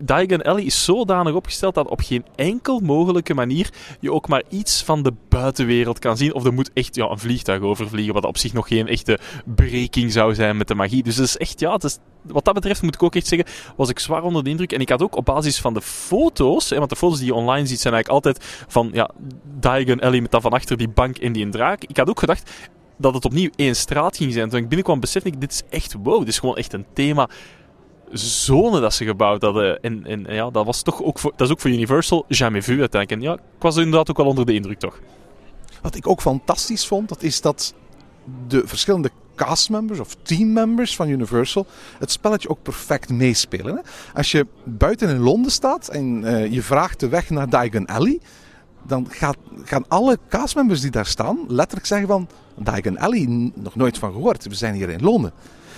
Diagon 0.03 0.41
Alley 0.41 0.63
is 0.63 0.83
zodanig 0.83 1.33
opgesteld 1.33 1.75
dat 1.75 1.87
op 1.87 2.01
geen 2.01 2.25
enkel 2.35 2.79
mogelijke 2.79 3.33
manier 3.33 3.69
je 3.99 4.11
ook 4.11 4.27
maar 4.27 4.43
iets 4.49 4.83
van 4.83 5.03
de 5.03 5.13
buitenwereld 5.29 5.99
kan 5.99 6.17
zien. 6.17 6.33
Of 6.33 6.45
er 6.45 6.53
moet 6.53 6.71
echt 6.73 6.95
ja, 6.95 7.09
een 7.09 7.19
vliegtuig 7.19 7.61
overvliegen, 7.61 8.13
wat 8.13 8.25
op 8.25 8.37
zich 8.37 8.53
nog 8.53 8.67
geen 8.67 8.87
echte 8.87 9.19
breking 9.45 10.11
zou 10.11 10.35
zijn 10.35 10.57
met 10.57 10.67
de 10.67 10.75
magie. 10.75 11.03
Dus 11.03 11.15
het 11.15 11.27
is 11.27 11.37
echt, 11.37 11.59
ja, 11.59 11.73
het 11.73 11.83
is, 11.83 11.97
wat 12.21 12.45
dat 12.45 12.53
betreft 12.53 12.81
moet 12.81 12.95
ik 12.95 13.03
ook 13.03 13.15
echt 13.15 13.27
zeggen, 13.27 13.47
was 13.75 13.89
ik 13.89 13.99
zwaar 13.99 14.23
onder 14.23 14.43
de 14.43 14.49
indruk. 14.49 14.71
En 14.71 14.79
ik 14.79 14.89
had 14.89 15.01
ook 15.01 15.15
op 15.15 15.25
basis 15.25 15.59
van 15.59 15.73
de 15.73 15.81
foto's, 15.81 16.69
want 16.69 16.89
de 16.89 16.95
foto's 16.95 17.17
die 17.17 17.27
je 17.27 17.33
online 17.33 17.67
ziet 17.67 17.79
zijn 17.79 17.93
eigenlijk 17.93 18.25
altijd 18.25 18.65
van 18.67 18.89
ja, 18.93 19.09
Diagon 19.59 19.99
Alley 19.99 20.21
met 20.21 20.31
dan 20.31 20.41
van 20.41 20.51
achter 20.51 20.77
die 20.77 20.89
bank 21.05 21.33
die 21.33 21.49
draak. 21.49 21.83
Ik 21.83 21.97
had 21.97 22.09
ook 22.09 22.19
gedacht 22.19 22.51
dat 22.97 23.13
het 23.13 23.25
opnieuw 23.25 23.49
één 23.55 23.75
straat 23.75 24.17
ging 24.17 24.33
zijn. 24.33 24.49
Toen 24.49 24.59
ik 24.59 24.67
binnenkwam 24.67 24.99
besefte 24.99 25.29
ik, 25.29 25.41
dit 25.41 25.51
is 25.51 25.61
echt 25.69 25.95
wow, 26.03 26.19
dit 26.19 26.27
is 26.27 26.39
gewoon 26.39 26.57
echt 26.57 26.73
een 26.73 26.85
thema 26.93 27.29
zone 28.11 28.79
dat 28.79 28.93
ze 28.93 29.05
gebouwd 29.05 29.41
hadden. 29.41 29.81
En, 29.81 30.25
ja, 30.29 30.49
dat 30.49 30.65
was 30.65 30.81
toch 30.81 31.03
ook 31.03 31.19
voor, 31.19 31.33
dat 31.35 31.47
is 31.47 31.53
ook 31.53 31.59
voor 31.59 31.69
Universal 31.71 32.25
jamais 32.27 32.65
vu 32.65 32.79
uiteindelijk. 32.79 33.23
Ja, 33.23 33.33
ik 33.33 33.61
was 33.61 33.77
inderdaad 33.77 34.09
ook 34.09 34.17
wel 34.17 34.25
onder 34.25 34.45
de 34.45 34.53
indruk 34.53 34.79
toch. 34.79 34.99
Wat 35.81 35.95
ik 35.95 36.07
ook 36.07 36.21
fantastisch 36.21 36.87
vond, 36.87 37.09
dat 37.09 37.23
is 37.23 37.41
dat 37.41 37.73
de 38.47 38.61
verschillende 38.65 39.09
castmembers 39.35 39.99
of 39.99 40.15
teammembers 40.21 40.95
van 40.95 41.09
Universal 41.09 41.65
het 41.99 42.11
spelletje 42.11 42.49
ook 42.49 42.61
perfect 42.61 43.09
meespelen. 43.09 43.75
Hè? 43.75 43.81
Als 44.13 44.31
je 44.31 44.47
buiten 44.63 45.09
in 45.09 45.19
Londen 45.19 45.51
staat 45.51 45.87
en 45.87 46.21
uh, 46.23 46.51
je 46.51 46.61
vraagt 46.61 46.99
de 46.99 47.07
weg 47.07 47.29
naar 47.29 47.49
Diagon 47.49 47.85
Alley, 47.85 48.19
dan 48.87 49.07
gaat, 49.09 49.37
gaan 49.63 49.85
alle 49.87 50.17
castmembers 50.29 50.81
die 50.81 50.91
daar 50.91 51.05
staan 51.05 51.39
letterlijk 51.47 51.87
zeggen 51.87 52.07
van 52.07 52.27
Diagon 52.55 52.97
Alley, 52.97 53.51
nog 53.55 53.75
nooit 53.75 53.97
van 53.97 54.11
gehoord, 54.11 54.43
we 54.43 54.55
zijn 54.55 54.73
hier 54.73 54.89
in 54.89 55.01
Londen. 55.01 55.31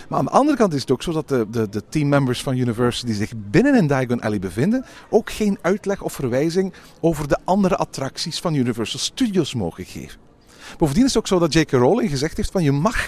Maar 0.09 0.19
aan 0.19 0.25
de 0.25 0.31
andere 0.31 0.57
kant 0.57 0.73
is 0.73 0.81
het 0.81 0.91
ook 0.91 1.03
zo 1.03 1.11
dat 1.11 1.27
de, 1.27 1.47
de, 1.51 1.69
de 1.69 1.83
teammembers 1.89 2.43
van 2.43 2.57
Universal 2.57 3.07
die 3.07 3.17
zich 3.17 3.31
binnen 3.35 3.75
in 3.75 3.87
Diagon 3.87 4.21
Alley 4.21 4.39
bevinden, 4.39 4.85
ook 5.09 5.31
geen 5.31 5.57
uitleg 5.61 6.01
of 6.01 6.13
verwijzing 6.13 6.73
over 6.99 7.27
de 7.27 7.37
andere 7.43 7.75
attracties 7.75 8.39
van 8.39 8.53
Universal 8.53 8.99
Studios 8.99 9.53
mogen 9.53 9.85
geven. 9.85 10.19
Bovendien 10.77 11.05
is 11.05 11.13
het 11.13 11.17
ook 11.17 11.27
zo 11.27 11.39
dat 11.39 11.53
J.K. 11.53 11.71
Rowling 11.71 12.09
gezegd 12.09 12.37
heeft 12.37 12.51
van 12.51 12.63
je 12.63 12.71
mag 12.71 13.07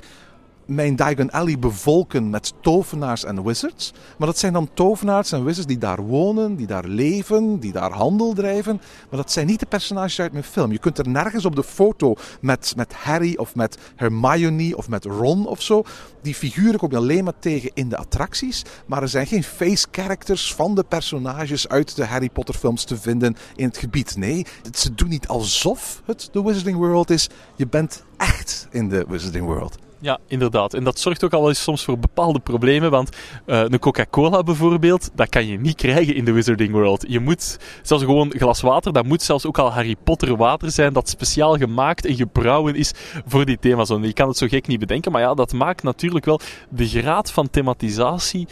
mijn 0.70 0.96
Diagon 0.96 1.32
Alley 1.32 1.60
bevolken 1.60 2.30
met 2.30 2.54
tovenaars 2.62 3.24
en 3.24 3.44
wizards. 3.44 3.94
Maar 4.18 4.28
dat 4.28 4.38
zijn 4.38 4.54
dan 4.54 4.70
tovenaars 4.74 5.32
en 5.32 5.44
wizards 5.44 5.68
die 5.68 5.78
daar 5.78 6.02
wonen, 6.02 6.56
die 6.56 6.68
daar 6.68 6.86
leven, 6.86 7.60
die 7.60 7.72
daar 7.72 7.92
handel 7.92 8.34
drijven. 8.34 8.82
Maar 9.10 9.20
dat 9.20 9.32
zijn 9.32 9.48
niet 9.48 9.60
de 9.60 9.66
personages 9.66 10.20
uit 10.20 10.32
mijn 10.32 10.44
film. 10.44 10.72
Je 10.72 10.80
kunt 10.80 10.98
er 10.98 11.08
nergens 11.08 11.46
op 11.46 11.56
de 11.56 11.64
foto 11.64 12.16
met, 12.42 12.74
met 12.76 12.94
Harry 12.94 13.36
of 13.38 13.56
met 13.56 13.78
Hermione 13.96 14.78
of 14.78 14.90
met 14.90 15.06
Ron 15.06 15.48
of 15.48 15.62
zo. 15.62 15.84
Die 16.22 16.36
figuren 16.36 16.80
kom 16.80 16.92
je 16.92 16.98
alleen 16.98 17.24
maar 17.24 17.40
tegen 17.40 17.72
in 17.74 17.90
de 17.90 17.98
attracties. 17.98 18.64
Maar 18.86 19.02
er 19.02 19.08
zijn 19.08 19.28
geen 19.28 19.44
face 19.44 19.88
characters 19.92 20.54
van 20.54 20.76
de 20.76 20.84
personages 20.84 21.68
uit 21.68 21.96
de 21.96 22.06
Harry 22.06 22.30
Potter 22.30 22.56
films 22.56 22.84
te 22.84 22.98
vinden 22.98 23.36
in 23.56 23.68
het 23.68 23.78
gebied. 23.78 24.18
Nee, 24.18 24.46
ze 24.74 24.94
doen 24.96 25.10
niet 25.10 25.28
alsof 25.28 26.02
het 26.06 26.30
de 26.32 26.44
Wizarding 26.44 26.78
World 26.78 27.10
is. 27.10 27.30
Je 27.56 27.68
bent 27.68 28.04
echt 28.18 28.68
in 28.72 28.90
de 28.90 29.06
Wizarding 29.08 29.46
World. 29.46 29.89
Ja, 30.02 30.20
inderdaad. 30.28 30.74
En 30.74 30.84
dat 30.84 31.00
zorgt 31.00 31.24
ook 31.24 31.34
al 31.34 31.48
eens 31.48 31.64
soms 31.64 31.84
voor 31.84 32.00
bepaalde 32.00 32.40
problemen. 32.40 32.92
Want 32.92 33.10
uh, 33.46 33.62
een 33.62 33.80
Coca-Cola 33.80 34.44
bijvoorbeeld, 34.44 35.10
dat 35.16 35.30
kan 35.30 35.48
je 35.48 35.60
niet 35.60 35.76
krijgen 35.76 36.16
in 36.16 36.26
de 36.26 36.32
Wizarding 36.32 36.72
World. 36.72 37.06
Je 37.08 37.20
moet, 37.20 37.60
zelfs 37.82 38.04
gewoon 38.04 38.34
glas 38.38 38.62
water, 38.62 38.94
dat 38.94 39.06
moet 39.06 39.22
zelfs 39.22 39.46
ook 39.46 39.58
al 39.58 39.72
Harry 39.72 39.96
Potter 40.04 40.38
water 40.38 40.72
zijn. 40.72 40.94
Dat 40.94 41.10
speciaal 41.10 41.58
gemaakt 41.58 42.06
en 42.06 42.16
gebrouwen 42.16 42.76
is 42.76 42.92
voor 43.26 43.46
die 43.46 43.60
themazone. 43.60 44.08
Je 44.08 44.14
kan 44.14 44.28
het 44.28 44.38
zo 44.38 44.48
gek 44.48 44.68
niet 44.68 44.80
bedenken. 44.80 45.12
Maar 45.12 45.22
ja, 45.22 45.34
dat 45.34 45.54
maakt 45.54 45.84
natuurlijk 45.84 46.26
wel 46.26 46.40
de 46.70 46.88
graad 46.88 47.32
van 47.32 47.50
thematisatie 47.50 48.48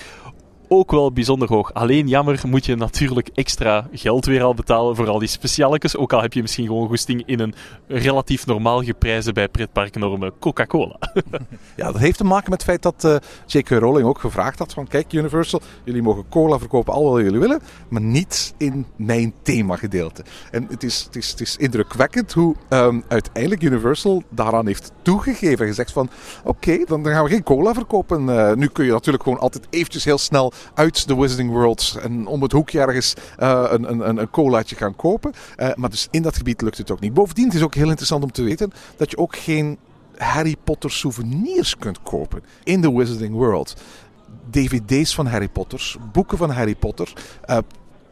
ook 0.67 0.91
wel 0.91 1.11
bijzonder 1.11 1.47
hoog. 1.47 1.73
Alleen 1.73 2.07
jammer 2.07 2.41
moet 2.47 2.65
je 2.65 2.75
natuurlijk 2.75 3.29
extra 3.33 3.87
geld 3.91 4.25
weer 4.25 4.43
al 4.43 4.53
betalen 4.53 4.95
voor 4.95 5.07
al 5.07 5.19
die 5.19 5.27
specialetjes. 5.27 5.97
Ook 5.97 6.13
al 6.13 6.21
heb 6.21 6.33
je 6.33 6.41
misschien 6.41 6.65
gewoon 6.65 6.87
goesting 6.87 7.23
in 7.25 7.39
een 7.39 7.53
relatief 7.87 8.45
normaal 8.45 8.83
geprijzen 8.83 9.33
bij 9.33 9.47
pretparknormen 9.47 10.31
Coca-Cola. 10.39 10.99
ja, 11.75 11.91
dat 11.91 11.97
heeft 11.97 12.17
te 12.17 12.23
maken 12.23 12.49
met 12.49 12.61
het 12.61 12.69
feit 12.69 12.81
dat 12.81 13.03
uh, 13.03 13.15
J.K. 13.45 13.69
Rowling 13.69 14.07
ook 14.07 14.19
gevraagd 14.19 14.59
had 14.59 14.73
van 14.73 14.87
kijk 14.87 15.13
Universal, 15.13 15.61
jullie 15.83 16.01
mogen 16.01 16.25
cola 16.29 16.59
verkopen 16.59 16.93
al 16.93 17.11
wat 17.11 17.21
jullie 17.21 17.39
willen, 17.39 17.61
maar 17.89 18.01
niet 18.01 18.53
in 18.57 18.85
mijn 18.95 19.33
themagedeelte. 19.41 20.23
En 20.51 20.67
het 20.69 20.83
is, 20.83 21.03
het 21.03 21.15
is, 21.15 21.29
het 21.29 21.41
is 21.41 21.57
indrukwekkend 21.57 22.33
hoe 22.33 22.55
um, 22.69 23.03
uiteindelijk 23.07 23.61
Universal 23.61 24.23
daaraan 24.29 24.67
heeft 24.67 24.91
toegegeven 25.01 25.59
en 25.59 25.67
gezegd 25.67 25.91
van 25.91 26.09
oké, 26.43 26.83
dan, 26.85 27.05
gaan 27.05 27.23
we 27.23 27.29
geen 27.29 27.43
cola 27.43 27.73
verkopen. 27.73 28.27
Uh, 28.27 28.53
nu 28.53 28.67
kun 28.67 28.85
je 28.85 28.91
natuurlijk 28.91 29.23
gewoon 29.23 29.39
altijd 29.39 29.67
eventjes 29.69 30.03
heel 30.03 30.17
snel 30.17 30.53
uit 30.73 31.07
de 31.07 31.15
Wizarding 31.15 31.51
World 31.51 31.97
en 32.01 32.27
om 32.27 32.41
het 32.41 32.51
hoekje 32.51 32.79
ergens 32.79 33.13
uh, 33.39 33.65
een, 33.69 33.91
een, 33.91 34.17
een 34.17 34.29
colaatje 34.29 34.75
gaan 34.75 34.95
kopen. 34.95 35.33
Uh, 35.57 35.69
maar 35.75 35.89
dus 35.89 36.07
in 36.11 36.21
dat 36.21 36.37
gebied 36.37 36.61
lukt 36.61 36.77
het 36.77 36.91
ook 36.91 36.99
niet. 36.99 37.13
Bovendien 37.13 37.45
het 37.45 37.53
is 37.53 37.61
ook 37.61 37.75
heel 37.75 37.89
interessant 37.89 38.23
om 38.23 38.31
te 38.31 38.43
weten 38.43 38.71
dat 38.97 39.11
je 39.11 39.17
ook 39.17 39.35
geen 39.35 39.77
Harry 40.17 40.55
Potter 40.63 40.91
souvenirs 40.91 41.77
kunt 41.77 42.03
kopen 42.03 42.43
in 42.63 42.81
de 42.81 42.91
Wizarding 42.91 43.33
World. 43.33 43.75
DVD's 44.49 45.15
van 45.15 45.27
Harry 45.27 45.47
Potter, 45.49 45.95
boeken 46.11 46.37
van 46.37 46.49
Harry 46.49 46.75
Potter, 46.75 47.13
uh, 47.49 47.57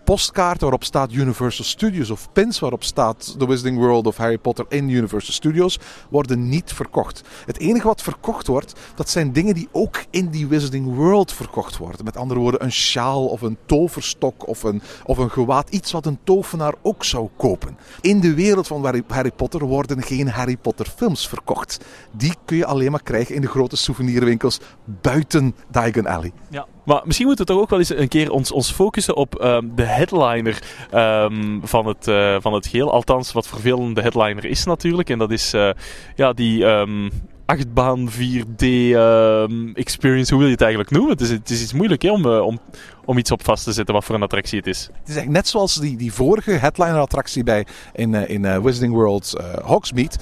postkaarten 0.05 0.61
waarop 0.61 0.83
staat 0.83 1.11
Universal 1.11 1.65
Studios 1.65 2.09
of 2.09 2.31
pins 2.31 2.59
waarop 2.59 2.83
staat 2.83 3.35
The 3.37 3.47
Wizarding 3.47 3.77
World 3.77 4.07
of 4.07 4.17
Harry 4.17 4.37
Potter 4.37 4.65
in 4.69 4.89
Universal 4.89 5.33
Studios 5.33 5.79
worden 6.09 6.49
niet 6.49 6.73
verkocht. 6.73 7.21
Het 7.45 7.59
enige 7.59 7.87
wat 7.87 8.01
verkocht 8.01 8.47
wordt, 8.47 8.73
dat 8.95 9.09
zijn 9.09 9.33
dingen 9.33 9.53
die 9.53 9.67
ook 9.71 10.03
in 10.09 10.29
die 10.29 10.47
Wizarding 10.47 10.95
World 10.95 11.33
verkocht 11.33 11.77
worden. 11.77 12.05
Met 12.05 12.17
andere 12.17 12.39
woorden, 12.39 12.63
een 12.63 12.71
sjaal 12.71 13.25
of 13.25 13.41
een 13.41 13.57
toverstok 13.65 14.47
of 14.47 14.63
een, 14.63 14.81
of 15.05 15.17
een 15.17 15.31
gewaad. 15.31 15.69
Iets 15.69 15.91
wat 15.91 16.05
een 16.05 16.19
tovenaar 16.23 16.73
ook 16.81 17.03
zou 17.03 17.29
kopen. 17.37 17.77
In 18.01 18.19
de 18.19 18.33
wereld 18.33 18.67
van 18.67 19.03
Harry 19.07 19.31
Potter 19.31 19.65
worden 19.65 20.01
geen 20.01 20.27
Harry 20.27 20.57
Potter 20.57 20.85
films 20.95 21.27
verkocht. 21.27 21.85
Die 22.11 22.33
kun 22.45 22.57
je 22.57 22.65
alleen 22.65 22.91
maar 22.91 23.03
krijgen 23.03 23.35
in 23.35 23.41
de 23.41 23.47
grote 23.47 23.77
souvenirwinkels 23.77 24.59
buiten 25.01 25.55
Diagon 25.71 26.05
Alley. 26.05 26.31
Ja, 26.49 26.65
Maar 26.85 27.01
misschien 27.03 27.27
moeten 27.27 27.45
we 27.45 27.51
toch 27.51 27.61
ook 27.61 27.69
wel 27.69 27.79
eens 27.79 27.95
een 27.95 28.07
keer 28.07 28.31
ons, 28.31 28.51
ons 28.51 28.71
focussen 28.71 29.15
op 29.15 29.35
ehm, 29.35 29.67
de 29.75 29.83
headliner 29.83 30.61
ehm, 30.91 31.59
van, 31.61 31.87
het, 31.87 32.07
eh, 32.07 32.35
van 32.39 32.53
het 32.53 32.67
geheel. 32.67 32.91
Althans, 32.91 33.31
wat 33.31 33.47
voor 33.47 33.61
de 33.93 34.01
headliner 34.01 34.45
is 34.45 34.63
natuurlijk. 34.63 35.09
En 35.09 35.17
dat 35.17 35.31
is 35.31 35.53
eh, 35.53 35.69
ja, 36.15 36.33
die 36.33 36.65
ehm, 36.65 37.09
achtbaan 37.45 38.09
4D 38.09 38.65
ehm, 38.65 39.69
experience. 39.73 40.29
Hoe 40.29 40.39
wil 40.39 40.47
je 40.47 40.53
het 40.53 40.61
eigenlijk 40.61 40.91
noemen? 40.91 41.11
Het 41.11 41.21
is, 41.21 41.29
het 41.29 41.49
is 41.49 41.61
iets 41.61 41.73
moeilijk 41.73 42.01
hè, 42.01 42.11
om, 42.11 42.25
eh, 42.25 42.41
om, 42.41 42.59
om 43.05 43.17
iets 43.17 43.31
op 43.31 43.43
vast 43.43 43.63
te 43.63 43.71
zetten 43.71 43.93
wat 43.93 44.05
voor 44.05 44.15
een 44.15 44.23
attractie 44.23 44.57
het 44.57 44.67
is. 44.67 44.79
Het 44.79 45.07
is 45.07 45.15
eigenlijk 45.15 45.37
net 45.37 45.47
zoals 45.47 45.75
die, 45.75 45.97
die 45.97 46.13
vorige 46.13 46.51
headliner-attractie 46.51 47.43
bij, 47.43 47.65
in, 47.93 48.13
in 48.13 48.61
Wizarding 48.61 48.93
World 48.93 49.33
Hogsmeade. 49.63 50.15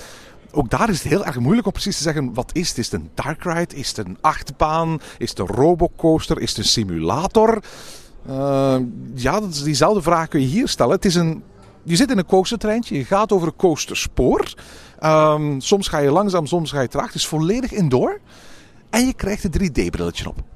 Ook 0.56 0.70
daar 0.70 0.90
is 0.90 1.04
het 1.04 1.12
heel 1.12 1.26
erg 1.26 1.40
moeilijk 1.40 1.68
om 1.68 1.74
precies 1.74 1.98
te 1.98 2.04
zeggen 2.04 2.34
wat 2.34 2.50
is 2.54 2.70
het. 2.70 2.78
Is 2.78 2.92
het 2.92 3.02
een 3.02 3.10
dark 3.14 3.44
ride? 3.44 3.76
Is 3.76 3.88
het 3.88 3.98
een 4.08 4.18
achtbaan? 4.22 5.00
Is 5.18 5.30
het 5.30 5.40
een 5.40 5.48
robocoaster? 5.48 6.40
Is 6.40 6.50
het 6.50 6.58
een 6.58 6.64
simulator? 6.64 7.64
Eh, 8.26 8.78
ja, 9.16 9.40
dat 9.40 9.50
is 9.50 9.64
diezelfde 9.64 10.02
vraag 10.02 10.28
kun 10.28 10.42
je 10.42 10.48
hier 10.48 10.68
stellen. 10.68 10.96
Het 10.96 11.06
is 11.06 11.16
een, 11.16 11.44
je 11.84 11.96
zit 11.96 12.12
in 12.12 12.18
een 12.18 12.26
coastertreintje, 12.26 12.98
je 12.98 13.06
gaat 13.06 13.32
over 13.32 13.48
een 13.48 13.56
coasterspoor. 13.56 14.54
Ehm, 15.00 15.60
soms 15.60 15.88
ga 15.88 15.98
je 15.98 16.12
langzaam, 16.12 16.46
soms 16.46 16.72
ga 16.72 16.82
je 16.82 16.88
traag. 16.88 17.06
Het 17.06 17.16
is 17.16 17.28
volledig 17.28 17.72
indoor. 17.72 18.20
En 18.90 19.06
je 19.06 19.14
krijgt 19.14 19.44
een 19.44 19.52
3D-brilletje 19.52 20.28
op. 20.28 20.53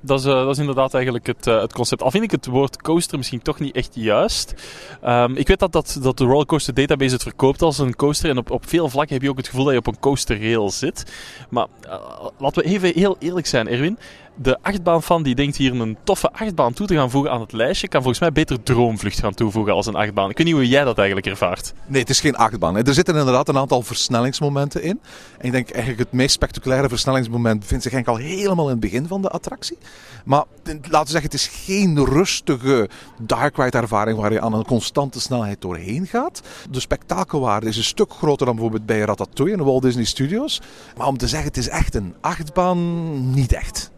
Dat 0.00 0.20
is, 0.20 0.26
eh, 0.26 0.32
dat 0.32 0.50
is 0.50 0.58
inderdaad 0.58 0.94
eigenlijk 0.94 1.26
het, 1.26 1.46
eh, 1.46 1.60
het 1.60 1.72
concept. 1.72 2.02
Al 2.02 2.10
vind 2.10 2.24
ik 2.24 2.30
het 2.30 2.46
woord 2.46 2.82
coaster 2.82 3.18
misschien 3.18 3.42
toch 3.42 3.60
niet 3.60 3.74
echt 3.74 3.90
juist. 3.94 4.54
Ehm, 5.00 5.34
ik 5.34 5.48
weet 5.48 5.58
dat, 5.58 5.72
dat, 5.72 5.98
dat 6.02 6.18
de 6.18 6.24
Rollercoaster 6.24 6.74
Database 6.74 7.12
het 7.12 7.22
verkoopt 7.22 7.62
als 7.62 7.78
een 7.78 7.96
coaster. 7.96 8.30
En 8.30 8.38
op, 8.38 8.50
op 8.50 8.68
veel 8.68 8.88
vlakken 8.88 9.14
heb 9.14 9.22
je 9.22 9.30
ook 9.30 9.36
het 9.36 9.48
gevoel 9.48 9.64
dat 9.64 9.72
je 9.72 9.78
op 9.78 9.86
een 9.86 9.98
coasterrail 9.98 10.70
zit. 10.70 11.12
Maar 11.50 11.66
eh, 11.80 12.26
laten 12.38 12.62
we 12.62 12.68
even 12.68 12.92
heel 12.94 13.16
eerlijk 13.18 13.46
zijn, 13.46 13.68
Erwin. 13.68 13.98
De 14.42 14.58
achtbaan 14.62 15.02
van 15.02 15.22
die 15.22 15.34
denkt 15.34 15.56
hier 15.56 15.80
een 15.80 15.96
toffe 16.04 16.32
achtbaan 16.32 16.72
toe 16.72 16.86
te 16.86 16.94
gaan 16.94 17.10
voegen 17.10 17.30
aan 17.30 17.40
het 17.40 17.52
lijstje, 17.52 17.88
kan 17.88 18.00
volgens 18.00 18.20
mij 18.20 18.32
beter 18.32 18.62
Droomvlucht 18.62 19.18
gaan 19.18 19.34
toevoegen 19.34 19.72
als 19.72 19.86
een 19.86 19.94
achtbaan. 19.94 20.30
Ik 20.30 20.36
weet 20.36 20.46
niet 20.46 20.54
hoe 20.54 20.68
jij 20.68 20.84
dat 20.84 20.98
eigenlijk 20.98 21.26
ervaart. 21.26 21.72
Nee, 21.86 22.00
het 22.00 22.10
is 22.10 22.20
geen 22.20 22.36
achtbaan. 22.36 22.76
Er 22.76 22.94
zitten 22.94 23.16
inderdaad 23.16 23.48
een 23.48 23.58
aantal 23.58 23.82
versnellingsmomenten 23.82 24.82
in. 24.82 25.00
En 25.38 25.46
ik 25.46 25.52
denk 25.52 25.70
eigenlijk 25.70 25.98
het 25.98 26.12
meest 26.12 26.32
spectaculaire 26.32 26.88
versnellingsmoment 26.88 27.64
vindt 27.64 27.82
zich 27.82 27.92
eigenlijk 27.92 28.22
al 28.22 28.30
helemaal 28.30 28.64
in 28.64 28.70
het 28.70 28.80
begin 28.80 29.06
van 29.06 29.22
de 29.22 29.28
attractie. 29.28 29.78
Maar 30.24 30.44
laten 30.64 30.88
we 30.90 31.10
zeggen, 31.10 31.22
het 31.22 31.34
is 31.34 31.46
geen 31.46 32.04
rustige 32.04 32.88
dark 33.18 33.56
ride 33.56 33.78
ervaring 33.78 34.18
waar 34.18 34.32
je 34.32 34.40
aan 34.40 34.54
een 34.54 34.64
constante 34.64 35.20
snelheid 35.20 35.60
doorheen 35.60 36.06
gaat. 36.06 36.42
De 36.70 36.80
spektakelwaarde 36.80 37.68
is 37.68 37.76
een 37.76 37.84
stuk 37.84 38.12
groter 38.12 38.46
dan 38.46 38.54
bijvoorbeeld 38.54 38.86
bij 38.86 39.00
Ratatouille 39.00 39.52
in 39.52 39.58
de 39.58 39.64
Walt 39.70 39.82
Disney 39.82 40.04
Studios. 40.04 40.60
Maar 40.96 41.06
om 41.06 41.18
te 41.18 41.28
zeggen 41.28 41.48
het 41.48 41.56
is 41.56 41.68
echt 41.68 41.94
een 41.94 42.14
achtbaan, 42.20 43.30
niet 43.30 43.52
echt. 43.52 43.90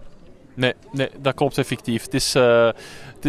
Nee, 0.54 0.74
nee, 0.92 1.08
dat 1.20 1.34
klopt 1.34 1.58
effectief. 1.58 2.02
Het 2.02 2.14
is, 2.14 2.34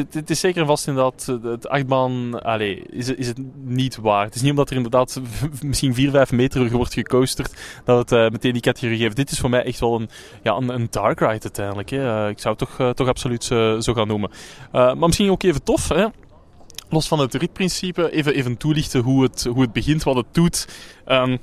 dit 0.10 0.30
is 0.30 0.40
zeker 0.40 0.62
en 0.62 0.68
vast 0.68 0.88
inderdaad, 0.88 1.28
eh, 1.30 1.52
het 1.52 1.68
achtbaan, 1.68 2.42
allee, 2.44 2.84
is, 2.90 3.10
is 3.10 3.28
het 3.28 3.38
niet 3.64 3.96
waar. 3.96 4.26
Het 4.26 4.36
is 4.36 4.42
niet 4.42 4.50
omdat 4.50 4.70
er 4.70 4.76
inderdaad 4.76 5.22
misschien 5.64 5.94
4, 5.94 6.12
5 6.12 6.32
meter 6.32 6.72
wordt 6.72 6.94
gecoasterd, 6.94 7.82
dat 7.86 7.98
het 7.98 8.12
eh, 8.12 8.30
meteen 8.30 8.54
die 8.54 8.62
categorie 8.62 8.98
geeft. 8.98 9.16
Dit 9.16 9.32
is 9.32 9.40
voor 9.40 9.50
mij 9.50 9.64
echt 9.64 9.80
wel 9.80 9.96
een, 9.96 10.10
ja, 10.44 10.54
een, 10.56 10.70
een 10.70 10.88
dark 10.90 11.20
ride 11.20 11.44
uiteindelijk. 11.44 11.90
Hè. 11.90 12.30
Ik 12.30 12.40
zou 12.40 12.56
het 12.60 12.68
toch, 12.68 12.94
toch 12.94 13.08
absoluut 13.08 13.44
zo 13.44 13.94
gaan 13.94 14.08
noemen. 14.08 14.32
Maar 14.72 14.98
misschien 14.98 15.32
ook 15.32 15.44
even 15.44 15.64
tof, 15.64 15.88
hè. 15.88 16.06
Los 16.90 17.08
van 17.08 17.20
het 17.20 17.34
ritprincipe, 17.34 18.12
even, 18.12 18.34
even 18.34 18.58
toelichten 18.58 19.02
hoe 19.02 19.24
het, 19.24 19.44
hoe 19.44 19.62
het 19.62 19.74
begint, 19.74 20.04
wat 20.04 20.16
het 20.16 20.26
doet. 20.32 20.68
Ehm, 21.06 21.38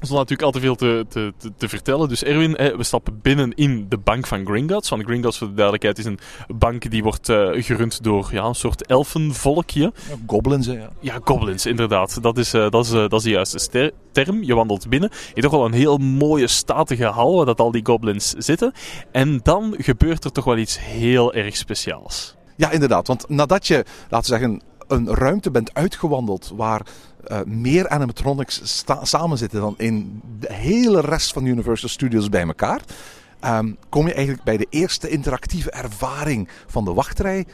zonder 0.00 0.16
natuurlijk 0.16 0.42
al 0.42 0.50
te 0.50 0.60
veel 0.60 0.74
te, 0.74 1.06
te, 1.08 1.32
te, 1.38 1.52
te 1.56 1.68
vertellen. 1.68 2.08
Dus 2.08 2.24
Erwin, 2.24 2.54
hè, 2.56 2.76
we 2.76 2.82
stappen 2.82 3.20
binnen 3.22 3.54
in 3.54 3.86
de 3.88 3.98
bank 3.98 4.26
van 4.26 4.46
Gringotts. 4.46 4.88
Want 4.88 5.02
Gringotts, 5.02 5.38
voor 5.38 5.48
de 5.48 5.54
duidelijkheid, 5.54 5.98
is 5.98 6.04
een 6.04 6.18
bank 6.56 6.90
die 6.90 7.02
wordt 7.02 7.28
eh, 7.28 7.48
gerund 7.52 8.02
door 8.02 8.28
ja, 8.32 8.44
een 8.44 8.54
soort 8.54 8.86
elfenvolkje. 8.86 9.92
Goblins, 10.26 10.66
hè, 10.66 10.72
ja. 10.72 10.88
Ja, 11.00 11.18
goblins, 11.24 11.66
inderdaad. 11.66 12.22
Dat 12.22 12.38
is, 12.38 12.54
eh, 12.54 12.70
dat 12.70 12.84
is, 12.84 12.92
eh, 12.92 12.98
dat 12.98 13.12
is 13.12 13.22
de 13.22 13.30
juiste 13.30 13.92
term. 14.12 14.42
Je 14.42 14.54
wandelt 14.54 14.88
binnen. 14.88 15.10
Je 15.12 15.26
hebt 15.26 15.40
toch 15.40 15.50
wel 15.50 15.64
een 15.64 15.72
heel 15.72 15.96
mooie, 15.96 16.46
statige 16.46 17.04
hal 17.04 17.36
waar 17.36 17.46
dat 17.46 17.60
al 17.60 17.70
die 17.70 17.86
goblins 17.86 18.30
zitten. 18.30 18.72
En 19.12 19.40
dan 19.42 19.74
gebeurt 19.78 20.24
er 20.24 20.32
toch 20.32 20.44
wel 20.44 20.56
iets 20.56 20.80
heel 20.80 21.34
erg 21.34 21.56
speciaals. 21.56 22.34
Ja, 22.56 22.70
inderdaad. 22.70 23.06
Want 23.06 23.28
nadat 23.28 23.66
je, 23.66 23.84
laten 24.08 24.32
we 24.32 24.38
zeggen, 24.38 24.62
een 24.86 25.14
ruimte 25.14 25.50
bent 25.50 25.74
uitgewandeld 25.74 26.52
waar 26.56 26.86
eh, 27.24 27.40
meer 27.46 27.88
animatronics 27.88 28.84
samen 29.02 29.38
zitten 29.38 29.60
dan 29.60 29.74
in 29.76 30.20
de 30.38 30.52
hele 30.52 31.00
rest 31.00 31.32
van 31.32 31.44
Universal 31.44 31.88
Studios 31.88 32.28
bij 32.28 32.42
elkaar, 32.46 32.80
ehm, 33.40 33.72
kom 33.88 34.06
je 34.06 34.14
eigenlijk 34.14 34.44
bij 34.44 34.56
de 34.56 34.66
eerste 34.70 35.08
interactieve 35.08 35.70
ervaring 35.70 36.48
van 36.66 36.84
de 36.84 36.92
wachtrij. 36.92 37.46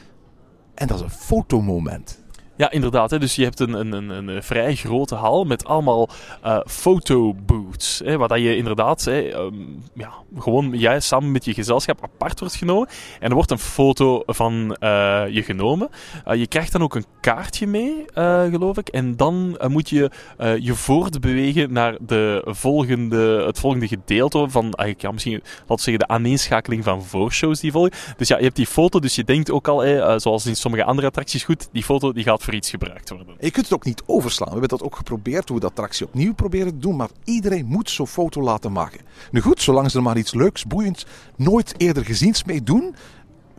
En 0.75 0.87
dat 0.87 0.97
is 0.97 1.03
een 1.03 1.11
fotomoment. 1.11 2.22
Ja, 2.63 2.71
inderdaad. 2.71 3.11
Hè. 3.11 3.19
Dus 3.19 3.35
je 3.35 3.45
hebt 3.45 3.61
een, 3.61 3.73
een, 3.73 3.93
een, 3.93 4.29
een 4.29 4.43
vrij 4.43 4.75
grote 4.75 5.15
hal 5.15 5.45
met 5.45 5.65
allemaal 5.65 6.09
eh 6.43 6.61
fotobooths. 6.67 8.01
Hè, 8.05 8.17
waar 8.17 8.29
dat 8.29 8.39
je 8.39 8.57
inderdaad 8.57 9.05
hè, 9.05 9.21
ehm, 9.21 9.55
ja, 9.95 10.11
gewoon 10.39 10.71
jij 10.79 11.01
samen 11.01 11.33
met 11.33 11.45
je 11.45 11.55
gezelschap 11.55 12.03
apart 12.03 12.41
wordt 12.41 12.55
genomen. 12.55 12.89
En 13.21 13.29
er 13.29 13.35
wordt 13.35 13.51
een 13.51 13.59
foto 13.59 14.23
van 14.27 14.77
eh, 14.79 15.25
je 15.29 15.43
genomen. 15.43 15.89
Eh, 16.25 16.39
je 16.39 16.47
krijgt 16.47 16.73
dan 16.73 16.83
ook 16.83 16.95
een 16.95 17.05
kaartje 17.21 17.67
mee, 17.67 18.05
eh, 18.15 18.45
geloof 18.45 18.79
ik. 18.79 18.89
En 18.89 19.17
dan 19.17 19.57
eh, 19.59 19.69
moet 19.69 19.89
je 19.89 20.11
eh, 20.37 20.57
je 20.57 20.75
voortbewegen 20.75 21.73
naar 21.73 21.97
de 22.01 22.43
volgende, 22.47 23.45
het 23.47 23.59
volgende 23.59 23.89
gedeelte 23.89 24.47
van, 24.49 24.63
eigenlijk, 24.63 25.01
ja, 25.01 25.11
misschien, 25.11 25.33
laten 25.33 25.67
we 25.67 25.81
zeggen, 25.81 26.07
de 26.09 26.15
aaneenschakeling 26.15 26.85
van 26.85 27.05
voorshows 27.05 27.61
die 27.61 27.73
volgen. 27.73 27.93
Dus 28.17 28.29
ja, 28.29 28.37
je 28.37 28.45
hebt 28.45 28.57
die 28.57 28.67
foto, 28.67 29.01
dus 29.01 29.15
je 29.15 29.25
denkt 29.25 29.51
ook 29.51 29.69
al, 29.69 29.81
hè, 29.81 30.01
eh, 30.01 30.19
zoals 30.19 30.47
in 30.47 30.57
sommige 30.57 30.85
andere 30.85 31.07
attracties, 31.07 31.45
goed, 31.45 31.69
die 31.73 31.83
foto 31.83 32.13
die 32.13 32.25
gaat 32.25 32.45
iets 32.53 32.71
gebruikt 32.71 33.09
worden. 33.09 33.29
En 33.29 33.47
je 33.47 33.51
kunt 33.51 33.65
het 33.65 33.75
ook 33.75 33.85
niet 33.85 34.03
overslaan. 34.07 34.49
We 34.49 34.59
hebben 34.59 34.79
dat 34.79 34.83
ook 34.87 34.97
geprobeerd 34.97 35.49
hoe 35.49 35.57
we 35.57 35.63
de 35.63 35.71
attractie 35.71 36.07
opnieuw 36.07 36.35
proberen 36.35 36.73
te 36.73 36.79
doen. 36.79 36.97
Maar 36.97 37.11
iedereen 37.25 37.67
moet 37.67 37.91
zo'n 37.91 38.07
foto 38.07 38.43
laten 38.43 38.73
maken. 38.73 39.01
Nu 39.31 39.41
goed, 39.41 39.63
zolang 39.63 39.91
ze 39.91 39.97
er 39.97 40.03
maar 40.03 40.19
iets 40.19 40.35
leuks, 40.35 40.67
boeiends, 40.67 41.07
nooit 41.37 41.75
eerder 41.77 42.05
geziens 42.05 42.45
mee 42.45 42.63
doen. 42.63 42.95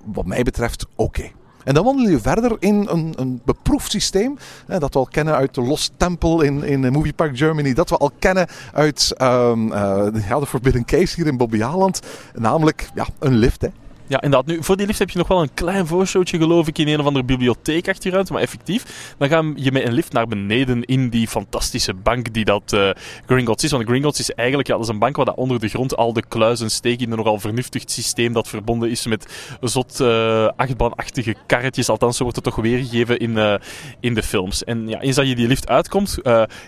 Wat 0.06 0.26
mij 0.26 0.44
betreft, 0.44 0.86
oké. 0.96 1.32
En 1.64 1.74
dan 1.74 1.84
wandelen 1.84 2.12
je 2.12 2.20
verder 2.20 2.56
in 2.60 2.88
een, 2.90 3.14
een 3.16 3.42
beproefd 3.46 3.92
systeem. 3.92 4.38
Hè, 4.68 4.80
dat 4.80 4.94
we 4.94 5.00
al 5.00 5.08
kennen 5.12 5.36
uit 5.36 5.54
de 5.54 5.62
Lost 5.62 5.92
Temple 5.98 6.46
in, 6.46 6.64
in 6.64 6.92
Movie 6.92 7.14
Park 7.14 7.38
Germany. 7.38 7.74
Dat 7.74 7.90
we 7.90 7.98
al 7.98 8.12
kennen 8.20 8.48
uit 8.74 9.14
ehm, 9.18 9.72
eh, 9.72 10.40
de 10.40 10.46
Forbidden 10.46 10.86
Case 10.86 11.16
hier 11.16 11.28
in 11.28 11.38
Bobbejaanland. 11.38 12.00
Namelijk 12.34 12.90
ja, 12.96 13.08
een 13.20 13.36
lift. 13.36 13.62
Hè. 13.62 13.68
Ja, 14.08 14.22
inderdaad. 14.22 14.46
Nu, 14.46 14.64
voor 14.64 14.78
die 14.78 14.86
lift 14.86 15.00
heb 15.00 15.10
je 15.10 15.18
nog 15.18 15.28
wel 15.28 15.42
een 15.42 15.54
klein 15.54 15.88
voorshowtje, 15.88 16.38
geloof 16.38 16.68
ik, 16.68 16.78
in 16.78 16.88
een 16.88 17.00
of 17.00 17.06
andere 17.06 17.26
bibliotheek 17.26 17.88
achter 17.88 18.06
je 18.06 18.12
ruimte. 18.12 18.34
Maar 18.34 18.42
effectief, 18.42 19.14
dan 19.18 19.30
ga 19.30 19.44
je 19.56 19.72
met 19.72 19.86
een 19.86 19.94
lift 19.94 20.14
naar 20.14 20.28
beneden 20.28 20.84
in 20.84 21.10
die 21.10 21.28
fantastische 21.28 21.94
bank 21.94 22.34
die 22.34 22.46
dat 22.46 22.74
eh 22.74 22.90
Gringotts 23.26 23.64
is. 23.64 23.72
Want 23.72 23.86
Gringotts 23.86 24.20
is 24.20 24.32
eigenlijk, 24.32 24.68
ja, 24.68 24.76
dat 24.76 24.84
is 24.84 24.90
een 24.90 25.00
bank 25.00 25.16
waar 25.16 25.26
dat 25.26 25.36
onder 25.36 25.60
de 25.60 25.68
grond 25.68 25.96
al 25.96 26.14
de 26.14 26.24
kluizen 26.28 26.72
steken 26.72 27.06
in 27.06 27.12
een 27.12 27.18
nogal 27.18 27.40
vernuftig 27.40 27.84
systeem 27.86 28.34
dat 28.34 28.48
verbonden 28.48 28.90
is 28.90 29.06
met 29.06 29.56
zot 29.62 30.00
eh, 30.00 30.48
achtbaanachtige 30.56 31.36
karretjes. 31.48 31.90
Althans, 31.90 32.18
zo 32.18 32.24
wordt 32.24 32.38
het 32.38 32.46
toch 32.46 32.56
weergegeven 32.56 33.20
in, 33.20 33.38
eh, 33.38 33.56
in 34.00 34.14
de 34.14 34.24
films. 34.24 34.64
En 34.64 34.88
ja, 34.88 35.02
eens 35.02 35.16
dat 35.16 35.28
je 35.28 35.36
die 35.36 35.48
lift 35.48 35.68
uitkomt, 35.68 36.18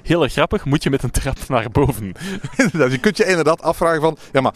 heel 0.03 0.27
grappig, 0.27 0.65
moet 0.65 0.83
je 0.83 0.89
met 0.89 1.03
een 1.03 1.11
trap 1.11 1.37
naar 1.47 1.69
boven. 1.71 2.11
Inderdaad, 2.57 2.91
je 2.95 2.97
kunt 2.97 3.17
je 3.17 3.25
inderdaad 3.25 3.61
afvragen 3.61 4.01
van... 4.01 4.17
Ja, 4.31 4.41
maar 4.41 4.53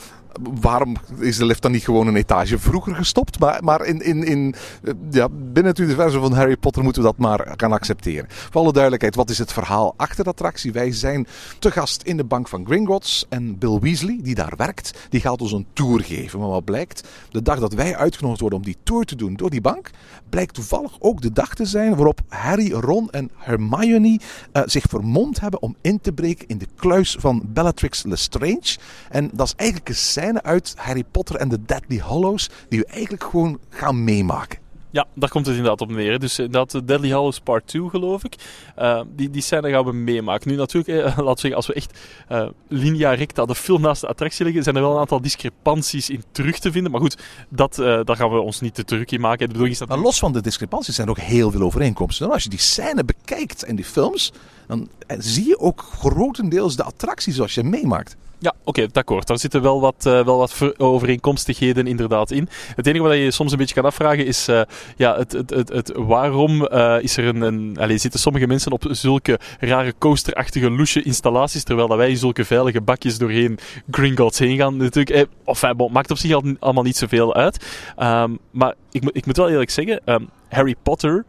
waarom 0.62 0.96
is 1.20 1.38
de 1.38 1.46
lift 1.46 1.62
dan 1.62 1.72
niet 1.72 1.84
gewoon 1.84 2.08
een 2.08 2.16
etage 2.16 2.60
vroeger 2.60 2.96
gestopt? 2.96 3.40
Maar, 3.40 3.64
maar 3.64 3.86
in, 3.86 4.02
in, 4.02 4.24
in, 4.24 4.56
eh, 4.84 4.94
ja, 5.12 5.30
binnen 5.30 5.72
het 5.72 5.80
universum 5.80 6.22
van 6.22 6.34
Harry 6.34 6.58
Potter 6.58 6.84
moeten 6.84 7.02
we 7.02 7.08
dat 7.08 7.18
maar 7.18 7.54
gaan 7.58 7.72
accepteren. 7.72 8.28
Voor 8.30 8.62
alle 8.62 8.72
duidelijkheid, 8.72 9.16
wat 9.16 9.30
is 9.30 9.38
het 9.38 9.54
verhaal 9.54 9.94
achter 9.98 10.24
de 10.24 10.30
attractie? 10.30 10.72
Wij 10.72 10.92
zijn 10.92 11.28
te 11.60 11.72
gast 11.72 12.02
in 12.02 12.18
de 12.18 12.24
bank 12.24 12.48
van 12.48 12.66
Gringotts. 12.66 13.26
En 13.30 13.58
Bill 13.58 13.80
Weasley, 13.80 14.20
die 14.22 14.36
daar 14.36 14.54
werkt, 14.58 15.08
die 15.10 15.22
gaat 15.22 15.42
ons 15.42 15.52
een 15.52 15.66
tour 15.74 16.04
geven. 16.04 16.40
Maar 16.40 16.50
wat 16.50 16.66
blijkt, 16.66 17.08
de 17.30 17.42
dag 17.42 17.60
dat 17.60 17.74
wij 17.74 17.96
uitgenodigd 17.96 18.42
worden 18.42 18.60
om 18.60 18.66
die 18.66 18.78
tour 18.84 19.06
te 19.06 19.16
doen 19.16 19.34
door 19.34 19.50
die 19.50 19.62
bank... 19.62 19.90
blijkt 20.30 20.54
toevallig 20.54 20.96
ook 21.00 21.22
de 21.22 21.32
dag 21.32 21.56
te 21.56 21.66
zijn 21.66 21.96
waarop 21.96 22.22
Harry, 22.28 22.72
Ron 22.72 23.10
en 23.10 23.32
Hermione 23.36 24.20
eh, 24.52 24.62
zich 24.66 24.86
vermomd 24.90 25.40
hebben 25.40 25.62
om 25.62 25.76
in 25.82 26.02
te 26.02 26.12
breken 26.12 26.48
in 26.48 26.58
de 26.58 26.68
kluis 26.76 27.18
van 27.20 27.42
Bellatrix 27.46 28.04
Lestrange. 28.04 28.78
En 29.10 29.30
dat 29.34 29.48
is 29.48 29.54
eigenlijk 29.56 29.90
een 29.90 29.96
scène 29.96 30.29
uit 30.38 30.74
Harry 30.78 31.04
Potter 31.12 31.36
en 31.36 31.50
de 31.50 31.66
Deadly 31.66 31.98
Hallows 31.98 32.50
die 32.70 32.80
we 32.80 32.86
eigenlijk 32.86 33.24
gewoon 33.24 33.60
gaan 33.70 34.04
meemaken. 34.04 34.60
Ja, 34.92 35.08
daar 35.14 35.30
komt 35.30 35.46
het 35.46 35.56
inderdaad 35.56 35.82
op 35.82 35.92
neer. 35.92 36.20
Dus 36.20 36.40
dat 36.50 36.82
Deadly 36.86 37.12
Hallows 37.12 37.40
Part 37.40 37.68
2, 37.68 37.90
geloof 37.90 38.24
ik. 38.24 38.36
Eh, 38.76 39.02
die, 39.16 39.30
die 39.30 39.42
scène 39.42 39.70
gaan 39.70 39.86
we 39.86 39.94
meemaken. 39.94 40.50
Nu 40.50 40.56
natuurlijk, 40.56 40.88
eh, 40.88 41.18
laten 41.18 41.26
we 41.26 41.40
zeggen, 41.40 41.56
als 41.56 41.68
we 41.68 41.74
echt 41.74 42.00
eh, 42.28 42.48
linea 42.68 43.14
recta 43.14 43.46
de 43.46 43.56
film 43.56 43.82
naast 43.82 44.02
de 44.02 44.08
attractie 44.08 44.46
leggen, 44.46 44.64
zijn 44.64 44.76
er 44.76 44.82
wel 44.82 44.92
een 44.92 45.00
aantal 45.00 45.22
discrepanties 45.22 46.10
in 46.10 46.24
terug 46.32 46.60
te 46.60 46.72
vinden. 46.72 46.92
Maar 46.92 47.02
goed, 47.02 47.18
dat, 47.50 47.80
eh, 47.80 48.00
daar 48.04 48.16
gaan 48.16 48.30
we 48.30 48.40
ons 48.40 48.62
niet 48.62 48.76
te 48.76 48.84
druk 48.84 49.12
in 49.12 49.22
maken. 49.22 49.40
De 49.40 49.48
bedoeling 49.48 49.74
is 49.74 49.80
dat... 49.80 49.88
Maar 49.88 49.98
los 49.98 50.20
van 50.20 50.34
de 50.34 50.42
discrepanties 50.42 50.96
zijn 50.96 51.08
er 51.08 51.14
ook 51.14 51.20
heel 51.20 51.52
veel 51.52 51.62
overeenkomsten. 51.62 52.26
En 52.26 52.34
als 52.34 52.44
je 52.44 52.50
die 52.50 52.60
scène 52.60 53.04
bekijkt 53.04 53.66
in 53.66 53.76
die 53.76 53.86
films, 53.86 54.32
dan 54.68 54.90
eh, 55.08 55.18
zie 55.20 55.48
je 55.48 55.60
ook 55.60 55.82
grotendeels 55.82 56.76
de 56.76 56.84
attractie 56.84 57.34
zoals 57.34 57.54
je 57.54 57.64
meemaakt. 57.64 58.16
Ja, 58.42 58.54
oké, 58.64 58.88
akkoord. 58.94 59.28
Daar 59.28 59.40
zitten 59.40 59.62
wel 59.62 59.82
wat, 59.82 60.06
uh, 60.08 60.26
wel 60.26 60.38
wat 60.38 60.74
overeenkomstigheden 60.78 61.88
inderdaad 61.88 62.32
in. 62.32 62.50
Het 62.76 62.88
enige 62.88 63.04
wat 63.04 63.16
je 63.16 63.32
soms 63.32 63.52
een 63.52 63.58
beetje 63.58 63.76
kan 63.76 63.86
afvragen 63.86 64.26
is, 64.26 64.50
uh, 64.50 64.62
ja, 64.96 65.18
het, 65.18 65.32
het, 65.32 65.50
het, 65.50 65.70
het 65.70 65.92
waarom 65.96 66.68
uh, 66.72 66.96
is 67.02 67.18
er 67.18 67.26
een, 67.26 67.42
een 67.42 67.78
allez, 67.80 68.02
zitten 68.02 68.20
sommige 68.20 68.48
mensen 68.48 68.72
op 68.72 68.86
zulke 68.90 69.40
rare 69.60 69.94
coasterachtige 69.98 70.72
loesje 70.72 71.02
installaties, 71.02 71.64
terwijl 71.64 71.88
dat 71.88 71.98
wij 71.98 72.10
in 72.10 72.18
zulke 72.18 72.46
veilige 72.46 72.82
bakjes 72.82 73.18
doorheen 73.18 73.60
Gringotts 73.92 74.40
heen 74.40 74.58
gaan 74.58 74.78
natuurlijk. 74.78 75.10
Eh, 75.10 75.24
of 75.44 75.64
eh, 75.64 75.72
maakt 75.92 76.12
op 76.12 76.18
zich 76.18 76.34
al, 76.34 76.44
allemaal 76.60 76.84
niet 76.84 76.98
zoveel 76.98 77.36
uit. 77.36 77.66
Um, 78.00 78.40
maar 78.52 78.74
ik, 78.92 79.10
ik 79.12 79.26
moet 79.26 79.38
wel 79.38 79.50
eerlijk 79.50 79.70
zeggen, 79.70 80.02
um, 80.06 80.30
Harry 80.50 80.76
Potter 80.84 81.26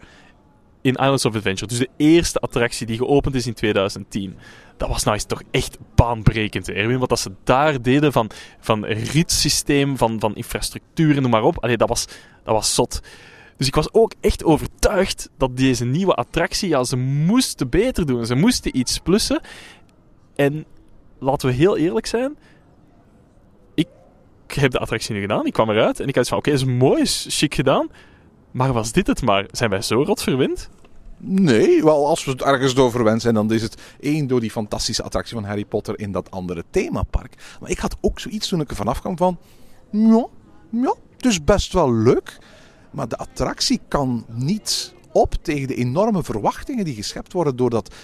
in 0.82 0.94
Islands 0.94 1.24
of 1.24 1.34
Adventure, 1.34 1.66
dus 1.66 1.78
de 1.78 1.88
eerste 1.96 2.38
attractie 2.38 2.86
die 2.86 2.96
geopend 2.96 3.34
is 3.34 3.46
in 3.46 3.54
2010 3.54 4.36
dat 4.80 4.88
was 4.88 5.02
nou 5.02 5.16
eens 5.16 5.24
toch 5.24 5.42
echt 5.50 5.78
baanbrekend, 5.94 6.68
Erwin. 6.68 6.98
Wat 6.98 7.08
dat 7.08 7.18
ze 7.18 7.32
daar 7.44 7.82
deden 7.82 8.12
van, 8.12 8.30
van 8.60 8.84
rietsysteem, 8.84 9.96
van, 9.96 10.20
van 10.20 10.34
infrastructuur, 10.34 11.20
noem 11.20 11.30
maar 11.30 11.42
op. 11.42 11.62
Allee, 11.62 11.76
dat 11.76 11.88
was, 11.88 12.06
dat 12.44 12.54
was 12.54 12.74
zot. 12.74 13.00
Dus 13.56 13.66
ik 13.66 13.74
was 13.74 13.92
ook 13.92 14.14
echt 14.20 14.44
overtuigd 14.44 15.30
dat 15.36 15.56
deze 15.56 15.84
nieuwe 15.84 16.14
attractie, 16.14 16.68
ja, 16.68 16.84
ze 16.84 16.96
moesten 16.96 17.68
beter 17.68 18.06
doen. 18.06 18.26
Ze 18.26 18.34
moesten 18.34 18.78
iets 18.78 18.98
plussen. 18.98 19.40
En 20.36 20.64
laten 21.18 21.48
we 21.48 21.54
heel 21.54 21.76
eerlijk 21.76 22.06
zijn. 22.06 22.38
Ik 23.74 23.88
heb 24.46 24.70
de 24.70 24.78
attractie 24.78 25.14
nu 25.14 25.20
gedaan. 25.20 25.46
Ik 25.46 25.52
kwam 25.52 25.70
eruit 25.70 26.00
en 26.00 26.08
ik 26.08 26.14
had 26.14 26.28
van, 26.28 26.38
oké, 26.38 26.48
okay, 26.48 26.60
is 26.60 26.66
mooi, 26.68 27.02
chic 27.06 27.54
gedaan. 27.54 27.88
Maar 28.50 28.72
was 28.72 28.92
dit 28.92 29.06
het 29.06 29.22
maar? 29.22 29.46
Zijn 29.50 29.70
wij 29.70 29.82
zo 29.82 30.02
rot 30.02 30.22
verwend? 30.22 30.68
Nee, 31.16 31.84
wel 31.84 32.06
als 32.06 32.24
we 32.24 32.30
het 32.30 32.42
ergens 32.42 32.74
door 32.74 32.90
verwend 32.90 33.22
zijn, 33.22 33.34
dan 33.34 33.52
is 33.52 33.62
het 33.62 33.82
één 34.00 34.26
door 34.26 34.40
die 34.40 34.50
fantastische 34.50 35.02
attractie 35.02 35.34
van 35.34 35.44
Harry 35.44 35.64
Potter 35.64 35.98
in 35.98 36.12
dat 36.12 36.30
andere 36.30 36.64
themapark. 36.70 37.56
Maar 37.60 37.70
ik 37.70 37.78
had 37.78 37.96
ook 38.00 38.20
zoiets 38.20 38.48
toen 38.48 38.60
ik 38.60 38.70
er 38.70 38.76
vanaf 38.76 39.00
kwam 39.00 39.16
van, 39.16 39.38
ja, 39.90 40.26
ja, 40.70 40.94
het 41.16 41.26
is 41.26 41.44
best 41.44 41.72
wel 41.72 41.94
leuk. 41.94 42.38
Maar 42.90 43.08
de 43.08 43.16
attractie 43.16 43.80
kan 43.88 44.24
niet 44.28 44.94
op 45.12 45.34
tegen 45.42 45.68
de 45.68 45.74
enorme 45.74 46.22
verwachtingen 46.22 46.84
die 46.84 46.94
geschept 46.94 47.32
worden 47.32 47.56
door 47.56 47.70
dat, 47.70 47.94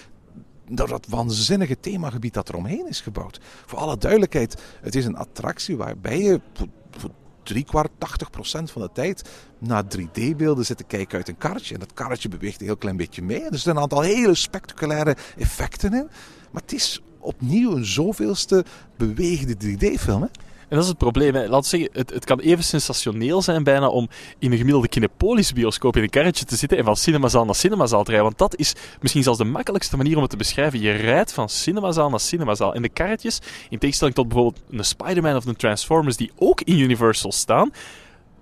door 0.69 0.87
dat 0.87 1.05
waanzinnige 1.09 1.79
themagebied 1.79 2.33
dat 2.33 2.49
er 2.49 2.55
omheen 2.55 2.87
is 2.87 3.01
gebouwd. 3.01 3.39
Voor 3.65 3.79
alle 3.79 3.97
duidelijkheid, 3.97 4.61
het 4.81 4.95
is 4.95 5.05
een 5.05 5.17
attractie 5.17 5.77
waarbij 5.77 6.19
je 6.19 6.41
driekwart, 7.47 7.91
80 7.97 8.29
procent 8.29 8.71
van 8.71 8.81
de 8.81 8.89
tijd 8.93 9.29
naar 9.59 9.83
3D-beelden 9.83 10.65
zitten 10.65 10.87
kijken 10.87 11.17
uit 11.17 11.27
een 11.27 11.37
karretje. 11.37 11.73
En 11.73 11.79
dat 11.79 11.93
karretje 11.93 12.29
beweegt 12.29 12.59
een 12.59 12.65
heel 12.65 12.77
klein 12.77 12.97
beetje 12.97 13.21
mee. 13.21 13.41
Er 13.41 13.53
zitten 13.53 13.75
een 13.75 13.81
aantal 13.81 14.01
hele 14.01 14.35
spectaculaire 14.35 15.15
effecten 15.37 15.93
in. 15.93 16.09
Maar 16.51 16.61
het 16.61 16.73
is 16.73 17.01
opnieuw 17.19 17.75
een 17.75 17.85
zoveelste 17.85 18.65
bewegende 18.97 19.55
3D-film. 19.63 20.29
En 20.69 20.75
dat 20.75 20.83
is 20.83 20.89
het 20.89 20.97
probleem. 20.97 21.35
Hè. 21.35 21.47
Laat 21.47 21.65
zeggen, 21.65 21.89
het, 21.93 22.09
het 22.09 22.25
kan 22.25 22.39
even 22.39 22.63
sensationeel 22.63 23.41
zijn 23.41 23.63
bijna 23.63 23.87
om 23.87 24.09
in 24.39 24.51
een 24.51 24.57
gemiddelde 24.57 24.87
Kinepolis-bioscoop 24.87 25.95
in 25.95 26.03
een 26.03 26.09
karretje 26.09 26.45
te 26.45 26.55
zitten 26.55 26.77
en 26.77 26.83
van 26.83 26.95
cinemazaal 26.95 27.45
naar 27.45 27.55
cinemazaal 27.55 28.03
te 28.03 28.11
rijden. 28.11 28.25
Want 28.25 28.37
dat 28.37 28.59
is 28.59 28.73
misschien 29.01 29.23
zelfs 29.23 29.37
de 29.37 29.45
makkelijkste 29.45 29.97
manier 29.97 30.15
om 30.15 30.21
het 30.21 30.31
te 30.31 30.37
beschrijven. 30.37 30.81
Je 30.81 30.91
rijdt 30.91 31.33
van 31.33 31.49
cinemazaal 31.49 32.09
naar 32.09 32.19
cinemazaal. 32.19 32.73
En 32.73 32.81
de 32.81 32.89
karretjes, 32.89 33.39
in 33.69 33.79
tegenstelling 33.79 34.15
tot 34.15 34.27
bijvoorbeeld 34.27 34.63
een 34.69 34.85
Spider-Man 34.85 35.35
of 35.35 35.45
een 35.45 35.55
Transformers 35.55 36.17
die 36.17 36.31
ook 36.35 36.61
in 36.61 36.79
Universal 36.79 37.31
staan, 37.31 37.71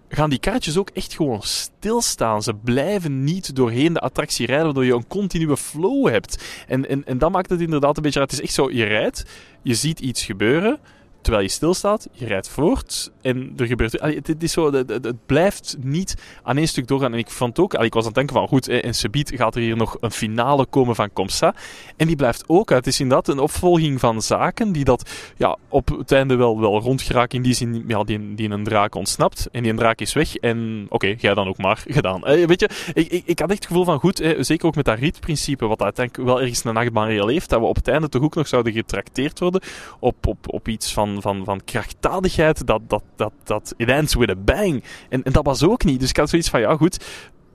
gaan 0.09 0.29
die 0.29 0.39
karretjes 0.39 0.77
ook 0.77 0.89
echt 0.89 1.13
gewoon 1.13 1.41
stilstaan. 1.41 2.43
Ze 2.43 2.53
blijven 2.53 3.23
niet 3.23 3.55
doorheen 3.55 3.93
de 3.93 3.99
attractie 3.99 4.45
rijden, 4.45 4.65
waardoor 4.65 4.85
je 4.85 4.93
een 4.93 5.07
continue 5.07 5.57
flow 5.57 6.07
hebt. 6.07 6.43
En, 6.67 6.89
en, 6.89 7.05
en 7.05 7.17
dat 7.17 7.31
maakt 7.31 7.49
het 7.49 7.61
inderdaad 7.61 7.97
een 7.97 8.03
beetje... 8.03 8.19
Het 8.19 8.31
is 8.31 8.41
echt 8.41 8.53
zo, 8.53 8.71
je 8.71 8.83
rijdt, 8.83 9.25
je 9.61 9.73
ziet 9.73 9.99
iets 9.99 10.25
gebeuren 10.25 10.79
terwijl 11.25 11.45
je 11.45 11.51
stilstaat, 11.51 12.07
je 12.11 12.25
rijdt 12.25 12.49
voort 12.49 13.11
en 13.21 13.53
er 13.57 13.65
gebeurt... 13.65 13.99
Allee, 13.99 14.15
het, 14.23 14.43
is 14.43 14.51
zo, 14.51 14.73
het, 14.73 15.25
blijft 15.25 15.77
niet 15.79 16.15
aan 16.43 16.57
één 16.57 16.67
stuk 16.67 16.87
doorgaan. 16.87 17.13
En 17.13 17.19
ik 17.19 17.29
vond 17.29 17.59
ook... 17.59 17.73
Allee, 17.73 17.87
ik 17.87 17.93
was 17.93 18.01
aan 18.01 18.07
het 18.07 18.17
denken 18.17 18.35
van, 18.35 18.47
goed, 18.47 18.67
in 18.67 18.95
Sebiet 18.95 19.31
gaat 19.35 19.55
er 19.55 19.61
hier 19.61 19.75
nog 19.77 19.97
een 19.99 20.11
finale 20.11 20.65
komen 20.65 20.95
van 20.95 21.13
Comsa. 21.13 21.55
En 21.97 22.07
die 22.07 22.15
blijft 22.15 22.43
ook 22.47 22.71
uit. 22.71 22.85
Het 22.85 22.93
is 22.93 22.99
inderdaad 22.99 23.27
een 23.27 23.39
opvolging 23.39 23.99
van 23.99 24.21
zaken 24.21 24.71
die 24.71 24.83
dat 24.83 25.09
ja, 25.37 25.57
op 25.69 25.87
het 25.87 26.11
einde 26.11 26.35
wel, 26.35 26.59
wel 26.59 26.79
rondgeraken. 26.79 27.37
In 27.37 27.43
die 27.43 27.53
zin, 27.53 27.83
ja, 27.87 28.03
die, 28.03 28.35
die 28.35 28.49
een 28.49 28.63
draak 28.63 28.95
ontsnapt. 28.95 29.47
En 29.51 29.61
die 29.61 29.71
een 29.71 29.77
draak 29.77 29.99
is 29.99 30.13
weg. 30.13 30.35
En 30.35 30.85
oké, 30.89 31.15
jij 31.17 31.33
dan 31.33 31.47
ook 31.47 31.57
maar 31.57 31.83
gedaan. 31.97 32.25
Eh, 32.25 32.47
weet 32.47 32.59
je, 32.59 32.69
ik, 32.93 33.07
ik, 33.11 33.23
ik, 33.25 33.39
had 33.39 33.49
echt 33.49 33.59
het 33.59 33.67
gevoel 33.67 33.85
van, 33.85 33.99
goed, 33.99 34.35
zeker 34.39 34.67
ook 34.67 34.75
met 34.75 34.85
dat 34.85 34.99
rietprincipe, 34.99 35.65
wat 35.65 35.81
uiteindelijk 35.81 36.27
wel 36.27 36.41
ergens 36.41 36.63
een 36.63 36.73
nachtbaan 36.73 37.07
heeft, 37.07 37.49
dat 37.49 37.59
we 37.59 37.65
op 37.65 37.75
het 37.75 37.87
einde 37.87 38.09
toch 38.09 38.21
ook 38.21 38.35
nog 38.35 38.47
zouden 38.47 38.73
getrakteerd 38.73 39.39
worden 39.39 39.61
op, 39.99 40.27
op, 40.27 40.53
op 40.53 40.67
iets 40.67 40.93
van 40.93 41.14
van, 41.21 41.43
van, 41.45 41.63
krachtdadigheid, 41.63 42.67
dat, 42.67 42.81
dat, 42.87 43.03
dat, 43.15 43.31
dat 43.43 43.73
ends 43.77 44.15
with 44.15 44.29
a 44.29 44.35
bang. 44.35 44.83
En, 45.09 45.23
en 45.23 45.31
dat 45.31 45.45
was 45.45 45.63
ook 45.63 45.83
niet. 45.83 45.99
Dus 45.99 46.09
ik 46.09 46.17
had 46.17 46.29
zoiets 46.29 46.49
van, 46.49 46.59
ja 46.59 46.75
goed, 46.75 46.97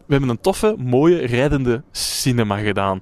we 0.06 0.12
hebben 0.12 0.28
een 0.28 0.40
toffe, 0.40 0.74
mooie, 0.78 1.26
rijdende 1.26 1.82
cinema 1.90 2.58
gedaan. 2.58 2.98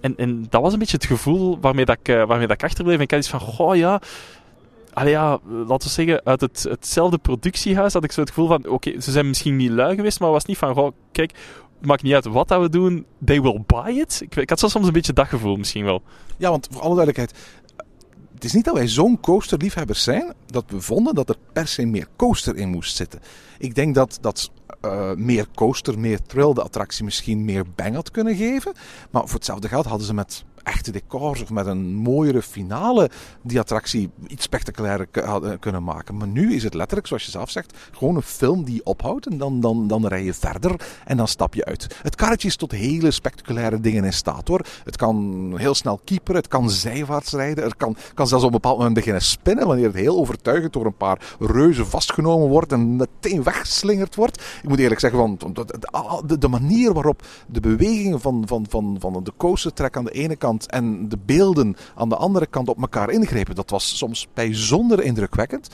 En, 0.00 0.16
en 0.16 0.46
dat 0.48 0.62
was 0.62 0.72
een 0.72 0.78
beetje 0.78 0.96
het 0.96 1.06
gevoel 1.06 1.58
waarmee, 1.60 1.84
dat 1.84 1.96
ik, 2.00 2.08
eh, 2.08 2.26
waarmee 2.26 2.46
dat 2.46 2.62
achterbleef. 2.62 2.96
En 2.96 3.02
ik 3.02 3.10
had 3.10 3.20
iets 3.20 3.28
van, 3.28 3.40
goh 3.40 3.76
ja... 3.76 4.00
Allee 4.92 5.12
ja, 5.12 5.38
laten 5.48 5.88
we 5.88 5.94
zeggen, 5.94 6.20
uit 6.24 6.40
het, 6.40 6.66
hetzelfde 6.68 7.18
productiehuis 7.18 7.92
had 7.92 8.04
ik 8.04 8.12
zo 8.12 8.20
het 8.20 8.28
gevoel 8.28 8.46
van, 8.46 8.68
oké, 8.68 9.00
ze 9.00 9.10
zijn 9.10 9.28
misschien 9.28 9.56
niet 9.56 9.70
lui 9.70 9.94
geweest, 9.94 10.20
maar 10.20 10.30
was 10.30 10.44
niet 10.44 10.58
van, 10.58 10.74
goh, 10.74 10.92
kijk, 11.12 11.32
maakt 11.80 12.02
niet 12.02 12.14
uit 12.14 12.24
wat 12.24 12.48
dat 12.48 12.60
we 12.60 12.68
doen, 12.68 13.06
they 13.24 13.40
will 13.42 13.62
buy 13.66 13.98
it. 13.98 14.20
Ik, 14.22 14.36
ik 14.36 14.48
had 14.48 14.58
zo 14.58 14.68
soms 14.68 14.86
een 14.86 14.92
beetje 14.92 15.12
dat 15.12 15.28
gevoel 15.28 15.56
misschien 15.56 15.84
wel. 15.84 16.02
Ja, 16.36 16.50
want 16.50 16.68
voor 16.70 16.82
alle 16.82 16.94
duidelijkheid, 16.94 17.59
het 18.40 18.48
is 18.48 18.54
niet 18.54 18.64
dat 18.64 18.74
wij 18.74 18.88
zo'n 18.88 19.20
coasterliefhebbers 19.20 20.02
zijn 20.02 20.32
dat 20.46 20.64
we 20.68 20.80
vonden 20.80 21.14
dat 21.14 21.28
er 21.28 21.36
per 21.52 21.66
se 21.66 21.84
meer 21.86 22.06
coaster 22.16 22.56
in 22.56 22.68
moest 22.68 22.96
zitten. 22.96 23.20
Ik 23.58 23.74
denk 23.74 23.94
dat, 23.94 24.18
dat 24.20 24.50
uh, 24.84 25.12
meer 25.14 25.46
coaster, 25.54 25.98
meer 25.98 26.22
thrill 26.22 26.52
de 26.52 26.62
attractie 26.62 27.04
misschien 27.04 27.44
meer 27.44 27.64
bang 27.74 27.94
had 27.94 28.10
kunnen 28.10 28.36
geven. 28.36 28.72
Maar 29.10 29.22
voor 29.22 29.34
hetzelfde 29.34 29.68
geld 29.68 29.86
hadden 29.86 30.06
ze 30.06 30.14
met 30.14 30.44
echte 30.62 30.90
decors 30.90 31.42
of 31.42 31.50
met 31.50 31.66
een 31.66 31.94
mooiere 31.94 32.42
finale 32.42 33.10
die 33.42 33.58
attractie 33.58 34.10
iets 34.26 34.44
spectaculairer 34.44 35.06
kunnen 35.58 35.84
maken. 35.84 36.16
Maar 36.16 36.28
nu 36.28 36.54
is 36.54 36.62
het 36.62 36.74
letterlijk, 36.74 37.06
zoals 37.06 37.24
je 37.24 37.30
zelf 37.30 37.50
zegt, 37.50 37.76
gewoon 37.92 38.16
een 38.16 38.22
film 38.22 38.64
die 38.64 38.84
ophoudt 38.84 39.26
en 39.26 39.38
dan, 39.38 39.60
dan, 39.60 39.86
dan 39.86 40.06
rij 40.06 40.24
je 40.24 40.34
verder 40.34 40.80
en 41.04 41.16
dan 41.16 41.28
stap 41.28 41.54
je 41.54 41.64
uit. 41.64 41.96
Het 42.02 42.14
karretje 42.14 42.48
is 42.48 42.56
tot 42.56 42.72
hele 42.72 43.10
spectaculaire 43.10 43.80
dingen 43.80 44.04
in 44.04 44.12
staat 44.12 44.48
hoor. 44.48 44.66
Het 44.84 44.96
kan 44.96 45.52
heel 45.56 45.74
snel 45.74 46.00
keeperen, 46.04 46.40
het 46.40 46.48
kan 46.48 46.70
zijwaarts 46.70 47.32
rijden, 47.32 47.64
het 47.64 47.76
kan, 47.76 47.96
kan 48.14 48.26
zelfs 48.26 48.44
op 48.44 48.50
een 48.50 48.60
bepaald 48.60 48.76
moment 48.76 48.94
beginnen 48.94 49.22
spinnen 49.22 49.66
wanneer 49.66 49.86
het 49.86 49.94
heel 49.94 50.16
overtuigend 50.16 50.72
door 50.72 50.86
een 50.86 50.96
paar 50.96 51.36
reuzen 51.38 51.86
vastgenomen 51.86 52.48
wordt 52.48 52.72
en 52.72 52.96
meteen 52.96 53.42
weggeslingerd 53.42 54.14
wordt. 54.14 54.42
Ik 54.62 54.68
moet 54.68 54.78
eerlijk 54.78 55.00
zeggen, 55.00 55.38
van, 55.38 55.54
de, 56.26 56.38
de 56.38 56.48
manier 56.48 56.92
waarop 56.92 57.22
de 57.46 57.60
bewegingen 57.60 58.20
van, 58.20 58.42
van, 58.46 58.66
van, 58.68 58.96
van 59.00 59.24
de 59.24 59.32
aan 59.92 60.04
de 60.04 60.10
ene 60.10 60.36
kant 60.36 60.49
en 60.58 61.08
de 61.08 61.18
beelden 61.24 61.76
aan 61.94 62.08
de 62.08 62.16
andere 62.16 62.46
kant 62.46 62.68
op 62.68 62.80
elkaar 62.80 63.10
ingrepen. 63.10 63.54
Dat 63.54 63.70
was 63.70 63.98
soms 63.98 64.26
bijzonder 64.34 65.02
indrukwekkend. 65.02 65.68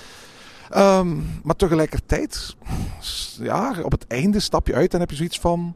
Um, 0.76 1.40
maar 1.42 1.56
tegelijkertijd, 1.56 2.56
ja, 3.40 3.74
op 3.82 3.90
het 3.90 4.06
einde 4.06 4.40
stap 4.40 4.66
je 4.66 4.74
uit 4.74 4.94
en 4.94 5.00
heb 5.00 5.10
je 5.10 5.16
zoiets 5.16 5.38
van: 5.38 5.74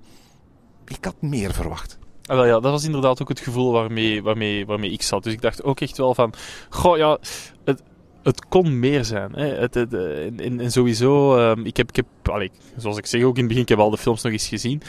ik 0.86 1.04
had 1.04 1.14
meer 1.20 1.52
verwacht. 1.54 1.98
Ah, 2.24 2.36
wel, 2.36 2.46
ja, 2.46 2.60
dat 2.60 2.72
was 2.72 2.84
inderdaad 2.84 3.22
ook 3.22 3.28
het 3.28 3.40
gevoel 3.40 3.72
waarmee, 3.72 4.22
waarmee, 4.22 4.66
waarmee 4.66 4.90
ik 4.90 5.02
zat. 5.02 5.22
Dus 5.22 5.32
ik 5.32 5.40
dacht 5.40 5.62
ook 5.62 5.80
echt 5.80 5.96
wel 5.96 6.14
van: 6.14 6.32
goh, 6.68 6.96
ja, 6.96 7.18
het, 7.64 7.82
het 8.22 8.46
kon 8.48 8.78
meer 8.78 9.04
zijn. 9.04 9.32
Hè. 9.32 9.46
Het, 9.46 9.76
en, 9.76 10.60
en, 10.60 10.72
sowieso, 10.72 11.38
um, 11.38 11.66
ik 11.66 11.76
heb, 11.76 11.88
ik 11.88 11.96
heb 11.96 12.06
zoals 12.76 12.96
ik 12.96 13.06
zeg 13.06 13.22
ook 13.22 13.34
in 13.34 13.38
het 13.38 13.48
begin, 13.48 13.62
ik 13.62 13.68
heb 13.68 13.78
al 13.78 13.90
de 13.90 13.98
films 13.98 14.22
nog 14.22 14.32
eens 14.32 14.48
gezien 14.48 14.82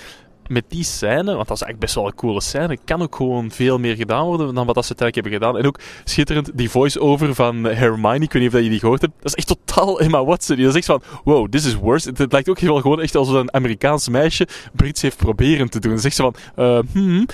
met 0.51 0.63
die 0.67 0.83
scène, 0.83 1.35
want 1.35 1.47
dat 1.47 1.57
is 1.57 1.63
eigenlijk 1.63 1.79
best 1.79 1.95
wel 1.95 2.05
een 2.05 2.15
coole 2.15 2.41
scène, 2.41 2.77
kan 2.85 3.01
ook 3.01 3.15
gewoon 3.15 3.51
veel 3.51 3.79
meer 3.79 3.95
gedaan 3.95 4.25
worden 4.25 4.55
dan 4.55 4.65
wat 4.65 4.75
dat 4.75 4.85
ze 4.85 4.95
uiteindelijk 4.97 5.15
hebben 5.15 5.33
gedaan. 5.33 5.57
En 5.57 5.67
ook 5.67 5.79
schitterend, 6.03 6.51
die 6.53 6.69
voice-over 6.69 7.35
van 7.35 7.63
Hermione, 7.63 8.23
ik 8.23 8.33
weet 8.33 8.41
niet 8.41 8.53
of 8.53 8.61
je 8.61 8.69
die 8.69 8.79
gehoord 8.79 9.01
hebt, 9.01 9.13
dat 9.21 9.25
is 9.25 9.45
echt 9.45 9.47
totaal 9.47 9.99
Emma 9.99 10.25
Watson. 10.25 10.55
Die 10.55 10.67
is 10.67 10.75
echt 10.75 10.85
van, 10.85 11.01
wow, 11.23 11.49
this 11.49 11.65
is 11.65 11.75
worse. 11.75 12.09
Het, 12.15 12.31
lijkt 12.31 12.49
ook 12.49 12.59
gewoon 12.59 13.01
echt 13.01 13.15
alsof 13.15 13.35
een 13.35 13.53
Amerikaans 13.53 14.09
meisje 14.09 14.47
Brits 14.73 15.01
heeft 15.01 15.17
proberen 15.17 15.69
te 15.69 15.79
doen. 15.79 15.91
Dan 15.91 15.99
zegt 15.99 16.15
ze 16.15 16.21
van, 16.21 16.35
uh, 16.55 16.79
hmm, 16.91 17.25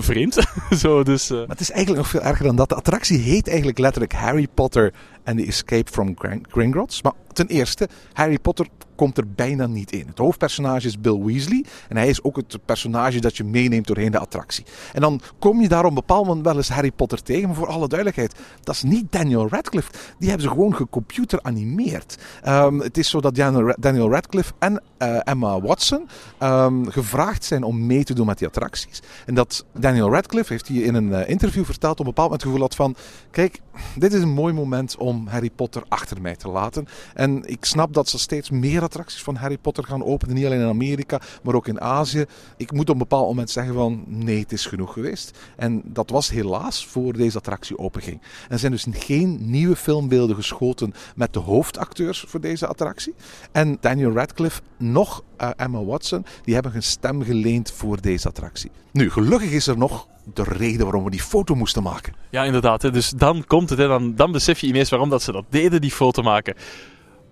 vreemd. 0.00 0.38
Zo, 0.80 1.02
dus, 1.02 1.30
uh... 1.30 1.38
Maar 1.38 1.48
het 1.48 1.60
is 1.60 1.70
eigenlijk 1.70 2.02
nog 2.02 2.10
veel 2.10 2.30
erger 2.30 2.46
dan 2.46 2.56
dat. 2.56 2.68
De 2.68 2.74
attractie 2.74 3.18
heet 3.18 3.48
eigenlijk 3.48 3.78
letterlijk 3.78 4.12
Harry 4.12 4.46
Potter 4.54 4.92
and 5.26 5.38
the 5.38 5.46
Escape 5.46 5.90
from 5.90 6.14
Gringotts. 6.48 7.02
Maar 7.02 7.12
ten 7.32 7.46
eerste, 7.46 7.88
Harry 8.12 8.38
Potter 8.38 8.66
komt 8.96 9.18
er 9.18 9.24
bijna 9.34 9.66
niet 9.66 9.92
in. 9.92 10.06
Het 10.06 10.18
hoofdpersonage 10.18 10.86
is 10.86 11.00
Bill 11.00 11.22
Weasley. 11.24 11.64
En 11.88 11.96
hij 11.96 12.08
is 12.08 12.22
ook 12.22 12.36
het 12.36 12.58
personage 12.64 13.20
dat 13.20 13.36
je 13.36 13.44
meeneemt 13.44 13.86
doorheen 13.86 14.10
de 14.10 14.18
attractie. 14.18 14.64
En 14.92 15.00
dan 15.00 15.20
kom 15.38 15.60
je 15.60 15.68
daar 15.68 15.84
op 15.84 15.88
een 15.88 15.94
bepaald 15.94 16.26
moment 16.26 16.44
wel 16.44 16.56
eens 16.56 16.68
Harry 16.68 16.90
Potter 16.90 17.22
tegen. 17.22 17.46
Maar 17.46 17.56
voor 17.56 17.66
alle 17.66 17.88
duidelijkheid, 17.88 18.34
dat 18.62 18.74
is 18.74 18.82
niet 18.82 19.12
Daniel 19.12 19.48
Radcliffe. 19.48 19.90
Die 20.18 20.28
hebben 20.28 20.46
ze 20.46 20.52
gewoon 20.52 20.74
gecomputer 20.74 21.38
animeerd. 21.42 22.16
Um, 22.48 22.80
het 22.80 22.98
is 22.98 23.10
zo 23.10 23.20
dat 23.20 23.34
Daniel 23.78 24.10
Radcliffe 24.10 24.52
en 24.58 24.82
uh, 24.98 25.18
Emma 25.24 25.60
Watson 25.60 26.08
um, 26.42 26.90
gevraagd 26.90 27.44
zijn 27.44 27.62
om 27.62 27.86
mee 27.86 28.04
te 28.04 28.14
doen 28.14 28.26
met 28.26 28.38
die 28.38 28.46
attracties. 28.46 29.02
En 29.26 29.34
dat 29.34 29.64
Daniel 29.72 30.10
Radcliffe 30.10 30.52
heeft 30.52 30.68
hier 30.68 30.84
in 30.84 30.94
een 30.94 31.08
uh, 31.08 31.28
interview 31.28 31.64
verteld 31.64 31.92
op 31.92 31.98
een 31.98 32.14
bepaald 32.14 32.30
moment 32.30 32.42
het 32.42 32.52
gevoel 32.52 32.66
had 32.66 32.74
van... 32.74 32.94
Kijk, 33.30 33.60
dit 33.96 34.12
is 34.12 34.22
een 34.22 34.32
mooi 34.32 34.52
moment 34.52 34.96
om 34.96 35.26
Harry 35.26 35.50
Potter 35.50 35.82
achter 35.88 36.20
mij 36.20 36.36
te 36.36 36.48
laten. 36.48 36.86
En 37.14 37.42
ik 37.44 37.64
snap 37.64 37.94
dat 37.94 38.08
ze 38.08 38.18
steeds 38.18 38.50
meer 38.50 38.82
attracties 38.82 39.22
van 39.22 39.36
Harry 39.36 39.58
Potter 39.58 39.84
gaan 39.84 40.04
openen. 40.04 40.34
Niet 40.34 40.44
alleen 40.44 40.60
in 40.60 40.68
Amerika, 40.68 41.20
maar 41.42 41.54
ook 41.54 41.68
in 41.68 41.80
Azië. 41.80 42.24
Ik 42.56 42.72
moet 42.72 42.88
op 42.88 42.94
een 42.94 42.98
bepaald 42.98 43.26
moment 43.26 43.50
zeggen 43.50 43.74
van 43.74 44.04
nee, 44.06 44.38
het 44.38 44.52
is 44.52 44.66
genoeg 44.66 44.92
geweest. 44.92 45.38
En 45.56 45.82
dat 45.84 46.10
was 46.10 46.30
helaas 46.30 46.86
voor 46.86 47.12
deze 47.12 47.38
attractie 47.38 47.78
openging. 47.78 48.20
Er 48.48 48.58
zijn 48.58 48.72
dus 48.72 48.86
geen 48.90 49.50
nieuwe 49.50 49.76
filmbeelden 49.76 50.36
geschoten 50.36 50.94
met 51.16 51.32
de 51.32 51.38
hoofdacteurs 51.38 52.24
voor 52.28 52.40
deze 52.40 52.66
attractie. 52.66 53.14
En 53.52 53.76
Daniel 53.80 54.12
Radcliffe 54.12 54.60
nog 54.76 55.22
uh, 55.40 55.50
Emma 55.56 55.84
Watson, 55.84 56.24
die 56.42 56.54
hebben 56.54 56.72
hun 56.72 56.82
stem 56.82 57.22
geleend 57.22 57.70
voor 57.70 58.00
deze 58.00 58.28
attractie. 58.28 58.70
Nu, 58.92 59.10
gelukkig 59.10 59.50
is 59.50 59.66
er 59.66 59.78
nog 59.78 60.06
de 60.34 60.42
reden 60.42 60.82
waarom 60.82 61.04
we 61.04 61.10
die 61.10 61.22
foto 61.22 61.54
moesten 61.54 61.82
maken. 61.82 62.14
Ja, 62.30 62.44
inderdaad. 62.44 62.82
Hè. 62.82 62.90
Dus 62.90 63.10
dan 63.10 63.44
komt 63.46 63.70
het, 63.70 63.78
hè. 63.78 63.88
Dan, 63.88 64.14
dan 64.14 64.32
besef 64.32 64.60
je 64.60 64.66
ineens 64.66 64.90
waarom 64.90 65.08
dat 65.08 65.22
ze 65.22 65.32
dat 65.32 65.44
deden, 65.48 65.80
die 65.80 65.90
foto 65.90 66.22
maken 66.22 66.54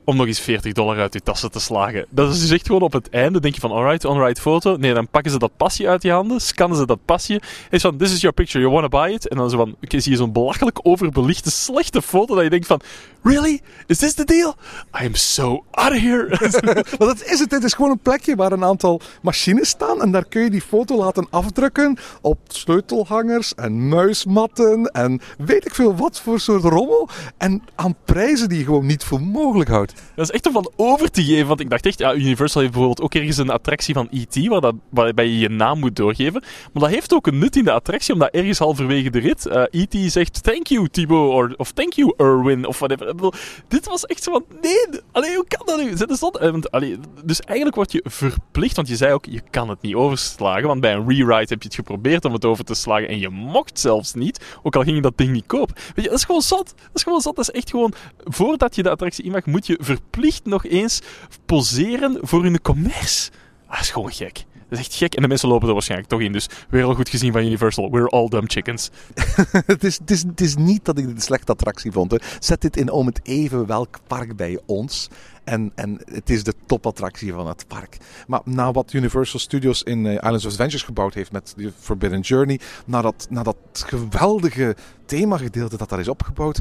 om 0.04 0.16
nog 0.16 0.26
eens 0.26 0.40
40 0.40 0.72
dollar 0.72 0.98
uit 0.98 1.12
je 1.12 1.20
tassen 1.20 1.50
te 1.50 1.60
slagen. 1.60 2.06
Dat 2.10 2.32
is 2.34 2.40
dus 2.40 2.50
echt 2.50 2.66
gewoon 2.66 2.82
op 2.82 2.92
het 2.92 3.10
einde. 3.10 3.40
Denk 3.40 3.54
je 3.54 3.60
van, 3.60 3.70
alright, 3.70 4.04
alright 4.04 4.40
foto. 4.40 4.76
Nee, 4.76 4.94
dan 4.94 5.08
pakken 5.08 5.32
ze 5.32 5.38
dat 5.38 5.56
pasje 5.56 5.88
uit 5.88 6.02
je 6.02 6.10
handen, 6.10 6.40
scannen 6.40 6.78
ze 6.78 6.86
dat 6.86 7.04
pasje. 7.04 7.40
En 7.70 7.80
van, 7.80 7.96
this 7.96 8.12
is 8.12 8.20
your 8.20 8.36
picture, 8.36 8.60
you 8.60 8.72
wanna 8.72 8.88
buy 8.88 9.14
it? 9.14 9.28
En 9.28 9.36
dan 9.36 9.50
zo 9.50 9.56
van, 9.56 9.76
zie 9.80 10.10
je 10.10 10.16
zo'n 10.16 10.32
belachelijk 10.32 10.78
overbelichte, 10.82 11.50
slechte 11.50 12.02
foto 12.02 12.34
dat 12.34 12.44
je 12.44 12.50
denkt 12.50 12.66
van, 12.66 12.80
really? 13.22 13.60
Is 13.86 13.98
this 13.98 14.14
the 14.14 14.24
deal? 14.24 14.56
I 15.02 15.06
am 15.06 15.14
so 15.14 15.64
out 15.70 15.92
of 15.92 16.00
here. 16.00 16.28
maar 16.98 17.08
dat 17.08 17.24
is 17.24 17.38
het. 17.40 17.50
Het 17.50 17.64
is 17.64 17.74
gewoon 17.74 17.90
een 17.90 17.98
plekje 17.98 18.36
waar 18.36 18.52
een 18.52 18.64
aantal 18.64 19.00
machines 19.22 19.68
staan. 19.68 20.02
En 20.02 20.10
daar 20.10 20.24
kun 20.24 20.42
je 20.42 20.50
die 20.50 20.60
foto 20.60 20.96
laten 20.96 21.26
afdrukken 21.30 21.98
op 22.20 22.38
sleutelhangers 22.48 23.54
en 23.54 23.88
muismatten 23.88 24.84
en 24.86 25.20
weet 25.38 25.66
ik 25.66 25.74
veel 25.74 25.96
wat 25.96 26.20
voor 26.20 26.40
soort 26.40 26.62
rommel. 26.62 27.08
En 27.36 27.62
aan 27.74 27.96
prijzen 28.04 28.48
die 28.48 28.58
je 28.58 28.64
gewoon 28.64 28.86
niet 28.86 29.04
voor 29.04 29.20
mogelijk 29.20 29.70
houdt. 29.70 29.93
Dat 30.14 30.28
is 30.28 30.30
echt 30.30 30.46
om 30.46 30.52
van 30.52 30.72
over 30.76 31.10
te 31.10 31.24
geven. 31.24 31.46
Want 31.46 31.60
ik 31.60 31.70
dacht 31.70 31.86
echt, 31.86 31.98
ja, 31.98 32.14
Universal 32.14 32.60
heeft 32.60 32.72
bijvoorbeeld 32.72 33.06
ook 33.06 33.14
ergens 33.14 33.36
een 33.36 33.50
attractie 33.50 33.94
van 33.94 34.08
E.T. 34.10 34.46
Waar 34.46 34.60
dat, 34.60 34.74
waarbij 34.88 35.26
je 35.26 35.38
je 35.38 35.48
naam 35.48 35.78
moet 35.78 35.96
doorgeven. 35.96 36.42
Maar 36.72 36.82
dat 36.82 36.90
heeft 36.90 37.14
ook 37.14 37.26
een 37.26 37.38
nut 37.38 37.56
in 37.56 37.64
de 37.64 37.72
attractie, 37.72 38.12
omdat 38.12 38.30
ergens 38.30 38.58
halverwege 38.58 39.10
de 39.10 39.18
rit 39.18 39.46
E.T. 39.70 40.12
zegt 40.12 40.42
thank 40.42 40.66
you 40.66 40.88
Thibaut 40.88 41.56
of 41.56 41.70
thank 41.70 41.92
you 41.92 42.14
Erwin 42.16 42.66
of 42.66 42.78
whatever. 42.78 43.32
dit 43.68 43.86
was 43.86 44.04
echt 44.04 44.22
zo 44.22 44.32
van, 44.32 44.44
nee, 44.60 45.34
hoe 45.34 45.44
kan 45.48 45.66
dat 45.66 45.82
nu? 45.82 46.16
Stond, 46.16 46.40
uh, 46.40 46.50
want, 46.50 46.70
allee, 46.70 46.98
dus 47.24 47.40
eigenlijk 47.40 47.76
word 47.76 47.92
je 47.92 48.04
verplicht, 48.04 48.76
want 48.76 48.88
je 48.88 48.96
zei 48.96 49.12
ook, 49.12 49.24
je 49.24 49.42
kan 49.50 49.68
het 49.68 49.82
niet 49.82 49.94
overslagen. 49.94 50.66
Want 50.66 50.80
bij 50.80 50.94
een 50.94 51.08
rewrite 51.08 51.52
heb 51.52 51.62
je 51.62 51.68
het 51.68 51.74
geprobeerd 51.74 52.24
om 52.24 52.32
het 52.32 52.44
over 52.44 52.64
te 52.64 52.74
slagen 52.74 53.08
en 53.08 53.18
je 53.18 53.28
mocht 53.28 53.78
zelfs 53.78 54.14
niet. 54.14 54.40
Ook 54.62 54.76
al 54.76 54.82
ging 54.82 54.96
je 54.96 55.02
dat 55.02 55.18
ding 55.18 55.32
niet 55.32 55.46
kopen. 55.46 55.74
Weet 55.74 56.04
je, 56.04 56.10
dat 56.10 56.18
is 56.18 56.24
gewoon 56.24 56.42
zot. 56.42 56.74
Dat 56.76 56.90
is 56.94 57.02
gewoon 57.02 57.20
zot. 57.20 57.36
Dat 57.36 57.48
is 57.48 57.54
echt 57.54 57.70
gewoon, 57.70 57.94
voordat 58.24 58.74
je 58.74 58.82
de 58.82 58.90
attractie 58.90 59.24
in 59.24 59.30
mag, 59.30 59.46
moet 59.46 59.66
je 59.66 59.78
verplicht 59.84 60.44
nog 60.44 60.66
eens 60.66 61.02
poseren 61.46 62.18
voor 62.20 62.42
hun 62.42 62.60
commerce. 62.60 63.30
Dat 63.68 63.80
is 63.80 63.90
gewoon 63.90 64.12
gek. 64.12 64.44
Dat 64.68 64.78
is 64.78 64.84
echt 64.84 64.94
gek. 64.94 65.14
En 65.14 65.22
de 65.22 65.28
mensen 65.28 65.48
lopen 65.48 65.66
er 65.66 65.72
waarschijnlijk 65.72 66.10
toch 66.10 66.20
in. 66.20 66.32
Dus 66.32 66.48
weer 66.68 66.84
al 66.84 66.94
goed 66.94 67.08
gezien 67.08 67.32
van 67.32 67.42
Universal. 67.42 67.90
We're 67.90 68.08
all 68.08 68.28
dumb 68.28 68.50
chickens. 68.50 68.90
het, 69.66 69.84
is, 69.84 69.98
het, 70.04 70.40
is, 70.40 70.56
niet 70.56 70.84
dat 70.84 70.98
ik 70.98 71.06
dit 71.06 71.14
een 71.14 71.22
slechte 71.22 71.52
attractie 71.52 71.92
vond. 71.92 72.10
Hè. 72.10 72.16
Zet 72.38 72.60
dit 72.60 72.76
in 72.76 72.90
om 72.90 73.06
het 73.06 73.20
even 73.22 73.66
welk 73.66 73.98
park 74.06 74.36
bij 74.36 74.60
ons. 74.66 75.08
En, 75.44 75.72
en 75.74 76.00
het 76.04 76.30
is 76.30 76.44
de 76.44 76.54
topattractie 76.66 77.32
van 77.32 77.46
het 77.46 77.64
park. 77.68 77.96
Maar 78.26 78.40
na 78.44 78.72
wat 78.72 78.92
Universal 78.92 79.40
Studios 79.40 79.82
in 79.82 80.04
uh, 80.04 80.12
Islands 80.12 80.44
of 80.44 80.50
Adventures 80.50 80.82
gebouwd 80.82 81.14
heeft 81.14 81.32
met 81.32 81.54
The 81.56 81.72
Forbidden 81.78 82.20
Journey, 82.20 82.60
na 82.86 83.02
dat, 83.02 83.26
na 83.30 83.42
dat 83.42 83.56
geweldige 83.72 84.76
themagedeelte 85.06 85.76
dat 85.76 85.88
daar 85.88 86.00
is 86.00 86.08
opgebouwd, 86.08 86.58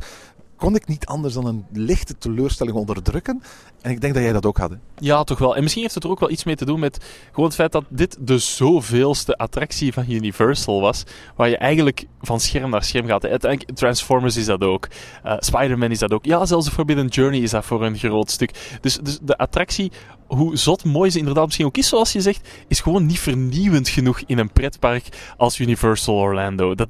kon 0.64 0.76
ik 0.76 0.88
niet 0.88 1.06
anders 1.06 1.34
dan 1.34 1.46
een 1.46 1.66
lichte 1.72 2.18
teleurstelling 2.18 2.76
onderdrukken. 2.76 3.44
En 3.82 3.92
ik 3.92 4.02
denk 4.02 4.14
dat 4.14 4.24
jij 4.24 4.34
dat 4.34 4.46
ook 4.46 4.58
had. 4.58 4.72
Ja, 4.98 5.24
toch 5.24 5.38
wel. 5.38 5.56
En 5.56 5.62
misschien 5.62 5.82
heeft 5.82 5.96
het 5.96 6.04
er 6.04 6.10
ook 6.10 6.20
wel 6.20 6.30
iets 6.30 6.44
mee 6.44 6.56
te 6.56 6.66
doen 6.66 6.80
met 6.80 7.06
gewoon 7.32 7.46
het 7.46 7.56
feit 7.56 7.72
dat 7.72 7.84
dit 7.90 8.18
de 8.20 8.38
zoveelste 8.38 9.38
attractie 9.38 9.94
van 9.94 10.06
Universal 10.10 10.82
was. 10.82 11.04
Waar 11.36 11.50
je 11.50 11.58
eigenlijk 11.58 12.06
van 12.22 12.40
scherm 12.40 12.70
naar 12.70 12.84
scherm 12.84 13.08
gaat. 13.08 13.26
Uiteindelijk, 13.26 13.78
Transformers 13.78 14.38
is 14.38 14.46
dat 14.46 14.62
ook. 14.62 14.88
Uh, 15.26 15.36
Spider-Man 15.40 15.92
is 15.92 16.00
dat 16.00 16.14
ook. 16.14 16.26
Ja, 16.26 16.46
zelfs 16.46 16.66
de 16.66 16.72
Forbidden 16.72 17.08
Journey 17.08 17.40
is 17.40 17.52
dat 17.52 17.66
voor 17.66 17.86
een 17.86 17.98
groot 17.98 18.32
stuk. 18.32 18.78
Dus, 18.82 18.98
dus 18.98 19.20
de 19.22 19.38
attractie 19.38 19.92
hoe 20.28 20.58
zot 20.58 20.84
mooi 20.84 21.10
ze 21.10 21.18
inderdaad 21.18 21.46
misschien 21.46 21.66
ook 21.66 21.78
is, 21.78 21.88
zoals 21.88 22.12
je 22.12 22.22
zegt, 22.22 22.50
is 22.68 22.80
gewoon 22.80 23.06
niet 23.06 23.20
vernieuwend 23.20 23.90
genoeg 23.90 24.22
in 24.26 24.38
een 24.38 24.52
pretpark 24.52 25.34
als 25.38 25.60
Universal 25.60 26.16
Orlando. 26.16 26.76
Dat, 26.76 26.90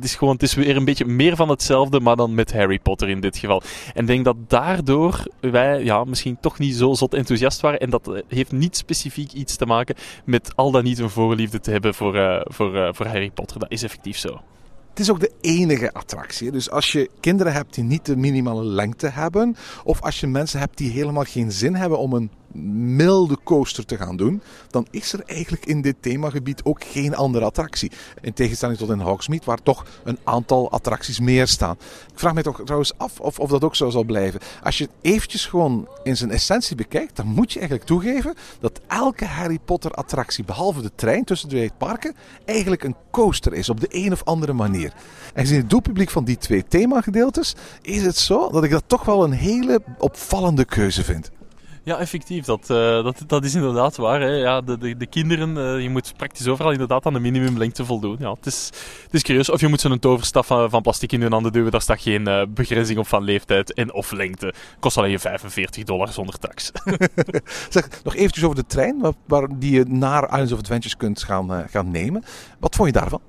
is 0.00 0.14
gewoon, 0.14 0.34
het 0.34 0.42
is 0.42 0.54
weer 0.54 0.76
een 0.76 0.84
beetje 0.84 1.04
meer 1.04 1.36
van 1.36 1.48
hetzelfde, 1.48 2.00
maar 2.00 2.16
dan 2.16 2.34
met 2.34 2.52
Harry 2.52 2.78
Potter 2.78 3.08
in 3.08 3.20
dit 3.20 3.36
geval. 3.38 3.62
En 3.94 4.00
ik 4.00 4.06
denk 4.06 4.24
dat 4.24 4.36
daardoor 4.46 5.26
wij 5.40 5.84
ja, 5.84 6.04
misschien 6.04 6.36
toch 6.40 6.58
niet 6.58 6.74
zo 6.74 6.94
zot 6.94 7.14
enthousiast 7.14 7.60
waren. 7.60 7.80
En 7.80 7.90
dat 7.90 8.22
heeft 8.28 8.52
niet 8.52 8.76
specifiek 8.76 9.32
iets 9.32 9.56
te 9.56 9.66
maken 9.66 9.94
met 10.24 10.52
al 10.56 10.70
dan 10.70 10.84
niet 10.84 10.98
een 10.98 11.10
voorliefde 11.10 11.60
te 11.60 11.70
hebben 11.70 11.94
voor, 11.94 12.16
uh, 12.16 12.40
voor, 12.44 12.74
uh, 12.74 12.88
voor 12.92 13.06
Harry 13.06 13.30
Potter. 13.30 13.58
Dat 13.58 13.70
is 13.70 13.82
effectief 13.82 14.18
zo. 14.18 14.40
Het 14.92 15.00
is 15.00 15.10
ook 15.10 15.20
de 15.20 15.32
enige 15.40 15.92
attractie. 15.92 16.50
Dus 16.50 16.70
als 16.70 16.92
je 16.92 17.10
kinderen 17.20 17.52
hebt 17.52 17.74
die 17.74 17.84
niet 17.84 18.06
de 18.06 18.16
minimale 18.16 18.64
lengte 18.64 19.08
hebben, 19.08 19.56
of 19.84 20.02
als 20.02 20.20
je 20.20 20.26
mensen 20.26 20.58
hebt 20.58 20.78
die 20.78 20.90
helemaal 20.90 21.24
geen 21.24 21.52
zin 21.52 21.74
hebben 21.74 21.98
om 21.98 22.12
een 22.12 22.30
milde 22.54 23.38
coaster 23.44 23.84
te 23.84 23.96
gaan 23.96 24.16
doen, 24.16 24.42
dan 24.70 24.86
is 24.90 25.12
er 25.12 25.22
eigenlijk 25.26 25.66
in 25.66 25.82
dit 25.82 25.96
themagebied 26.00 26.64
ook 26.64 26.84
geen 26.84 27.14
andere 27.14 27.44
attractie. 27.44 27.90
In 28.20 28.32
tegenstelling 28.32 28.78
tot 28.78 28.90
in 28.90 29.00
Hogsmeade, 29.00 29.44
waar 29.44 29.62
toch 29.62 29.86
een 30.04 30.18
aantal 30.24 30.70
attracties 30.70 31.20
meer 31.20 31.46
staan. 31.46 31.76
Ik 32.12 32.18
vraag 32.18 32.34
me 32.34 32.42
toch 32.42 32.60
trouwens 32.64 32.92
af 32.96 33.20
of, 33.20 33.38
of 33.38 33.50
dat 33.50 33.64
ook 33.64 33.76
zo 33.76 33.90
zal 33.90 34.04
blijven. 34.04 34.40
Als 34.62 34.78
je 34.78 34.84
het 34.84 34.92
eventjes 35.00 35.46
gewoon 35.46 35.88
in 36.02 36.16
zijn 36.16 36.30
essentie 36.30 36.76
bekijkt, 36.76 37.16
dan 37.16 37.26
moet 37.26 37.52
je 37.52 37.58
eigenlijk 37.58 37.88
toegeven 37.88 38.34
dat 38.60 38.80
elke 38.86 39.24
Harry 39.24 39.58
Potter 39.64 39.90
attractie, 39.90 40.44
behalve 40.44 40.82
de 40.82 40.90
trein 40.94 41.24
tussen 41.24 41.48
de 41.48 41.54
twee 41.54 41.70
parken, 41.78 42.14
eigenlijk 42.44 42.84
een 42.84 42.96
coaster 43.10 43.52
is 43.52 43.68
op 43.68 43.80
de 43.80 43.88
een 43.90 44.12
of 44.12 44.24
andere 44.24 44.52
manier. 44.52 44.92
En 45.34 45.40
gezien 45.40 45.58
het 45.60 45.70
doelpubliek 45.70 46.10
van 46.10 46.24
die 46.24 46.38
twee 46.38 46.64
themagedeeltes, 46.68 47.54
is 47.82 48.02
het 48.02 48.16
zo 48.16 48.50
dat 48.50 48.64
ik 48.64 48.70
dat 48.70 48.84
toch 48.86 49.04
wel 49.04 49.24
een 49.24 49.32
hele 49.32 49.82
opvallende 49.98 50.64
keuze 50.64 51.04
vind. 51.04 51.30
Ja, 51.84 51.98
effectief. 51.98 52.44
Dat, 52.44 52.70
uh, 52.70 53.04
dat, 53.04 53.24
dat 53.26 53.44
is 53.44 53.54
inderdaad 53.54 53.96
waar. 53.96 54.20
Hè. 54.20 54.28
Ja, 54.28 54.60
de, 54.60 54.78
de, 54.78 54.96
de 54.96 55.06
kinderen, 55.06 55.56
uh, 55.56 55.82
je 55.82 55.90
moet 55.90 56.12
praktisch 56.16 56.48
overal 56.48 56.72
inderdaad 56.72 57.06
aan 57.06 57.12
de 57.12 57.18
minimumlengte 57.18 57.84
voldoen. 57.84 58.16
Ja, 58.18 58.30
het, 58.32 58.46
is, 58.46 58.70
het 59.02 59.14
is 59.14 59.22
curieus. 59.22 59.50
Of 59.50 59.60
je 59.60 59.68
moet 59.68 59.80
zo'n 59.80 59.98
toverstaf 59.98 60.46
van, 60.46 60.70
van 60.70 60.82
plastic 60.82 61.12
in 61.12 61.22
hun 61.22 61.32
handen 61.32 61.52
duwen. 61.52 61.70
Daar 61.70 61.80
staat 61.80 62.00
geen 62.00 62.28
uh, 62.28 62.42
begrenzing 62.48 62.98
op 62.98 63.06
van 63.06 63.22
leeftijd 63.22 63.74
en 63.74 63.92
of 63.92 64.12
lengte. 64.12 64.54
Kost 64.80 64.96
alleen 64.96 65.10
je 65.10 65.18
45 65.18 65.84
dollar 65.84 66.08
zonder 66.08 66.38
tax. 66.38 66.70
zeg, 67.68 67.88
nog 68.04 68.14
eventjes 68.14 68.44
over 68.44 68.56
de 68.56 68.66
trein 68.66 68.98
waar, 69.00 69.12
waar, 69.26 69.48
die 69.58 69.72
je 69.72 69.84
naar 69.84 70.24
Islands 70.24 70.52
of 70.52 70.58
Adventures 70.58 70.96
kunt 70.96 71.22
gaan, 71.22 71.66
gaan 71.70 71.90
nemen. 71.90 72.24
Wat 72.58 72.74
vond 72.74 72.88
je 72.88 73.00
daarvan? 73.00 73.20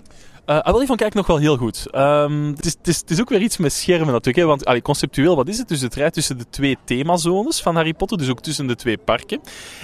Uh, 0.46 0.58
Abel 0.58 0.86
van 0.86 0.96
kijkt 0.96 1.16
nog 1.16 1.28
wel 1.28 1.38
heel 1.38 1.58
goed. 1.58 1.88
Um, 1.96 2.48
het, 2.48 2.66
is, 2.66 2.74
het, 2.74 2.88
is, 2.88 2.98
het, 2.98 3.10
is, 3.10 3.22
ook 3.22 3.30
weer 3.30 3.42
iets 3.42 3.58
met 3.58 3.74
schermen 3.74 4.08
natuurlijk. 4.08 4.36
Hè, 4.36 4.46
want 4.46 4.82
conceptueel, 4.82 5.36
wat 5.36 5.48
is 5.48 5.58
het? 5.58 5.68
Dus 5.68 5.82
het 5.82 5.96
rijdt 5.96 6.14
tussen 6.14 6.38
de 6.38 6.46
twee 6.50 6.78
themazones 6.86 7.62
van 7.62 7.76
Harry 7.76 7.94
Potter. 7.94 8.18
Dus 8.18 8.30
ook 8.30 8.42
tussen 8.42 8.68
de 8.68 8.76
twee 8.76 8.98
parken. 8.98 9.42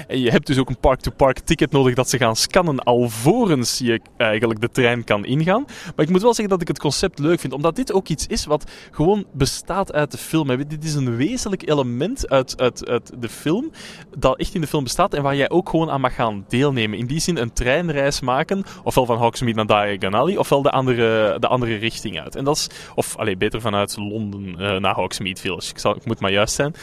En 0.07 0.19
je 0.19 0.31
hebt 0.31 0.47
dus 0.47 0.57
ook 0.57 0.69
een 0.69 0.79
park-to-park 0.79 1.39
ticket 1.39 1.71
nodig 1.71 1.95
dat 1.95 2.09
ze 2.09 2.17
gaan 2.17 2.35
scannen 2.35 2.79
alvorens 2.79 3.77
je 3.77 4.01
eigenlijk 4.17 4.61
de 4.61 4.69
trein 4.69 5.03
kan 5.03 5.25
ingaan. 5.25 5.65
Maar 5.95 6.05
ik 6.05 6.09
moet 6.09 6.21
wel 6.21 6.33
zeggen 6.33 6.49
dat 6.49 6.61
ik 6.61 6.67
het 6.67 6.79
concept 6.79 7.19
leuk 7.19 7.39
vind. 7.39 7.53
Omdat 7.53 7.75
dit 7.75 7.93
ook 7.93 8.07
iets 8.07 8.27
is 8.27 8.45
wat 8.45 8.71
gewoon 8.91 9.25
bestaat 9.33 9.93
uit 9.93 10.11
de 10.11 10.17
film. 10.17 10.67
Dit 10.67 10.83
is 10.83 10.93
een 10.93 11.15
wezenlijk 11.15 11.69
element 11.69 12.29
uit, 12.29 12.61
uit, 12.61 12.87
uit 12.87 13.11
de 13.19 13.29
film. 13.29 13.71
Dat 14.17 14.37
echt 14.37 14.55
in 14.55 14.61
de 14.61 14.67
film 14.67 14.83
bestaat. 14.83 15.13
En 15.13 15.23
waar 15.23 15.35
jij 15.35 15.49
ook 15.49 15.69
gewoon 15.69 15.89
aan 15.89 16.01
mag 16.01 16.15
gaan 16.15 16.45
deelnemen. 16.47 16.99
In 16.99 17.07
die 17.07 17.19
zin 17.19 17.37
een 17.37 17.53
treinreis 17.53 18.19
maken. 18.19 18.63
Ofwel 18.83 19.05
van 19.05 19.17
Hogsmeade 19.17 19.63
naar 19.63 19.85
Diagon 19.85 20.13
Alley 20.13 20.37
ofwel 20.49 20.61
de 20.61 20.77
andere, 20.77 21.39
de 21.39 21.47
andere 21.47 21.75
richting 21.75 22.19
uit. 22.19 22.35
En 22.35 22.43
dat 22.43 22.55
is, 22.55 22.69
of 22.95 23.17
alleen 23.17 23.37
beter 23.37 23.61
vanuit 23.61 23.97
Londen 23.97 24.47
uh, 24.47 24.77
naar 24.77 24.95
Hogsmeade 24.95 25.41
Village. 25.41 25.69
Ik, 25.69 25.79
zal, 25.79 25.95
ik 25.95 26.05
moet 26.05 26.19
maar 26.19 26.31
juist 26.31 26.55
zijn. 26.55 26.73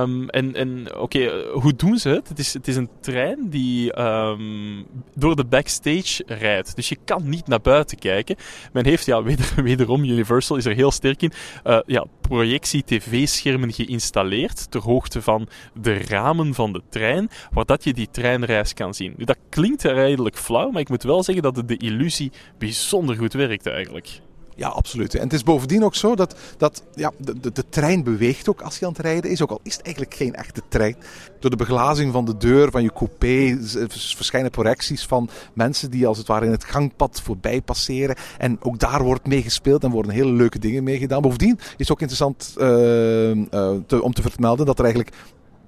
Um, 0.00 0.28
en 0.28 0.54
en 0.54 0.96
oké, 0.98 1.30
hoe 1.52 1.74
doen 1.76 1.98
ze 1.98 2.08
het? 2.08 2.28
Het 2.28 2.38
is, 2.38 2.54
het 2.54 2.68
is 2.68 2.76
een 2.76 2.88
trein 3.00 3.50
die 3.50 4.00
um, 4.00 4.86
door 5.14 5.36
de 5.36 5.44
backstage 5.44 6.22
rijdt. 6.26 6.76
Dus 6.76 6.88
je 6.88 6.96
kan 7.04 7.28
niet 7.28 7.46
naar 7.46 7.60
buiten 7.60 7.98
kijken. 7.98 8.36
Men 8.72 8.84
heeft, 8.84 9.06
ja, 9.06 9.22
weder, 9.32 9.52
wederom, 9.62 10.04
Universal 10.04 10.56
is 10.56 10.64
er 10.64 10.74
heel 10.74 10.90
sterk 10.90 11.22
in, 11.22 11.32
uh, 11.64 11.78
ja, 11.86 12.04
projectie-tv-schermen 12.20 13.72
geïnstalleerd 13.72 14.70
ter 14.70 14.80
hoogte 14.80 15.22
van 15.22 15.48
de 15.80 15.98
ramen 15.98 16.54
van 16.54 16.72
de 16.72 16.82
trein, 16.88 17.30
waar 17.52 17.64
dat 17.64 17.84
je 17.84 17.92
die 17.92 18.08
treinreis 18.10 18.74
kan 18.74 18.94
zien. 18.94 19.14
Dat 19.16 19.36
klinkt 19.48 19.82
redelijk 19.82 20.36
flauw, 20.36 20.70
maar 20.70 20.80
ik 20.80 20.88
moet 20.88 21.02
wel 21.02 21.22
zeggen 21.22 21.42
dat 21.42 21.56
het 21.56 21.68
de 21.68 21.76
illusie 21.76 22.32
bijzonder 22.58 22.91
bijzonder 22.92 23.16
goed 23.16 23.32
werkt 23.32 23.66
eigenlijk. 23.66 24.20
Ja, 24.54 24.68
absoluut. 24.68 25.14
En 25.14 25.22
het 25.22 25.32
is 25.32 25.42
bovendien 25.42 25.84
ook 25.84 25.94
zo 25.94 26.14
dat, 26.14 26.36
dat 26.56 26.82
ja, 26.94 27.10
de, 27.18 27.40
de, 27.40 27.52
de 27.52 27.64
trein 27.68 28.04
beweegt 28.04 28.48
ook 28.48 28.60
als 28.60 28.78
je 28.78 28.86
aan 28.86 28.92
het 28.92 29.00
rijden 29.00 29.30
is. 29.30 29.42
Ook 29.42 29.50
al 29.50 29.60
is 29.62 29.76
het 29.76 29.84
eigenlijk 29.84 30.14
geen 30.14 30.34
echte 30.34 30.62
trein. 30.68 30.96
Door 31.40 31.50
de 31.50 31.56
beglazing 31.56 32.12
van 32.12 32.24
de 32.24 32.36
deur 32.36 32.70
van 32.70 32.82
je 32.82 32.92
coupé 32.92 33.58
verschijnen 33.88 34.50
projecties 34.50 35.06
van 35.06 35.28
mensen 35.52 35.90
die 35.90 36.06
als 36.06 36.18
het 36.18 36.26
ware 36.26 36.44
in 36.44 36.50
het 36.50 36.64
gangpad 36.64 37.20
voorbij 37.20 37.60
passeren. 37.62 38.16
En 38.38 38.58
ook 38.62 38.78
daar 38.78 39.02
wordt 39.02 39.26
mee 39.26 39.42
gespeeld 39.42 39.84
en 39.84 39.90
worden 39.90 40.12
hele 40.12 40.32
leuke 40.32 40.58
dingen 40.58 40.84
mee 40.84 40.98
gedaan. 40.98 41.22
Bovendien 41.22 41.58
is 41.58 41.88
het 41.88 41.90
ook 41.90 42.00
interessant 42.00 42.54
uh, 42.56 42.64
te, 43.86 44.02
om 44.02 44.12
te 44.12 44.22
vermelden 44.22 44.66
dat 44.66 44.78
er 44.78 44.84
eigenlijk 44.84 45.16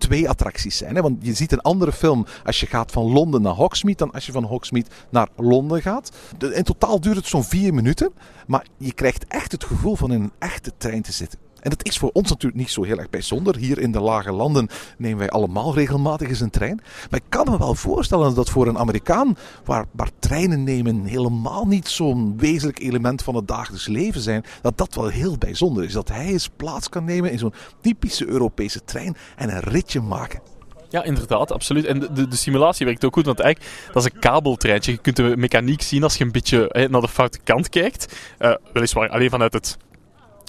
twee 0.05 0.28
attracties 0.28 0.76
zijn. 0.76 0.94
Hè? 0.94 1.02
Want 1.02 1.16
je 1.20 1.34
ziet 1.34 1.52
een 1.52 1.61
andere 1.61 1.92
film 1.92 2.26
als 2.44 2.61
je 2.61 2.66
gaat 2.66 2.92
van 2.92 3.12
Londen 3.12 3.42
naar 3.42 3.52
Hogsmeade 3.52 3.98
dan 3.98 4.11
als 4.11 4.26
je 4.26 4.32
van 4.32 4.44
Hogsmeade 4.44 4.88
naar 5.11 5.28
Londen 5.36 5.82
gaat. 5.82 6.11
In 6.52 6.62
totaal 6.62 7.00
duurt 7.00 7.16
het 7.16 7.26
zo'n 7.26 7.44
vier 7.44 7.74
minuten, 7.74 8.12
maar 8.46 8.66
je 8.78 8.92
krijgt 8.92 9.24
echt 9.28 9.52
het 9.52 9.64
gevoel 9.64 9.96
van 9.96 10.12
in 10.12 10.22
een 10.22 10.32
echte 10.38 10.72
trein 10.76 11.02
te 11.02 11.12
zitten. 11.12 11.43
En 11.65 11.71
dat 11.71 11.87
is 11.87 11.99
voor 11.99 12.11
ons 12.12 12.29
natuurlijk 12.29 12.61
niet 12.61 12.71
zo 12.71 12.83
heel 12.83 12.99
erg 12.99 13.11
bijzonder. 13.11 13.57
Hier 13.57 13.79
in 13.79 13.93
de 13.93 14.01
lage 14.01 14.33
landen 14.33 14.69
nemen 14.99 15.19
wij 15.19 15.29
allemaal 15.29 15.75
regelmatig 15.75 16.29
eens 16.29 16.41
een 16.41 16.51
trein. 16.51 16.81
Maar 17.11 17.21
ik 17.21 17.27
kan 17.29 17.51
me 17.51 17.59
wel 17.59 17.75
voorstellen 17.75 18.35
dat 18.35 18.51
voor 18.51 18.67
een 18.67 18.79
Amerikaan, 18.79 19.37
waar, 19.65 19.87
waar 19.91 20.11
treinen 20.19 20.65
nemen 20.65 21.05
helemaal 21.05 21.67
niet 21.67 21.89
zo'n 21.89 22.35
wezenlijk 22.37 22.81
element 22.81 23.23
van 23.23 23.35
het 23.35 23.49
dagelijks 23.49 23.87
leven 23.87 24.21
zijn, 24.21 24.45
dat 24.62 24.79
dat 24.79 24.95
wel 24.95 25.09
heel 25.09 25.39
bijzonder 25.39 25.85
is. 25.85 25.93
Dat 25.93 26.09
hij 26.09 26.27
eens 26.27 26.49
plaats 26.57 26.89
kan 26.89 27.05
nemen 27.05 27.31
in 27.31 27.39
zo'n 27.39 27.55
typische 27.81 28.27
Europese 28.27 28.85
trein 28.85 29.17
en 29.37 29.49
een 29.49 29.61
ritje 29.61 30.01
maken. 30.01 30.41
Ja, 30.89 31.05
inderdaad, 31.05 31.53
absoluut. 31.53 31.85
En 31.85 32.01
de, 32.01 32.29
de, 32.29 32.37
simulatie 32.37 32.87
werkt 32.87 33.05
ook 33.05 33.15
goed, 33.15 33.27
want 33.27 33.41
eigenlijk, 33.41 33.75
dat 33.93 34.05
is 34.05 34.11
een 34.12 34.21
kabeltreintje. 34.21 34.93
Je 34.93 34.99
kunt 34.99 35.17
de 35.17 35.37
mechaniek 35.37 35.83
zien 35.83 36.03
als 36.03 36.17
je 36.17 36.25
een 36.25 36.33
beetje 36.33 36.87
naar 36.91 37.01
de 37.01 37.09
foute 37.09 37.39
kant 37.45 37.69
kijkt. 37.69 38.17
Uh, 38.39 38.55
weliswaar 38.73 39.09
alleen 39.09 39.31
vanuit 39.31 39.53
het 39.53 39.77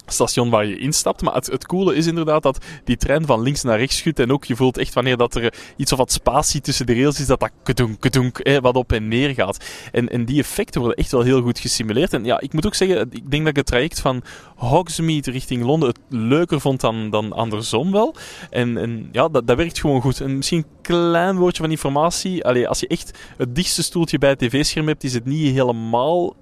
station 0.06 0.50
waar 0.50 0.66
je 0.66 0.78
instapt. 0.78 1.22
Maar 1.22 1.34
het, 1.34 1.46
het 1.46 1.66
coole 1.66 1.96
is 1.96 2.08
inderdaad 2.08 2.44
dat 2.44 2.66
die 2.84 2.98
trein 2.98 3.26
van 3.26 3.42
links 3.42 3.64
naar 3.64 3.78
rechts 3.78 3.98
schudt. 3.98 4.20
En 4.20 4.32
ook 4.32 4.46
je 4.46 4.56
voelt 4.56 4.78
echt 4.78 4.94
wanneer 4.94 5.18
dat 5.18 5.36
er 5.36 5.54
iets 5.76 5.92
of 5.92 5.98
wat 5.98 6.12
spatie 6.12 6.62
tussen 6.62 6.86
de 6.86 6.94
rails 6.94 7.20
is, 7.20 7.28
dat 7.28 7.40
dat 7.40 7.52
kedunk, 7.64 8.00
kedunk, 8.00 8.60
wat 8.62 8.76
op 8.76 8.92
en 8.92 9.08
neer 9.08 9.34
gaat. 9.34 9.66
En, 9.92 10.10
en 10.10 10.26
die 10.26 10.40
effecten 10.40 10.82
worden 10.82 10.98
echt 10.98 11.12
wel 11.12 11.22
heel 11.22 11.42
goed 11.42 11.60
gesimuleerd. 11.60 12.14
En 12.14 12.26
ja, 12.26 12.40
ik 12.40 12.54
moet 12.54 12.66
ook 12.66 12.76
zeggen, 12.76 13.08
ik 13.12 13.32
denk 13.32 13.42
dat 13.42 13.48
ik 13.48 13.56
het 13.56 13.66
traject 13.66 14.00
van 14.00 14.24
Hogsmeade 14.56 15.32
richting 15.32 15.64
Londen 15.64 15.90
het 15.90 16.00
leuker 16.10 16.62
vond 16.62 16.82
dan, 16.82 17.10
dan 17.10 17.34
andersom 17.34 17.92
wel. 17.92 18.16
En, 18.50 18.78
en 18.78 19.10
ja, 19.12 19.28
dat, 19.28 19.48
dat 19.48 19.58
werkt 19.58 19.80
gewoon 19.80 20.02
goed. 20.02 20.22
En 20.22 20.36
misschien 20.36 20.58
een 20.58 20.82
klein 20.82 21.38
woordje 21.38 21.62
van 21.62 21.72
informatie. 21.72 22.46
Allee, 22.46 22.68
als 22.68 22.80
je 22.80 22.88
echt 22.88 23.18
het 23.38 23.56
dichtste 23.56 23.84
stoeltje 23.84 24.18
bij 24.18 24.30
het 24.30 24.40
tv-scherm 24.40 24.88
hebt, 24.88 25.04
is 25.04 25.14
het 25.14 25.26
niet 25.26 25.54
helemaal 25.54 26.36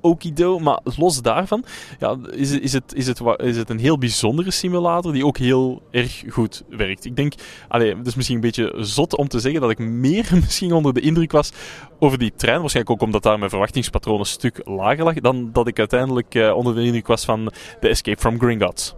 okido. 0.00 0.58
Maar 0.58 0.80
los 0.96 1.22
daarvan 1.22 1.64
ja, 1.98 2.16
is, 2.30 2.50
is, 2.50 2.72
het, 2.72 2.94
is, 2.94 3.06
het, 3.06 3.20
is 3.36 3.56
het 3.56 3.70
een 3.70 3.78
heel 3.78 3.98
bijzondere 3.98 4.50
simulator 4.50 5.12
die 5.12 5.26
ook 5.26 5.38
heel 5.38 5.82
erg 5.90 6.22
goed 6.28 6.62
werkt. 6.68 7.04
Ik 7.04 7.16
denk, 7.16 7.32
allee, 7.68 7.96
het 7.96 8.06
is 8.06 8.14
misschien 8.14 8.36
een 8.36 8.42
beetje 8.42 8.74
zot 8.78 9.16
om 9.16 9.28
te 9.28 9.40
zeggen 9.40 9.60
dat 9.60 9.70
ik 9.70 9.78
meer 9.78 10.28
misschien 10.42 10.72
onder 10.72 10.94
de 10.94 11.00
indruk 11.00 11.32
was 11.32 11.52
over 11.98 12.18
die 12.18 12.32
trein. 12.36 12.60
Waarschijnlijk 12.60 13.00
ook 13.00 13.06
omdat 13.06 13.22
daar 13.22 13.38
mijn 13.38 13.50
verwachtingspatroon 13.50 14.18
een 14.18 14.26
stuk 14.26 14.60
lager 14.64 15.04
lag 15.04 15.14
dan 15.14 15.52
dat 15.52 15.66
ik 15.66 15.78
uiteindelijk 15.78 16.34
uh, 16.34 16.56
onder 16.56 16.74
de 16.74 16.82
indruk 16.82 17.06
was 17.06 17.24
van 17.24 17.52
The 17.80 17.88
Escape 17.88 18.20
from 18.20 18.38
Gringotts. 18.38 18.94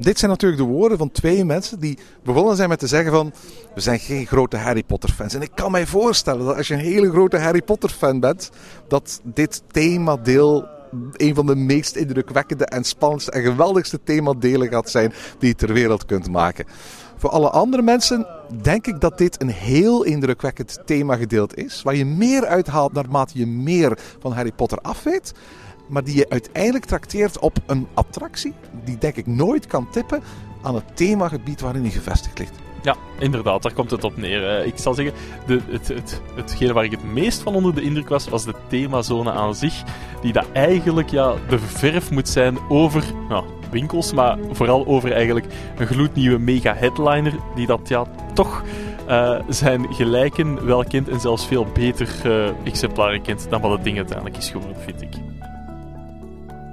Dit 0.00 0.18
zijn 0.18 0.30
natuurlijk 0.30 0.62
de 0.62 0.68
woorden 0.68 0.98
van 0.98 1.10
twee 1.10 1.44
mensen 1.44 1.80
die 1.80 1.98
begonnen 2.24 2.56
zijn 2.56 2.68
met 2.68 2.78
te 2.78 2.86
zeggen 2.86 3.12
van... 3.12 3.32
We 3.74 3.80
zijn 3.80 3.98
geen 3.98 4.26
grote 4.26 4.56
Harry 4.56 4.82
Potter 4.82 5.10
fans. 5.10 5.34
En 5.34 5.42
ik 5.42 5.50
kan 5.54 5.70
mij 5.70 5.86
voorstellen 5.86 6.46
dat 6.46 6.56
als 6.56 6.68
je 6.68 6.74
een 6.74 6.80
hele 6.80 7.10
grote 7.10 7.38
Harry 7.38 7.62
Potter 7.62 7.90
fan 7.90 8.20
bent... 8.20 8.50
dat 8.88 9.20
dit 9.24 9.62
themadeel 9.70 10.68
een 11.12 11.34
van 11.34 11.46
de 11.46 11.56
meest 11.56 11.96
indrukwekkende 11.96 12.64
en 12.64 12.84
spannendste 12.84 13.30
en 13.30 13.42
geweldigste 13.42 14.02
themadelen 14.02 14.68
gaat 14.68 14.90
zijn 14.90 15.12
die 15.38 15.48
je 15.48 15.54
ter 15.54 15.72
wereld 15.72 16.04
kunt 16.04 16.30
maken. 16.30 16.64
Voor 17.16 17.30
alle 17.30 17.50
andere 17.50 17.82
mensen 17.82 18.26
denk 18.62 18.86
ik 18.86 19.00
dat 19.00 19.18
dit 19.18 19.40
een 19.42 19.50
heel 19.50 20.02
indrukwekkend 20.02 20.78
themagedeelte 20.84 21.54
is. 21.56 21.82
Waar 21.82 21.94
je 21.94 22.04
meer 22.04 22.46
uithaalt 22.46 22.92
naarmate 22.92 23.38
je 23.38 23.46
meer 23.46 23.98
van 24.20 24.32
Harry 24.32 24.52
Potter 24.52 24.78
af 24.78 25.02
weet 25.02 25.32
maar 25.90 26.04
die 26.04 26.16
je 26.16 26.28
uiteindelijk 26.28 26.84
trakteert 26.84 27.38
op 27.38 27.58
een 27.66 27.86
attractie 27.94 28.54
die 28.84 28.98
denk 28.98 29.16
ik 29.16 29.26
nooit 29.26 29.66
kan 29.66 29.90
tippen 29.90 30.22
aan 30.62 30.74
het 30.74 30.96
themagebied 30.96 31.60
waarin 31.60 31.82
hij 31.82 31.90
gevestigd 31.90 32.38
ligt. 32.38 32.54
Ja, 32.82 32.96
inderdaad, 33.18 33.62
daar 33.62 33.72
komt 33.72 33.90
het 33.90 34.04
op 34.04 34.16
neer. 34.16 34.48
Eh, 34.48 34.66
ik 34.66 34.78
zal 34.78 34.94
zeggen, 34.94 35.14
de, 35.46 35.60
het, 35.70 35.88
het, 36.34 36.72
waar 36.72 36.84
ik 36.84 36.90
het 36.90 37.04
meest 37.04 37.42
van 37.42 37.54
onder 37.54 37.74
de 37.74 37.82
indruk 37.82 38.08
was, 38.08 38.28
was 38.28 38.44
de 38.44 38.54
themazone 38.68 39.32
aan 39.32 39.54
zich. 39.54 39.82
Die 40.22 40.32
dat 40.32 40.46
eigenlijk 40.52 41.10
ja, 41.10 41.34
de 41.48 41.58
verf 41.58 42.10
moet 42.10 42.28
zijn 42.28 42.58
over 42.68 43.04
nou, 43.28 43.44
winkels, 43.70 44.12
maar 44.12 44.38
vooral 44.52 44.86
over 44.86 45.12
eigenlijk 45.12 45.46
een 45.78 45.86
gloednieuwe 45.86 46.38
mega 46.38 46.74
headliner. 46.74 47.34
Die 47.54 47.66
dat 47.66 47.88
ja, 47.88 48.06
toch 48.34 48.62
uh, 49.08 49.40
zijn 49.48 49.94
gelijken 49.94 50.66
wel 50.66 50.84
kent 50.84 51.08
en 51.08 51.20
zelfs 51.20 51.46
veel 51.46 51.66
beter 51.74 52.08
uh, 52.26 52.48
exemplaren 52.64 53.22
kent 53.22 53.46
dan 53.50 53.60
wat 53.60 53.70
het 53.70 53.84
ding 53.84 53.96
uiteindelijk 53.96 54.36
is 54.36 54.50
geworden, 54.50 54.82
vind 54.82 55.02
ik. 55.02 55.29